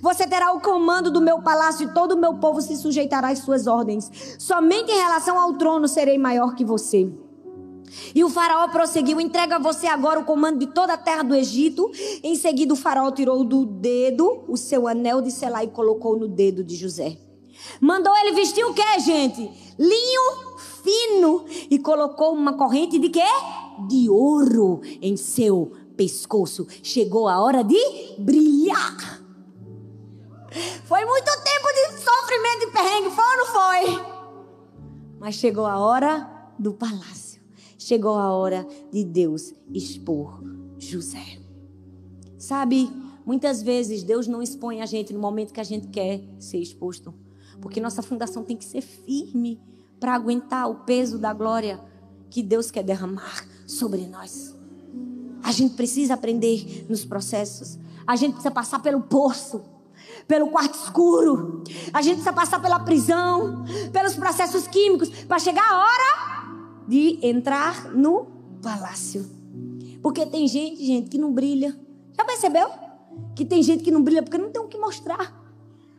Você 0.02 0.26
terá 0.26 0.52
o 0.52 0.61
comando 0.61 1.11
do 1.11 1.22
meu 1.22 1.40
palácio 1.40 1.88
e 1.88 1.94
todo 1.94 2.12
o 2.12 2.20
meu 2.20 2.35
povo 2.35 2.61
se 2.61 2.76
sujeitará 2.76 3.28
às 3.28 3.38
suas 3.38 3.66
ordens. 3.66 4.11
Somente 4.38 4.92
em 4.92 5.00
relação 5.00 5.38
ao 5.38 5.54
trono 5.54 5.88
serei 5.88 6.18
maior 6.18 6.54
que 6.54 6.66
você. 6.66 7.11
E 8.14 8.22
o 8.22 8.28
faraó 8.28 8.68
prosseguiu: 8.68 9.22
entrega 9.22 9.57
a 9.57 9.59
você 9.59 9.87
agora 9.87 10.20
o 10.20 10.24
comando 10.24 10.59
de 10.59 10.66
toda 10.66 10.92
a 10.92 10.98
terra 10.98 11.22
do 11.22 11.35
Egito. 11.35 11.90
Em 12.22 12.37
seguida, 12.37 12.74
o 12.74 12.76
faraó 12.76 13.11
tirou 13.11 13.42
do 13.42 13.64
dedo 13.64 14.44
o 14.46 14.57
seu 14.59 14.87
anel 14.87 15.22
de 15.22 15.30
selar 15.30 15.64
e 15.64 15.68
colocou 15.68 16.18
no 16.18 16.28
dedo 16.28 16.62
de 16.62 16.76
José. 16.76 17.23
Mandou 17.80 18.16
ele 18.18 18.32
vestir 18.32 18.64
o 18.64 18.74
que, 18.74 19.00
gente? 19.00 19.50
Linho 19.78 20.58
fino. 20.82 21.44
E 21.70 21.78
colocou 21.78 22.32
uma 22.32 22.54
corrente 22.54 22.98
de 22.98 23.08
quê? 23.08 23.22
De 23.88 24.08
ouro 24.08 24.80
em 25.00 25.16
seu 25.16 25.72
pescoço. 25.96 26.66
Chegou 26.82 27.28
a 27.28 27.40
hora 27.40 27.62
de 27.64 28.14
brilhar. 28.18 29.22
Foi 30.84 31.04
muito 31.04 31.24
tempo 31.24 31.66
de 31.74 32.00
sofrimento 32.00 32.62
e 32.62 32.70
perrengue, 32.70 33.10
foi 33.10 33.24
ou 33.24 33.36
não 33.36 33.46
foi? 33.46 34.14
Mas 35.18 35.34
chegou 35.34 35.66
a 35.66 35.78
hora 35.78 36.30
do 36.58 36.72
palácio. 36.72 37.40
Chegou 37.78 38.14
a 38.14 38.32
hora 38.32 38.66
de 38.92 39.04
Deus 39.04 39.52
expor 39.72 40.42
José. 40.78 41.40
Sabe, 42.38 42.90
muitas 43.26 43.62
vezes 43.62 44.02
Deus 44.02 44.26
não 44.26 44.42
expõe 44.42 44.80
a 44.80 44.86
gente 44.86 45.12
no 45.12 45.18
momento 45.18 45.52
que 45.52 45.60
a 45.60 45.64
gente 45.64 45.88
quer 45.88 46.22
ser 46.38 46.58
exposto. 46.58 47.14
Porque 47.64 47.81
nossa 47.81 48.03
fundação 48.03 48.44
tem 48.44 48.59
que 48.59 48.64
ser 48.64 48.83
firme 48.83 49.59
para 49.98 50.14
aguentar 50.14 50.70
o 50.70 50.74
peso 50.85 51.18
da 51.18 51.33
glória 51.33 51.81
que 52.29 52.42
Deus 52.42 52.70
quer 52.70 52.83
derramar 52.83 53.42
sobre 53.66 54.07
nós. 54.07 54.55
A 55.42 55.50
gente 55.50 55.74
precisa 55.74 56.12
aprender 56.12 56.85
nos 56.90 57.07
processos. 57.07 57.79
A 58.07 58.16
gente 58.16 58.33
precisa 58.33 58.50
passar 58.50 58.83
pelo 58.83 59.00
poço, 59.00 59.64
pelo 60.29 60.48
quarto 60.48 60.74
escuro. 60.74 61.64
A 61.90 62.03
gente 62.03 62.16
precisa 62.16 62.35
passar 62.35 62.61
pela 62.61 62.81
prisão, 62.81 63.64
pelos 63.90 64.14
processos 64.14 64.68
químicos, 64.68 65.09
para 65.09 65.38
chegar 65.38 65.64
a 65.66 65.79
hora 65.79 66.85
de 66.87 67.18
entrar 67.22 67.94
no 67.94 68.27
palácio. 68.62 69.24
Porque 70.03 70.27
tem 70.27 70.46
gente, 70.46 70.85
gente, 70.85 71.09
que 71.09 71.16
não 71.16 71.33
brilha. 71.33 71.74
Já 72.14 72.27
percebeu? 72.27 72.68
Que 73.35 73.42
tem 73.42 73.62
gente 73.62 73.83
que 73.83 73.90
não 73.90 74.03
brilha 74.03 74.22
porque 74.22 74.37
não 74.37 74.50
tem 74.50 74.61
o 74.61 74.68
que 74.68 74.77
mostrar. 74.77 75.43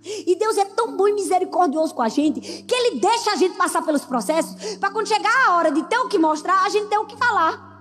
E 0.06 0.36
Deus 0.36 0.56
é 0.58 0.66
tão 0.66 0.96
bom 0.96 1.08
e 1.08 1.14
misericordioso 1.14 1.94
com 1.96 2.02
a 2.04 2.10
gente 2.10 2.40
que 2.40 2.76
Ele 2.76 3.00
deixa 3.00 3.32
a 3.32 3.36
gente 3.36 3.58
passar 3.58 3.82
pelos 3.82 4.06
processos 4.06 4.76
para 4.76 4.92
quando 4.92 5.08
chegar 5.08 5.48
a 5.48 5.56
hora 5.56 5.72
de 5.72 5.82
ter 5.84 5.98
o 5.98 6.08
que 6.08 6.20
mostrar, 6.20 6.64
a 6.64 6.70
gente 6.70 6.88
ter 6.88 6.98
o 7.00 7.06
que 7.06 7.18
falar. 7.18 7.76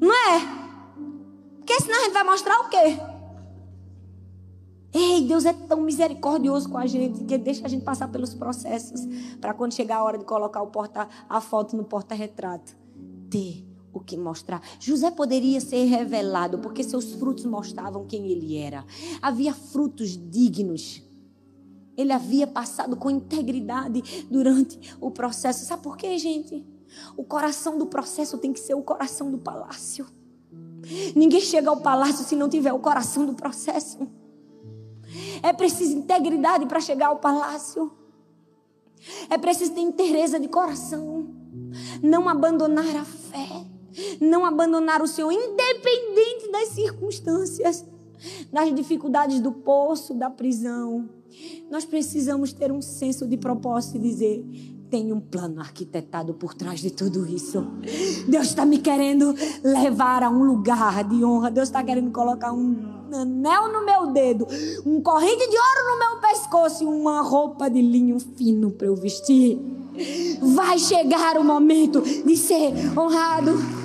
Não 0.00 0.12
é? 0.12 0.40
Porque 1.58 1.80
senão 1.80 1.98
a 1.98 2.04
gente 2.04 2.12
vai 2.12 2.24
mostrar 2.24 2.60
o 2.60 2.68
quê? 2.68 3.00
Ei, 4.92 5.20
Deus 5.22 5.44
é 5.44 5.52
tão 5.52 5.80
misericordioso 5.80 6.68
com 6.68 6.78
a 6.78 6.86
gente 6.86 7.24
que 7.24 7.38
deixa 7.38 7.64
a 7.64 7.68
gente 7.68 7.84
passar 7.84 8.08
pelos 8.08 8.34
processos 8.34 9.00
para 9.40 9.54
quando 9.54 9.72
chegar 9.72 9.98
a 9.98 10.04
hora 10.04 10.18
de 10.18 10.24
colocar 10.24 10.62
o 10.62 10.68
porta, 10.68 11.08
a 11.28 11.40
foto 11.40 11.76
no 11.76 11.84
porta-retrato. 11.84 12.74
Ter 13.30 13.69
o 13.92 14.00
que 14.00 14.16
mostrar. 14.16 14.62
José 14.78 15.10
poderia 15.10 15.60
ser 15.60 15.84
revelado 15.84 16.58
porque 16.58 16.82
seus 16.82 17.12
frutos 17.14 17.44
mostravam 17.44 18.06
quem 18.06 18.30
ele 18.30 18.56
era. 18.56 18.84
Havia 19.20 19.52
frutos 19.52 20.18
dignos. 20.30 21.02
Ele 21.96 22.12
havia 22.12 22.46
passado 22.46 22.96
com 22.96 23.10
integridade 23.10 24.26
durante 24.30 24.96
o 25.00 25.10
processo. 25.10 25.64
Sabe 25.64 25.82
por 25.82 25.96
quê, 25.96 26.16
gente? 26.18 26.64
O 27.16 27.24
coração 27.24 27.76
do 27.78 27.86
processo 27.86 28.38
tem 28.38 28.52
que 28.52 28.60
ser 28.60 28.74
o 28.74 28.82
coração 28.82 29.30
do 29.30 29.38
palácio. 29.38 30.06
Ninguém 31.14 31.40
chega 31.40 31.68
ao 31.68 31.80
palácio 31.80 32.24
se 32.24 32.34
não 32.34 32.48
tiver 32.48 32.72
o 32.72 32.78
coração 32.78 33.26
do 33.26 33.34
processo. 33.34 33.98
É 35.42 35.52
preciso 35.52 35.96
integridade 35.96 36.66
para 36.66 36.80
chegar 36.80 37.08
ao 37.08 37.16
palácio. 37.16 37.92
É 39.28 39.36
preciso 39.38 39.72
ter 39.72 39.80
inteireza 39.80 40.38
de 40.38 40.48
coração. 40.48 41.28
Não 42.02 42.28
abandonar 42.28 42.96
a 42.96 43.04
fé 43.04 43.66
não 44.20 44.44
abandonar 44.44 45.02
o 45.02 45.06
Senhor, 45.06 45.32
independente 45.32 46.50
das 46.50 46.68
circunstâncias, 46.68 47.84
das 48.52 48.74
dificuldades 48.74 49.40
do 49.40 49.52
poço, 49.52 50.14
da 50.14 50.30
prisão. 50.30 51.08
Nós 51.70 51.84
precisamos 51.84 52.52
ter 52.52 52.72
um 52.72 52.82
senso 52.82 53.26
de 53.26 53.36
propósito 53.36 53.96
e 53.96 54.00
dizer: 54.00 54.44
tem 54.90 55.12
um 55.12 55.20
plano 55.20 55.60
arquitetado 55.60 56.34
por 56.34 56.52
trás 56.52 56.80
de 56.80 56.90
tudo 56.90 57.26
isso. 57.26 57.64
Deus 58.26 58.48
está 58.48 58.66
me 58.66 58.78
querendo 58.78 59.34
levar 59.62 60.24
a 60.24 60.28
um 60.28 60.42
lugar 60.42 61.04
de 61.04 61.24
honra. 61.24 61.50
Deus 61.50 61.68
está 61.68 61.82
querendo 61.82 62.10
colocar 62.10 62.52
um 62.52 63.06
anel 63.14 63.72
no 63.72 63.84
meu 63.84 64.08
dedo, 64.08 64.46
um 64.84 65.00
corrente 65.00 65.48
de 65.48 65.56
ouro 65.56 65.92
no 65.92 65.98
meu 65.98 66.20
pescoço 66.20 66.82
e 66.82 66.86
uma 66.86 67.22
roupa 67.22 67.70
de 67.70 67.80
linho 67.80 68.18
fino 68.18 68.70
para 68.72 68.88
eu 68.88 68.96
vestir. 68.96 69.58
Vai 70.40 70.78
chegar 70.78 71.38
o 71.38 71.44
momento 71.44 72.00
de 72.00 72.36
ser 72.36 72.72
honrado 72.96 73.79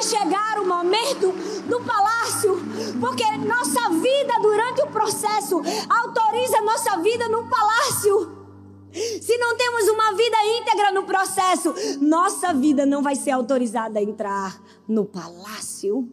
vai 0.00 0.02
chegar 0.02 0.58
o 0.58 0.66
momento 0.66 1.32
do 1.68 1.80
palácio, 1.84 2.56
porque 2.98 3.24
nossa 3.46 3.90
vida 3.90 4.40
durante 4.40 4.82
o 4.82 4.86
processo 4.86 5.60
autoriza 5.88 6.60
nossa 6.62 6.96
vida 6.98 7.28
no 7.28 7.46
palácio. 7.48 8.40
Se 8.92 9.36
não 9.36 9.56
temos 9.56 9.88
uma 9.88 10.12
vida 10.16 10.36
íntegra 10.58 10.92
no 10.92 11.04
processo, 11.04 11.74
nossa 12.00 12.52
vida 12.54 12.86
não 12.86 13.02
vai 13.02 13.14
ser 13.14 13.32
autorizada 13.32 13.98
a 13.98 14.02
entrar 14.02 14.60
no 14.88 15.04
palácio. 15.04 16.08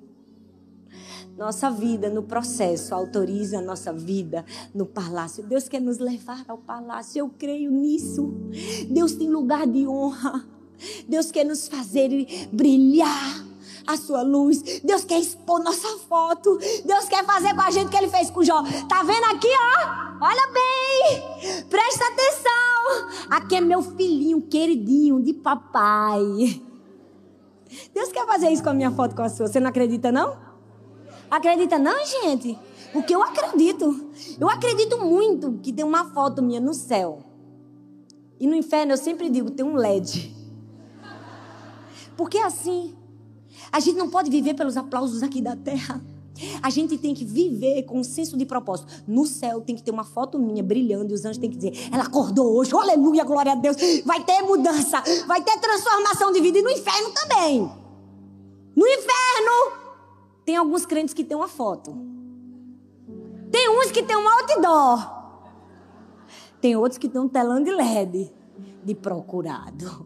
Nossa 1.38 1.70
vida 1.70 2.10
no 2.10 2.24
processo 2.24 2.94
autoriza 2.94 3.60
a 3.60 3.62
nossa 3.62 3.94
vida 3.94 4.44
no 4.74 4.86
palácio. 4.86 5.44
Deus 5.44 5.70
quer 5.70 5.80
nos 5.80 6.00
levar 6.00 6.44
ao 6.48 6.58
palácio. 6.58 7.20
Eu 7.20 7.30
creio 7.30 7.72
nisso. 7.72 8.34
Deus 8.90 9.14
tem 9.14 9.30
lugar 9.30 9.66
de 9.66 9.88
honra. 9.88 10.46
Deus 11.08 11.32
quer 11.32 11.46
nos 11.46 11.68
fazer 11.68 12.10
brilhar 12.52 13.47
a 13.86 13.98
sua 13.98 14.22
luz. 14.22 14.82
Deus 14.84 15.04
quer 15.04 15.20
expor 15.20 15.62
nossa 15.64 15.88
foto. 16.08 16.58
Deus 16.86 17.06
quer 17.06 17.26
fazer 17.26 17.54
com 17.56 17.62
a 17.62 17.72
gente 17.72 17.88
o 17.88 17.90
que 17.90 17.98
ele 17.98 18.10
fez 18.10 18.30
com 18.30 18.44
Jó. 18.44 18.62
Tá 18.88 19.04
vendo 19.04 19.26
aqui, 19.26 19.48
ó? 19.48 20.26
Olha 20.26 20.48
bem. 20.54 21.64
Presta 21.70 22.06
atenção. 22.06 23.28
Aqui 23.30 23.56
é 23.56 23.62
meu 23.62 23.82
filhinho 23.82 24.42
queridinho 24.42 25.22
de 25.22 25.34
papai. 25.34 26.62
Deus 27.94 28.12
quer 28.12 28.26
fazer 28.26 28.50
isso 28.50 28.64
com 28.64 28.70
a 28.70 28.74
minha 28.74 28.92
foto 28.92 29.16
com 29.16 29.22
a 29.22 29.30
sua. 29.30 29.48
Você 29.48 29.60
não 29.60 29.70
acredita, 29.70 30.12
não? 30.12 30.38
Acredita, 31.30 31.78
não, 31.78 32.06
gente? 32.06 32.58
Porque 32.94 33.14
eu 33.14 33.22
acredito. 33.22 34.10
Eu 34.40 34.50
acredito 34.50 34.98
muito 35.00 35.60
que 35.62 35.74
tem 35.74 35.84
uma 35.84 36.06
foto 36.06 36.42
minha 36.42 36.60
no 36.60 36.74
céu. 36.74 37.24
E 38.40 38.48
no 38.48 38.56
inferno 38.56 38.94
eu 38.94 38.98
sempre 38.98 39.30
digo, 39.30 39.52
tem 39.52 39.66
um 39.66 39.76
LED. 39.76 40.36
Porque 42.16 42.38
assim, 42.38 42.96
a 43.72 43.80
gente 43.80 43.98
não 43.98 44.10
pode 44.10 44.30
viver 44.30 44.54
pelos 44.54 44.78
aplausos 44.78 45.24
aqui 45.24 45.42
da 45.42 45.56
terra. 45.56 46.02
A 46.62 46.70
gente 46.70 46.98
tem 46.98 47.16
que 47.16 47.26
viver 47.26 47.84
com 47.84 48.00
um 48.00 48.04
senso 48.04 48.38
de 48.38 48.46
propósito. 48.46 49.04
No 49.08 49.26
céu 49.26 49.62
tem 49.62 49.76
que 49.76 49.82
ter 49.82 49.92
uma 49.92 50.04
foto 50.04 50.38
minha 50.38 50.62
brilhando 50.62 51.12
e 51.12 51.16
os 51.16 51.26
anjos 51.26 51.40
têm 51.40 51.50
que 51.50 51.58
dizer: 51.58 51.90
ela 51.92 52.04
acordou 52.04 52.56
hoje, 52.56 52.76
aleluia, 52.76 53.24
glória 53.24 53.54
a 53.54 53.56
Deus. 53.56 53.76
Vai 54.06 54.24
ter 54.24 54.42
mudança, 54.44 55.02
vai 55.26 55.42
ter 55.42 55.60
transformação 55.60 56.32
de 56.32 56.40
vida. 56.42 56.60
E 56.60 56.62
no 56.62 56.70
inferno 56.70 57.12
também. 57.12 57.72
No 58.76 58.86
inferno, 58.86 59.88
tem 60.46 60.56
alguns 60.56 60.86
crentes 60.86 61.14
que 61.14 61.24
têm 61.24 61.36
uma 61.36 61.48
foto. 61.48 61.98
Tem 63.52 63.70
uns 63.70 63.92
que 63.92 64.04
têm 64.04 64.16
um 64.16 64.30
outdoor. 64.30 65.18
Tem 66.62 66.76
outros 66.76 66.98
que 66.98 67.10
têm 67.10 67.20
um 67.20 67.28
telão 67.28 67.64
de 67.64 67.72
LED 67.72 68.32
de 68.84 68.96
procurado 68.96 70.06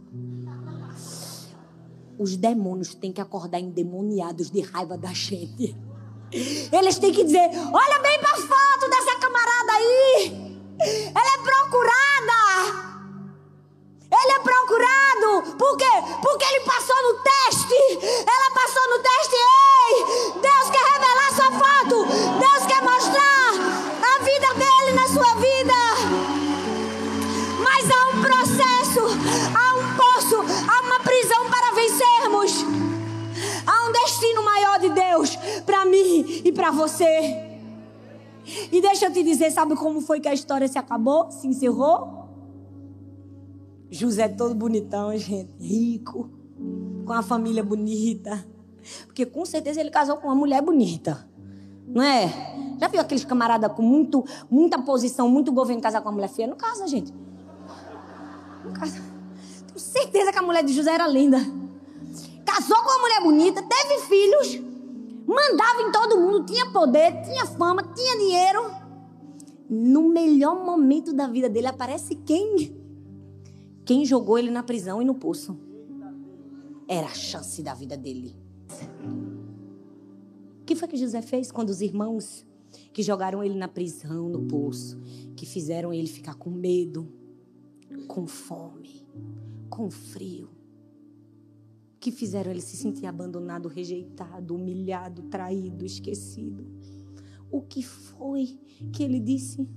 os 2.21 2.38
demônios 2.38 2.93
têm 2.93 3.12
que 3.12 3.19
acordar 3.19 3.60
endemoniados 3.60 4.51
de 4.51 4.62
raiva 4.62 4.95
da 4.95 5.12
gente. 5.12 5.75
Eles 6.31 6.99
têm 6.99 7.12
que 7.12 7.23
dizer: 7.23 7.49
olha 7.73 7.99
bem 7.99 8.19
para 8.19 8.31
a 8.31 8.38
foto 8.38 8.89
dessa 8.89 9.19
camarada 9.19 9.71
aí. 9.73 10.57
Ela 11.13 11.34
é 11.34 11.43
procurada. 11.43 12.11
Você. 36.72 37.51
E 38.72 38.82
deixa 38.82 39.05
eu 39.05 39.13
te 39.13 39.24
dizer, 39.24 39.51
sabe 39.51 39.76
como 39.76 40.01
foi 40.01 40.19
que 40.19 40.28
a 40.28 40.34
história 40.34 40.67
se 40.67 40.78
acabou? 40.78 41.30
Se 41.32 41.47
encerrou? 41.47 42.22
José 43.89 44.28
todo 44.30 44.55
bonitão, 44.55 45.15
gente, 45.17 45.53
rico, 45.59 46.30
com 47.05 47.13
a 47.13 47.22
família 47.22 47.63
bonita. 47.63 48.45
Porque 49.05 49.26
com 49.26 49.45
certeza 49.45 49.80
ele 49.80 49.91
casou 49.91 50.17
com 50.17 50.28
uma 50.28 50.36
mulher 50.36 50.61
bonita. 50.61 51.28
Não 51.88 52.01
é? 52.01 52.30
Já 52.80 52.88
viu 52.88 53.01
aqueles 53.01 53.26
camaradas 53.26 53.72
com 53.74 53.82
muito, 53.82 54.24
muita 54.49 54.80
posição, 54.82 55.30
muito 55.30 55.51
governo 55.51 55.82
casar 55.82 56.01
com 56.01 56.09
uma 56.09 56.15
mulher 56.15 56.30
feia? 56.30 56.47
Não 56.47 56.55
casa, 56.55 56.88
gente. 56.88 57.13
Não 58.63 58.72
casa. 58.74 59.01
Tenho 59.67 59.80
certeza 59.80 60.32
que 60.32 60.39
a 60.39 60.41
mulher 60.41 60.63
de 60.63 60.74
José 60.74 60.93
era 60.93 61.07
linda. 61.07 61.38
Casou 62.45 62.78
com 62.78 62.89
uma 62.89 62.99
mulher 63.01 63.22
bonita, 63.22 63.61
teve 63.61 63.99
filhos, 64.07 64.70
mandava 65.32 65.82
em 65.82 65.91
todo 65.91 66.19
mundo, 66.19 66.45
tinha 66.45 66.71
poder, 66.71 67.21
tinha 67.23 67.45
fama, 67.45 67.84
tinha 67.93 68.17
dinheiro. 68.17 68.59
No 69.69 70.09
melhor 70.09 70.63
momento 70.63 71.13
da 71.13 71.27
vida 71.27 71.49
dele 71.49 71.67
aparece 71.67 72.15
quem? 72.15 72.75
Quem 73.86 74.05
jogou 74.05 74.38
ele 74.38 74.51
na 74.51 74.61
prisão 74.61 75.01
e 75.01 75.05
no 75.05 75.15
poço. 75.15 75.57
Era 76.88 77.07
a 77.07 77.13
chance 77.13 77.63
da 77.63 77.73
vida 77.73 77.95
dele. 77.95 78.36
O 80.61 80.65
que 80.65 80.75
foi 80.75 80.88
que 80.88 80.97
José 80.97 81.21
fez 81.21 81.51
quando 81.51 81.69
os 81.69 81.82
irmãos 81.82 82.45
que 82.93 83.01
jogaram 83.01 83.43
ele 83.43 83.55
na 83.55 83.67
prisão, 83.67 84.27
no 84.29 84.47
poço, 84.47 84.99
que 85.36 85.45
fizeram 85.45 85.93
ele 85.93 86.07
ficar 86.07 86.36
com 86.36 86.49
medo, 86.49 87.07
com 88.07 88.27
fome, 88.27 89.05
com 89.69 89.89
frio, 89.89 90.49
que 92.02 92.12
fizeram 92.12 92.49
ele 92.49 92.62
se 92.62 92.76
sentir 92.76 93.06
abandonado, 93.06 93.70
rejeitado, 93.70 94.56
humilhado, 94.56 95.22
traído, 95.24 95.86
esquecido? 95.86 96.66
O 97.52 97.62
que 97.62 97.84
foi 97.84 98.60
que 98.91 99.04
ele 99.04 99.20
disse? 99.20 99.70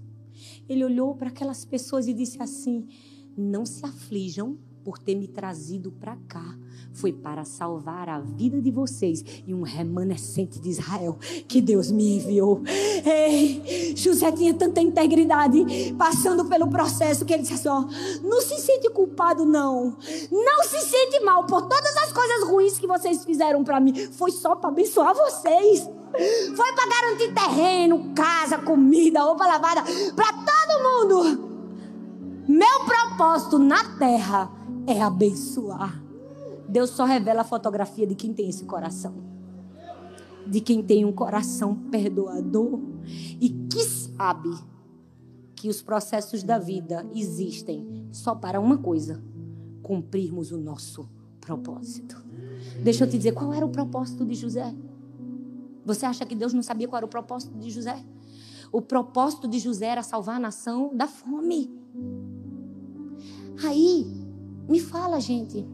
Ele 0.66 0.84
olhou 0.84 1.14
para 1.14 1.28
aquelas 1.28 1.66
pessoas 1.66 2.08
e 2.08 2.14
disse 2.14 2.42
assim: 2.42 2.88
Não 3.36 3.66
se 3.66 3.84
aflijam 3.84 4.58
por 4.84 4.98
ter 4.98 5.14
me 5.14 5.26
trazido 5.26 5.90
para 5.90 6.16
cá 6.28 6.56
foi 6.94 7.12
para 7.12 7.44
salvar 7.44 8.08
a 8.08 8.20
vida 8.20 8.62
de 8.62 8.70
vocês 8.70 9.24
e 9.46 9.52
um 9.52 9.62
remanescente 9.62 10.60
de 10.60 10.70
Israel 10.70 11.18
que 11.48 11.60
Deus 11.60 11.90
me 11.90 12.16
enviou. 12.16 12.62
Ei, 13.04 13.94
José 13.96 14.30
tinha 14.30 14.54
tanta 14.54 14.80
integridade 14.80 15.92
passando 15.98 16.44
pelo 16.44 16.68
processo 16.68 17.24
que 17.24 17.32
ele 17.32 17.42
disse 17.42 17.54
assim: 17.54 17.68
ó, 17.68 17.84
não 18.22 18.40
se 18.40 18.58
sente 18.60 18.88
culpado, 18.90 19.44
não. 19.44 19.96
Não 20.30 20.64
se 20.64 20.80
sente 20.80 21.20
mal 21.24 21.44
por 21.46 21.62
todas 21.62 21.96
as 21.96 22.12
coisas 22.12 22.48
ruins 22.48 22.78
que 22.78 22.86
vocês 22.86 23.24
fizeram 23.24 23.64
para 23.64 23.80
mim. 23.80 23.94
Foi 24.12 24.30
só 24.30 24.54
para 24.54 24.70
abençoar 24.70 25.14
vocês. 25.14 25.88
Foi 26.56 26.72
para 26.74 26.88
garantir 26.88 27.34
terreno, 27.34 28.12
casa, 28.14 28.58
comida, 28.58 29.20
roupa 29.20 29.46
lavada 29.46 29.82
para 30.14 30.32
todo 30.32 30.82
mundo. 30.82 31.53
Meu 32.54 32.84
propósito 32.84 33.58
na 33.58 33.98
terra 33.98 34.48
é 34.86 35.02
abençoar. 35.02 36.00
Deus 36.68 36.90
só 36.90 37.04
revela 37.04 37.40
a 37.40 37.44
fotografia 37.44 38.06
de 38.06 38.14
quem 38.14 38.32
tem 38.32 38.48
esse 38.48 38.64
coração. 38.64 39.12
De 40.46 40.60
quem 40.60 40.80
tem 40.80 41.04
um 41.04 41.10
coração 41.10 41.74
perdoador 41.90 42.78
e 43.40 43.48
que 43.68 43.82
sabe 43.82 44.50
que 45.56 45.68
os 45.68 45.82
processos 45.82 46.44
da 46.44 46.56
vida 46.56 47.04
existem 47.12 48.06
só 48.12 48.36
para 48.36 48.60
uma 48.60 48.78
coisa: 48.78 49.20
cumprirmos 49.82 50.52
o 50.52 50.56
nosso 50.56 51.10
propósito. 51.40 52.24
Deixa 52.84 53.02
eu 53.02 53.10
te 53.10 53.16
dizer 53.16 53.32
qual 53.32 53.52
era 53.52 53.66
o 53.66 53.70
propósito 53.70 54.24
de 54.24 54.36
José. 54.36 54.72
Você 55.84 56.06
acha 56.06 56.24
que 56.24 56.36
Deus 56.36 56.54
não 56.54 56.62
sabia 56.62 56.86
qual 56.86 56.98
era 56.98 57.06
o 57.06 57.10
propósito 57.10 57.58
de 57.58 57.68
José? 57.68 58.00
O 58.70 58.80
propósito 58.80 59.48
de 59.48 59.58
José 59.58 59.86
era 59.86 60.04
salvar 60.04 60.36
a 60.36 60.40
nação 60.40 60.94
da 60.94 61.08
fome. 61.08 61.82
Aí, 63.62 64.06
me 64.68 64.80
fala, 64.80 65.20
gente. 65.20 65.66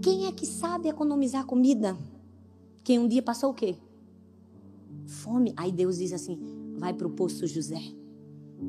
Quem 0.00 0.26
é 0.26 0.32
que 0.32 0.46
sabe 0.46 0.88
economizar 0.88 1.44
comida? 1.44 1.96
Quem 2.84 2.98
um 2.98 3.08
dia 3.08 3.22
passou 3.22 3.50
o 3.50 3.54
quê? 3.54 3.76
Fome. 5.06 5.52
Aí 5.56 5.72
Deus 5.72 5.98
diz 5.98 6.12
assim: 6.12 6.38
vai 6.78 6.92
para 6.92 7.06
o 7.06 7.10
poço 7.10 7.46
José. 7.46 7.80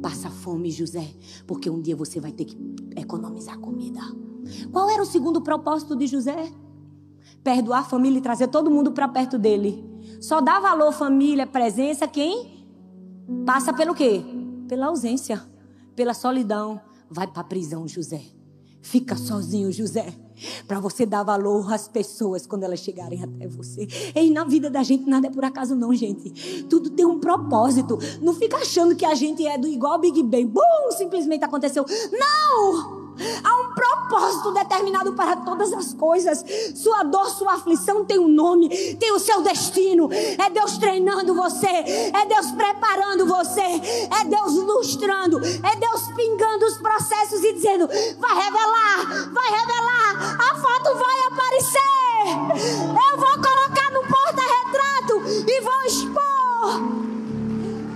Passa 0.02 0.30
fome, 0.30 0.70
José, 0.70 1.08
porque 1.48 1.70
um 1.70 1.82
dia 1.82 1.96
você 1.96 2.20
vai 2.20 2.32
ter 2.32 2.46
que 2.46 2.58
economizar 2.96 3.58
comida. 3.60 4.00
Qual 4.72 4.90
era 4.90 5.02
o 5.02 5.06
segundo 5.06 5.42
propósito 5.42 5.96
de 5.96 6.08
José? 6.08 6.52
Perdoar 7.44 7.80
a 7.80 7.84
família 7.84 8.20
e 8.20 8.22
trazer 8.22 8.48
todo 8.48 8.70
mundo 8.70 8.92
para 8.92 9.08
perto 9.08 9.38
dele. 9.38 9.84
Só 10.22 10.42
dá 10.42 10.60
valor 10.60 10.92
família, 10.92 11.48
presença 11.48 12.08
quem 12.08 12.66
passa 13.46 13.74
pelo 13.74 13.96
quê? 13.96 14.24
Pela 14.68 14.88
ausência, 14.88 15.42
pela 15.96 16.14
solidão. 16.14 16.80
Vai 17.10 17.28
para 17.28 17.42
a 17.42 17.44
prisão, 17.44 17.88
José. 17.88 18.22
Fica 18.82 19.16
sozinho, 19.16 19.72
José. 19.72 20.14
Para 20.66 20.80
você 20.80 21.06
dar 21.06 21.24
valor 21.24 21.72
às 21.74 21.88
pessoas 21.88 22.48
quando 22.48 22.64
elas 22.64 22.80
chegarem 22.80 23.22
até 23.24 23.48
você. 23.48 23.88
E 24.16 24.30
na 24.30 24.46
vida 24.46 24.70
da 24.70 24.84
gente 24.84 25.10
nada 25.10 25.28
é 25.28 25.30
por 25.30 25.44
acaso, 25.44 25.76
não, 25.76 25.94
gente. 25.94 26.64
Tudo 26.64 26.90
tem 26.90 27.06
um 27.06 27.20
propósito. 27.20 27.98
Não 28.22 28.34
fica 28.34 28.58
achando 28.58 28.96
que 28.96 29.06
a 29.06 29.16
gente 29.16 29.46
é 29.46 29.58
do 29.58 29.68
igual 29.68 30.00
Big 30.00 30.24
Bang. 30.24 30.46
Bum, 30.46 30.92
simplesmente 30.92 31.44
aconteceu. 31.44 31.86
Não! 32.12 32.99
Há 33.44 33.62
um 33.62 33.74
propósito 33.74 34.52
determinado 34.54 35.14
para 35.14 35.36
todas 35.38 35.74
as 35.74 35.94
coisas. 35.94 36.44
Sua 36.76 37.04
dor, 37.04 37.30
sua 37.30 37.54
aflição 37.54 38.06
tem 38.06 38.20
um 38.20 38.28
nome, 38.28 38.70
tem 38.96 39.12
o 39.12 39.20
seu 39.20 39.42
destino. 39.42 40.10
É 40.12 40.50
Deus 40.50 40.78
treinando 40.78 41.36
você, 41.36 41.68
é 41.68 42.26
Deus 42.28 42.52
preparando 42.52 43.26
você, 43.26 43.62
é 43.62 44.26
Deus 44.26 44.54
lustrando, 44.54 45.40
é 45.40 45.76
Deus 45.76 46.08
pingando 46.16 46.66
os 46.66 46.78
processos 46.78 47.44
e 47.44 47.54
dizendo: 47.54 47.88
vai 47.88 48.36
revelar, 48.36 49.32
vai 49.34 49.50
revelar, 49.52 50.38
a 50.40 50.56
foto 50.56 50.96
vai 50.98 51.20
aparecer. 51.28 51.90
Eu 53.12 53.18
vou 53.18 53.34
colocar 53.36 53.92
no 53.92 54.02
porta-retrato 54.08 55.50
e 55.50 55.62
vou 55.62 55.82
expor. 55.84 57.00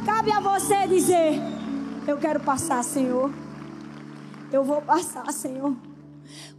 Cabe 0.06 0.32
a 0.32 0.40
você 0.40 0.88
dizer: 0.88 1.42
Eu 2.08 2.18
quero 2.18 2.40
passar, 2.40 2.84
Senhor. 2.84 3.32
Eu 4.54 4.64
vou 4.64 4.80
passar, 4.84 5.34
Senhor, 5.34 5.76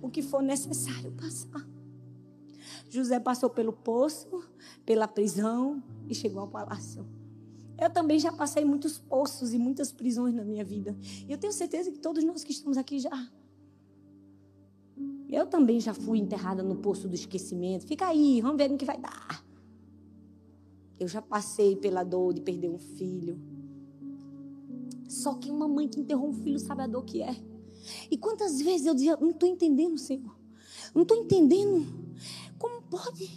o 0.02 0.10
que 0.10 0.20
for 0.20 0.42
necessário 0.42 1.12
passar. 1.12 1.64
José 2.90 3.20
passou 3.20 3.48
pelo 3.48 3.72
poço, 3.72 4.42
pela 4.84 5.06
prisão 5.06 5.80
e 6.08 6.14
chegou 6.14 6.40
ao 6.40 6.48
palácio. 6.48 7.06
Eu 7.80 7.88
também 7.88 8.18
já 8.18 8.32
passei 8.32 8.64
muitos 8.64 8.98
poços 8.98 9.54
e 9.54 9.58
muitas 9.58 9.92
prisões 9.92 10.34
na 10.34 10.42
minha 10.44 10.64
vida. 10.64 10.96
E 11.28 11.30
eu 11.30 11.38
tenho 11.38 11.52
certeza 11.52 11.92
que 11.92 12.00
todos 12.00 12.24
nós 12.24 12.42
que 12.42 12.50
estamos 12.50 12.76
aqui 12.76 12.98
já. 12.98 13.30
Eu 15.28 15.46
também 15.46 15.78
já 15.78 15.94
fui 15.94 16.18
enterrada 16.18 16.64
no 16.64 16.74
poço 16.74 17.08
do 17.08 17.14
esquecimento. 17.14 17.86
Fica 17.86 18.08
aí, 18.08 18.40
vamos 18.40 18.56
ver 18.56 18.68
no 18.70 18.76
que 18.76 18.84
vai 18.84 18.98
dar. 18.98 19.44
Eu 20.98 21.06
já 21.06 21.22
passei 21.22 21.76
pela 21.76 22.02
dor 22.02 22.34
de 22.34 22.40
perder 22.40 22.70
um 22.70 22.78
filho. 22.78 23.40
Só 25.08 25.34
que 25.34 25.48
uma 25.48 25.68
mãe 25.68 25.88
que 25.88 26.00
enterrou 26.00 26.28
um 26.28 26.32
filho 26.32 26.58
sabe 26.58 26.82
a 26.82 26.88
dor 26.88 27.04
que 27.04 27.22
é. 27.22 27.53
E 28.10 28.16
quantas 28.16 28.60
vezes 28.60 28.86
eu 28.86 28.94
dizia, 28.94 29.16
não 29.16 29.30
estou 29.30 29.48
entendendo, 29.48 29.98
Senhor. 29.98 30.34
Não 30.94 31.02
estou 31.02 31.16
entendendo. 31.16 31.86
Como 32.58 32.82
pode? 32.82 33.30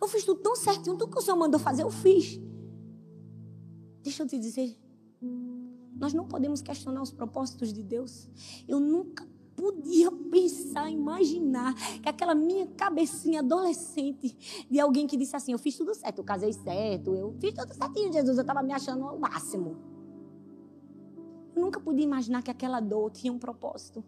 Eu 0.00 0.08
fiz 0.08 0.24
tudo 0.24 0.40
tão 0.40 0.56
certinho, 0.56 0.96
tudo 0.96 1.10
que 1.10 1.18
o 1.18 1.22
Senhor 1.22 1.36
mandou 1.36 1.58
fazer, 1.58 1.82
eu 1.82 1.90
fiz. 1.90 2.40
Deixa 4.02 4.22
eu 4.22 4.26
te 4.26 4.38
dizer, 4.38 4.78
nós 5.96 6.12
não 6.12 6.26
podemos 6.26 6.60
questionar 6.60 7.02
os 7.02 7.10
propósitos 7.10 7.72
de 7.72 7.82
Deus. 7.82 8.28
Eu 8.68 8.78
nunca 8.78 9.26
podia 9.56 10.12
pensar, 10.12 10.90
imaginar 10.90 11.74
que 12.00 12.08
aquela 12.08 12.34
minha 12.34 12.66
cabecinha 12.66 13.40
adolescente 13.40 14.66
de 14.70 14.78
alguém 14.78 15.06
que 15.06 15.16
disse 15.16 15.34
assim: 15.34 15.52
Eu 15.52 15.58
fiz 15.58 15.76
tudo 15.76 15.94
certo, 15.94 16.18
eu 16.18 16.24
casei 16.24 16.52
certo, 16.52 17.14
eu 17.14 17.34
fiz 17.40 17.54
tudo 17.54 17.74
certinho, 17.74 18.12
Jesus, 18.12 18.36
eu 18.36 18.42
estava 18.42 18.62
me 18.62 18.72
achando 18.72 19.06
o 19.06 19.18
máximo. 19.18 19.95
Nunca 21.56 21.80
podia 21.80 22.04
imaginar 22.04 22.42
que 22.42 22.50
aquela 22.50 22.80
dor 22.80 23.10
tinha 23.10 23.32
um 23.32 23.38
propósito 23.38 24.04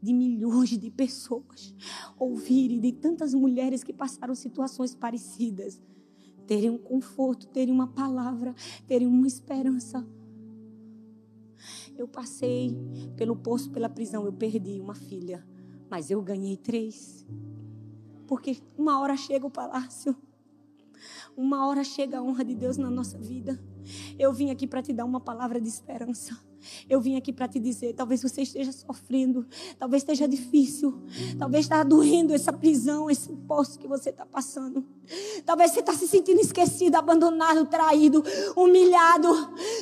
de 0.00 0.12
milhões 0.12 0.70
de 0.78 0.90
pessoas 0.90 1.74
ouvirem, 2.18 2.80
de 2.80 2.92
tantas 2.92 3.34
mulheres 3.34 3.84
que 3.84 3.92
passaram 3.92 4.34
situações 4.34 4.94
parecidas, 4.94 5.82
terem 6.46 6.70
um 6.70 6.78
conforto, 6.78 7.46
terem 7.48 7.74
uma 7.74 7.88
palavra, 7.88 8.54
terem 8.86 9.06
uma 9.06 9.26
esperança. 9.26 10.06
Eu 11.96 12.08
passei 12.08 12.76
pelo 13.16 13.36
poço, 13.36 13.70
pela 13.70 13.88
prisão, 13.88 14.24
eu 14.24 14.32
perdi 14.32 14.80
uma 14.80 14.94
filha, 14.94 15.46
mas 15.90 16.10
eu 16.10 16.22
ganhei 16.22 16.56
três. 16.56 17.26
Porque 18.26 18.58
uma 18.76 19.00
hora 19.00 19.16
chega 19.16 19.46
o 19.46 19.50
palácio, 19.50 20.16
Uma 21.36 21.66
hora 21.66 21.84
chega 21.84 22.18
a 22.18 22.22
honra 22.22 22.44
de 22.44 22.54
Deus 22.54 22.76
na 22.76 22.90
nossa 22.90 23.18
vida. 23.18 23.60
Eu 24.18 24.32
vim 24.32 24.50
aqui 24.50 24.66
para 24.66 24.82
te 24.82 24.92
dar 24.92 25.04
uma 25.04 25.20
palavra 25.20 25.60
de 25.60 25.68
esperança. 25.68 26.38
Eu 26.88 27.00
vim 27.00 27.16
aqui 27.16 27.32
para 27.32 27.46
te 27.46 27.60
dizer, 27.60 27.94
talvez 27.94 28.22
você 28.22 28.42
esteja 28.42 28.72
sofrendo, 28.72 29.46
talvez 29.78 30.02
esteja 30.02 30.26
difícil, 30.26 31.02
talvez 31.38 31.64
está 31.64 31.82
doendo 31.82 32.34
essa 32.34 32.52
prisão, 32.52 33.08
esse 33.08 33.32
poço 33.46 33.78
que 33.78 33.86
você 33.86 34.10
está 34.10 34.26
passando. 34.26 34.84
Talvez 35.44 35.70
você 35.70 35.80
está 35.80 35.92
se 35.92 36.08
sentindo 36.08 36.40
esquecido, 36.40 36.96
abandonado, 36.96 37.64
traído, 37.66 38.24
humilhado. 38.56 39.28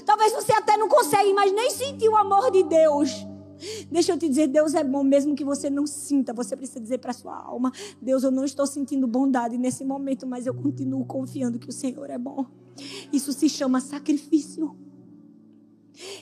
Talvez 0.05 0.33
você 0.33 0.53
até 0.53 0.77
não 0.77 0.89
consegue 0.89 1.33
mais 1.33 1.53
nem 1.53 1.71
sentir 1.71 2.09
o 2.09 2.17
amor 2.17 2.51
de 2.51 2.63
Deus. 2.63 3.27
Deixa 3.91 4.13
eu 4.13 4.19
te 4.19 4.29
dizer, 4.29 4.49
Deus 4.49 4.75
é 4.75 4.85
bom, 4.85 5.03
mesmo 5.03 5.35
que 5.35 5.45
você 5.45 5.71
não 5.71 5.87
sinta. 5.87 6.33
Você 6.35 6.57
precisa 6.57 6.81
dizer 6.81 6.99
para 6.99 7.13
sua 7.13 7.37
alma: 7.37 7.73
Deus, 8.01 8.23
eu 8.23 8.31
não 8.31 8.45
estou 8.45 8.67
sentindo 8.67 9.07
bondade 9.07 9.57
nesse 9.57 9.85
momento, 9.85 10.27
mas 10.27 10.47
eu 10.47 10.55
continuo 10.55 11.05
confiando 11.05 11.59
que 11.59 11.69
o 11.69 11.73
Senhor 11.73 12.11
é 12.11 12.19
bom. 12.19 12.45
Isso 13.13 13.33
se 13.33 13.49
chama 13.49 13.81
sacrifício. 13.81 14.77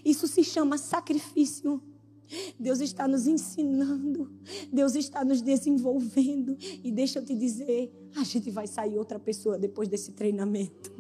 Isso 0.05 0.29
se 0.29 0.45
chama 0.45 0.79
sacrifício. 0.79 1.83
Deus 2.59 2.81
está 2.81 3.07
nos 3.07 3.27
ensinando, 3.27 4.33
Deus 4.73 4.95
está 4.95 5.25
nos 5.25 5.43
desenvolvendo. 5.43 6.57
E 6.83 6.91
deixa 6.91 7.19
eu 7.19 7.25
te 7.25 7.35
dizer, 7.35 7.93
a 8.17 8.25
gente 8.25 8.51
vai 8.51 8.67
sair 8.67 8.97
outra 8.97 9.19
pessoa 9.19 9.59
depois 9.59 9.89
desse 9.89 10.13
treinamento. 10.13 10.91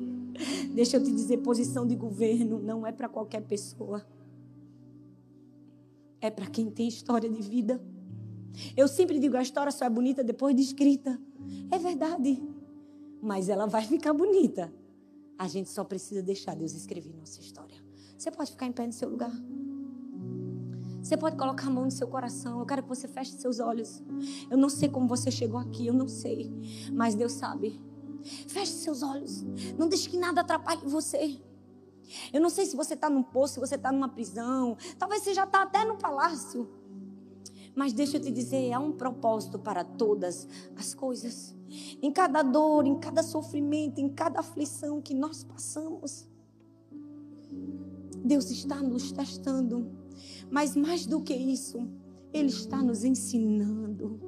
Deixa 0.75 0.99
eu 0.99 1.03
te 1.03 1.11
dizer, 1.11 1.39
posição 1.39 1.87
de 1.87 1.97
governo 1.97 2.59
não 2.61 2.87
é 2.87 2.93
para 2.93 3.09
qualquer 3.09 3.41
pessoa 3.43 4.05
é 6.27 6.31
para 6.31 6.47
quem 6.47 6.71
tem 6.71 6.89
história 6.89 7.29
de 7.29 7.43
vida. 7.43 7.81
Eu 8.77 8.89
sempre 8.89 9.19
digo, 9.19 9.37
a 9.37 9.43
história 9.43 9.71
só 9.71 9.85
é 9.85 9.91
bonita 9.91 10.25
depois 10.25 10.57
de 10.57 10.63
escrita. 10.63 11.21
É 11.71 11.79
verdade. 11.79 12.43
Mas 13.21 13.49
ela 13.49 13.67
vai 13.67 13.83
ficar 13.83 14.15
bonita. 14.15 14.73
A 15.45 15.47
gente 15.47 15.69
só 15.69 15.85
precisa 15.85 16.23
deixar 16.23 16.57
Deus 16.57 16.73
escrever 16.73 17.15
nossa 17.15 17.39
história. 17.39 17.77
Você 18.17 18.31
pode 18.31 18.53
ficar 18.53 18.65
em 18.65 18.73
pé 18.73 18.87
no 18.87 18.95
seu 18.95 19.11
lugar. 19.11 19.31
Você 21.03 21.19
pode 21.19 21.37
colocar 21.37 21.67
a 21.67 21.71
mão 21.71 21.85
no 21.85 21.91
seu 21.91 22.09
coração. 22.09 22.61
Eu 22.61 22.65
quero 22.65 22.83
que 22.83 22.89
você 22.89 23.07
feche 23.07 23.33
seus 23.33 23.61
olhos. 23.61 24.03
Eu 24.51 24.57
não 24.57 24.71
sei 24.71 24.89
como 24.89 25.07
você 25.07 25.31
chegou 25.31 25.61
aqui, 25.61 25.87
eu 25.87 25.93
não 25.93 26.09
sei. 26.09 26.51
Mas 26.91 27.15
Deus 27.15 27.33
sabe. 27.33 27.79
Feche 28.49 28.73
seus 28.73 29.03
olhos. 29.03 29.43
Não 29.77 29.87
deixe 29.87 30.09
que 30.09 30.17
nada 30.17 30.41
atrapalhe 30.41 30.81
você. 30.87 31.39
Eu 32.33 32.41
não 32.41 32.49
sei 32.49 32.65
se 32.65 32.75
você 32.75 32.95
está 32.95 33.11
num 33.11 33.23
poço, 33.23 33.55
se 33.55 33.61
você 33.61 33.75
está 33.75 33.93
numa 33.93 34.09
prisão, 34.09 34.79
talvez 34.99 35.25
você 35.25 35.35
já 35.35 35.45
está 35.45 35.61
até 35.61 35.85
no 35.85 35.99
palácio. 35.99 36.67
Mas 37.75 37.93
deixa 37.93 38.17
eu 38.17 38.23
te 38.23 38.31
dizer, 38.31 38.73
há 38.73 38.79
um 38.79 38.93
propósito 38.93 39.59
para 39.59 39.85
todas 39.85 40.49
as 40.75 40.95
coisas. 40.95 41.55
Em 42.03 42.11
cada 42.11 42.43
dor, 42.43 42.87
em 42.87 42.99
cada 42.99 43.23
sofrimento, 43.23 44.01
em 44.01 44.09
cada 44.09 44.41
aflição 44.41 45.01
que 45.01 45.15
nós 45.15 45.45
passamos. 45.45 46.29
Deus 48.25 48.51
está 48.51 48.83
nos 48.83 49.13
testando. 49.13 49.87
Mas 50.51 50.77
mais 50.77 51.07
do 51.07 51.21
que 51.21 51.35
isso, 51.35 51.89
Ele 52.33 52.49
está 52.49 52.83
nos 52.83 53.05
ensinando. 53.05 54.21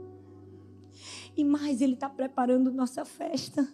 E 1.36 1.44
mais, 1.44 1.80
Ele 1.80 1.94
está 1.94 2.08
preparando 2.08 2.72
nossa 2.72 3.04
festa. 3.04 3.66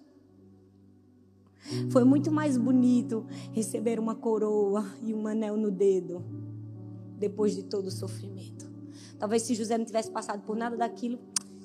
Foi 1.90 2.04
muito 2.04 2.30
mais 2.30 2.56
bonito 2.56 3.24
receber 3.52 3.98
uma 3.98 4.14
coroa 4.14 4.84
e 5.02 5.14
um 5.14 5.26
anel 5.26 5.56
no 5.56 5.70
dedo 5.70 6.24
depois 7.18 7.54
de 7.54 7.62
todo 7.62 7.86
o 7.86 7.90
sofrimento. 7.90 8.70
Talvez 9.18 9.42
se 9.42 9.54
José 9.54 9.78
não 9.78 9.84
tivesse 9.84 10.10
passado 10.10 10.42
por 10.42 10.56
nada 10.56 10.76
daquilo, 10.76 11.20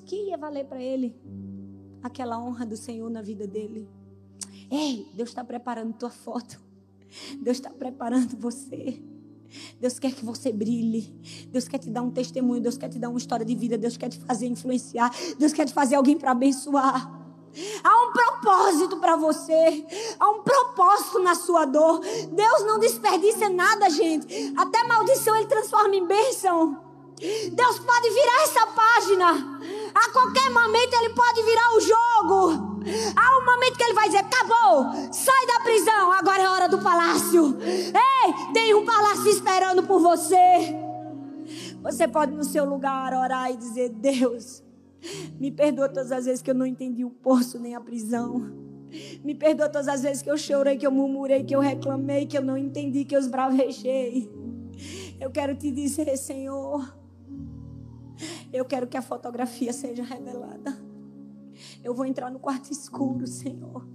que 0.06 0.28
ia 0.28 0.38
valer 0.38 0.64
para 0.66 0.80
ele 0.80 1.16
aquela 2.02 2.38
honra 2.38 2.64
do 2.64 2.76
Senhor 2.76 3.08
na 3.10 3.22
vida 3.22 3.46
dele. 3.46 3.88
Ei, 4.70 5.06
Deus 5.14 5.30
está 5.30 5.44
preparando 5.44 5.94
tua 5.94 6.10
foto. 6.10 6.60
Deus 7.40 7.56
está 7.56 7.70
preparando 7.70 8.36
você. 8.36 9.00
Deus 9.80 9.98
quer 9.98 10.12
que 10.12 10.24
você 10.24 10.52
brilhe. 10.52 11.14
Deus 11.50 11.66
quer 11.66 11.78
te 11.78 11.90
dar 11.90 12.02
um 12.02 12.10
testemunho. 12.10 12.60
Deus 12.60 12.76
quer 12.76 12.88
te 12.88 12.98
dar 12.98 13.08
uma 13.08 13.18
história 13.18 13.46
de 13.46 13.54
vida. 13.54 13.78
Deus 13.78 13.96
quer 13.96 14.08
te 14.08 14.18
fazer 14.18 14.46
influenciar. 14.46 15.10
Deus 15.38 15.52
quer 15.52 15.64
te 15.64 15.72
fazer 15.72 15.94
alguém 15.94 16.18
para 16.18 16.32
abençoar. 16.32 17.18
Há 17.82 18.06
um 18.06 18.12
propósito 18.12 18.98
para 18.98 19.16
você. 19.16 19.86
Há 20.20 20.30
um 20.30 20.42
propósito 20.42 21.18
na 21.20 21.34
sua 21.34 21.64
dor. 21.64 22.00
Deus 22.00 22.64
não 22.66 22.78
desperdiça 22.78 23.48
nada, 23.48 23.88
gente. 23.88 24.52
Até 24.56 24.84
maldição 24.84 25.34
ele 25.34 25.46
transforma 25.46 25.96
em 25.96 26.06
bênção. 26.06 26.78
Deus 27.18 27.78
pode 27.80 28.10
virar 28.10 28.42
essa 28.44 28.66
página. 28.68 29.60
A 29.94 30.12
qualquer 30.12 30.50
momento 30.50 30.94
ele 30.94 31.10
pode 31.10 31.42
virar 31.42 31.76
o 31.76 31.80
jogo. 31.80 32.68
Há 33.16 33.38
um 33.38 33.44
momento 33.44 33.76
que 33.76 33.82
ele 33.82 33.94
vai 33.94 34.06
dizer: 34.06 34.18
acabou, 34.18 35.12
sai 35.12 35.46
da 35.46 35.60
prisão, 35.60 36.12
agora 36.12 36.42
é 36.42 36.48
hora 36.48 36.68
do 36.68 36.78
palácio. 36.78 37.58
Ei, 37.62 38.52
tem 38.52 38.74
um 38.74 38.84
palácio 38.84 39.28
esperando 39.28 39.82
por 39.82 40.00
você. 40.00 40.74
Você 41.82 42.08
pode 42.08 42.32
no 42.32 42.44
seu 42.44 42.64
lugar 42.64 43.12
orar 43.12 43.50
e 43.50 43.56
dizer: 43.56 43.90
Deus, 43.90 44.62
me 45.38 45.50
perdoa 45.50 45.88
todas 45.88 46.12
as 46.12 46.24
vezes 46.24 46.42
que 46.42 46.50
eu 46.50 46.54
não 46.54 46.66
entendi 46.66 47.04
o 47.04 47.10
poço 47.10 47.58
nem 47.58 47.74
a 47.74 47.80
prisão. 47.80 48.68
Me 49.22 49.34
perdoa 49.34 49.68
todas 49.68 49.88
as 49.88 50.02
vezes 50.02 50.22
que 50.22 50.30
eu 50.30 50.38
chorei, 50.38 50.76
que 50.76 50.86
eu 50.86 50.90
murmurei, 50.90 51.44
que 51.44 51.54
eu 51.54 51.60
reclamei, 51.60 52.26
que 52.26 52.38
eu 52.38 52.42
não 52.42 52.56
entendi, 52.56 53.04
que 53.04 53.14
eu 53.14 53.20
esbravejei. 53.20 54.30
Eu 55.20 55.30
quero 55.30 55.54
te 55.54 55.70
dizer, 55.70 56.16
Senhor, 56.16 56.97
eu 58.52 58.64
quero 58.64 58.86
que 58.86 58.96
a 58.96 59.02
fotografia 59.02 59.72
seja 59.72 60.02
revelada. 60.02 60.76
Eu 61.82 61.94
vou 61.94 62.04
entrar 62.04 62.30
no 62.30 62.38
quarto 62.38 62.70
escuro, 62.70 63.26
Senhor. 63.26 63.86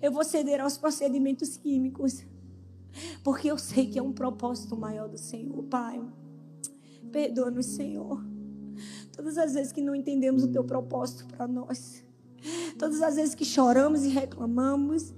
Eu 0.00 0.12
vou 0.12 0.24
ceder 0.24 0.60
aos 0.60 0.78
procedimentos 0.78 1.56
químicos. 1.56 2.24
Porque 3.22 3.50
eu 3.50 3.58
sei 3.58 3.86
que 3.86 3.98
é 3.98 4.02
um 4.02 4.12
propósito 4.12 4.76
maior 4.76 5.08
do 5.08 5.18
Senhor, 5.18 5.62
Pai. 5.64 6.02
Perdoa-nos, 7.12 7.66
Senhor. 7.66 8.24
Todas 9.12 9.36
as 9.36 9.54
vezes 9.54 9.72
que 9.72 9.80
não 9.80 9.94
entendemos 9.94 10.42
o 10.42 10.48
teu 10.48 10.64
propósito 10.64 11.26
para 11.26 11.46
nós. 11.46 12.04
Todas 12.78 13.02
as 13.02 13.16
vezes 13.16 13.34
que 13.34 13.44
choramos 13.44 14.04
e 14.04 14.08
reclamamos. 14.08 15.12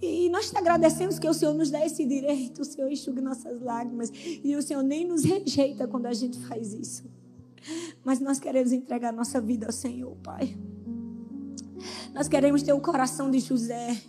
E 0.00 0.28
nós 0.28 0.50
te 0.50 0.58
agradecemos 0.58 1.18
que 1.18 1.28
o 1.28 1.34
Senhor 1.34 1.54
nos 1.54 1.70
dá 1.70 1.84
esse 1.84 2.04
direito, 2.04 2.60
o 2.60 2.64
Senhor 2.64 2.90
enxuga 2.90 3.20
nossas 3.20 3.60
lágrimas. 3.60 4.10
E 4.14 4.54
o 4.54 4.62
Senhor 4.62 4.82
nem 4.82 5.06
nos 5.06 5.24
rejeita 5.24 5.86
quando 5.86 6.06
a 6.06 6.12
gente 6.12 6.38
faz 6.40 6.74
isso. 6.74 7.04
Mas 8.04 8.20
nós 8.20 8.38
queremos 8.38 8.72
entregar 8.72 9.12
nossa 9.12 9.40
vida 9.40 9.66
ao 9.66 9.72
Senhor, 9.72 10.16
Pai. 10.22 10.56
Nós 12.14 12.28
queremos 12.28 12.62
ter 12.62 12.72
o 12.72 12.80
coração 12.80 13.30
de 13.30 13.38
José, 13.38 14.00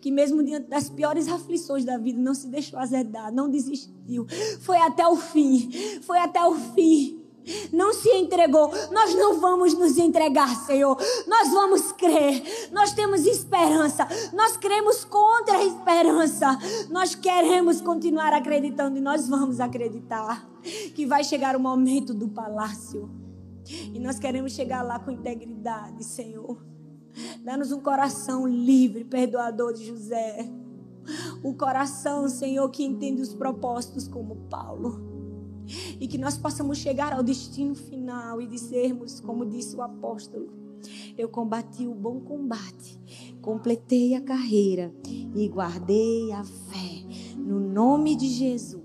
que 0.00 0.10
mesmo 0.10 0.42
diante 0.42 0.68
das 0.68 0.90
piores 0.90 1.28
aflições 1.28 1.84
da 1.84 1.96
vida, 1.96 2.20
não 2.20 2.34
se 2.34 2.48
deixou 2.48 2.78
azedar, 2.78 3.32
não 3.32 3.48
desistiu. 3.48 4.26
Foi 4.60 4.76
até 4.78 5.06
o 5.06 5.16
fim, 5.16 5.70
foi 6.02 6.18
até 6.18 6.44
o 6.44 6.54
fim 6.54 7.23
não 7.72 7.92
se 7.92 8.08
entregou. 8.10 8.70
Nós 8.90 9.14
não 9.14 9.40
vamos 9.40 9.74
nos 9.74 9.98
entregar, 9.98 10.54
Senhor. 10.64 10.96
Nós 11.26 11.50
vamos 11.50 11.92
crer. 11.92 12.70
Nós 12.72 12.92
temos 12.92 13.26
esperança. 13.26 14.06
Nós 14.32 14.56
cremos 14.56 15.04
contra 15.04 15.58
a 15.58 15.64
esperança. 15.64 16.58
Nós 16.90 17.14
queremos 17.14 17.80
continuar 17.80 18.32
acreditando 18.32 18.98
e 18.98 19.00
nós 19.00 19.28
vamos 19.28 19.60
acreditar 19.60 20.48
que 20.94 21.04
vai 21.04 21.22
chegar 21.22 21.56
o 21.56 21.60
momento 21.60 22.14
do 22.14 22.28
palácio. 22.28 23.10
E 23.66 23.98
nós 23.98 24.18
queremos 24.18 24.52
chegar 24.52 24.82
lá 24.82 24.98
com 24.98 25.10
integridade, 25.10 26.04
Senhor. 26.04 26.64
Dá-nos 27.42 27.72
um 27.72 27.80
coração 27.80 28.46
livre, 28.46 29.04
perdoador 29.04 29.72
de 29.72 29.86
José. 29.86 30.50
O 31.42 31.54
coração, 31.54 32.28
Senhor, 32.28 32.68
que 32.70 32.82
entende 32.82 33.20
os 33.20 33.34
propósitos 33.34 34.08
como 34.08 34.36
Paulo 34.48 35.13
e 36.00 36.06
que 36.06 36.18
nós 36.18 36.36
possamos 36.36 36.78
chegar 36.78 37.12
ao 37.12 37.22
destino 37.22 37.74
final 37.74 38.40
e 38.40 38.46
dizermos, 38.46 39.20
como 39.20 39.46
disse 39.46 39.76
o 39.76 39.82
apóstolo: 39.82 40.48
Eu 41.16 41.28
combati 41.28 41.86
o 41.86 41.94
bom 41.94 42.20
combate, 42.20 42.98
completei 43.40 44.14
a 44.14 44.20
carreira 44.20 44.94
e 45.34 45.48
guardei 45.48 46.32
a 46.32 46.44
fé. 46.44 47.04
No 47.36 47.60
nome 47.60 48.16
de 48.16 48.28
Jesus. 48.28 48.83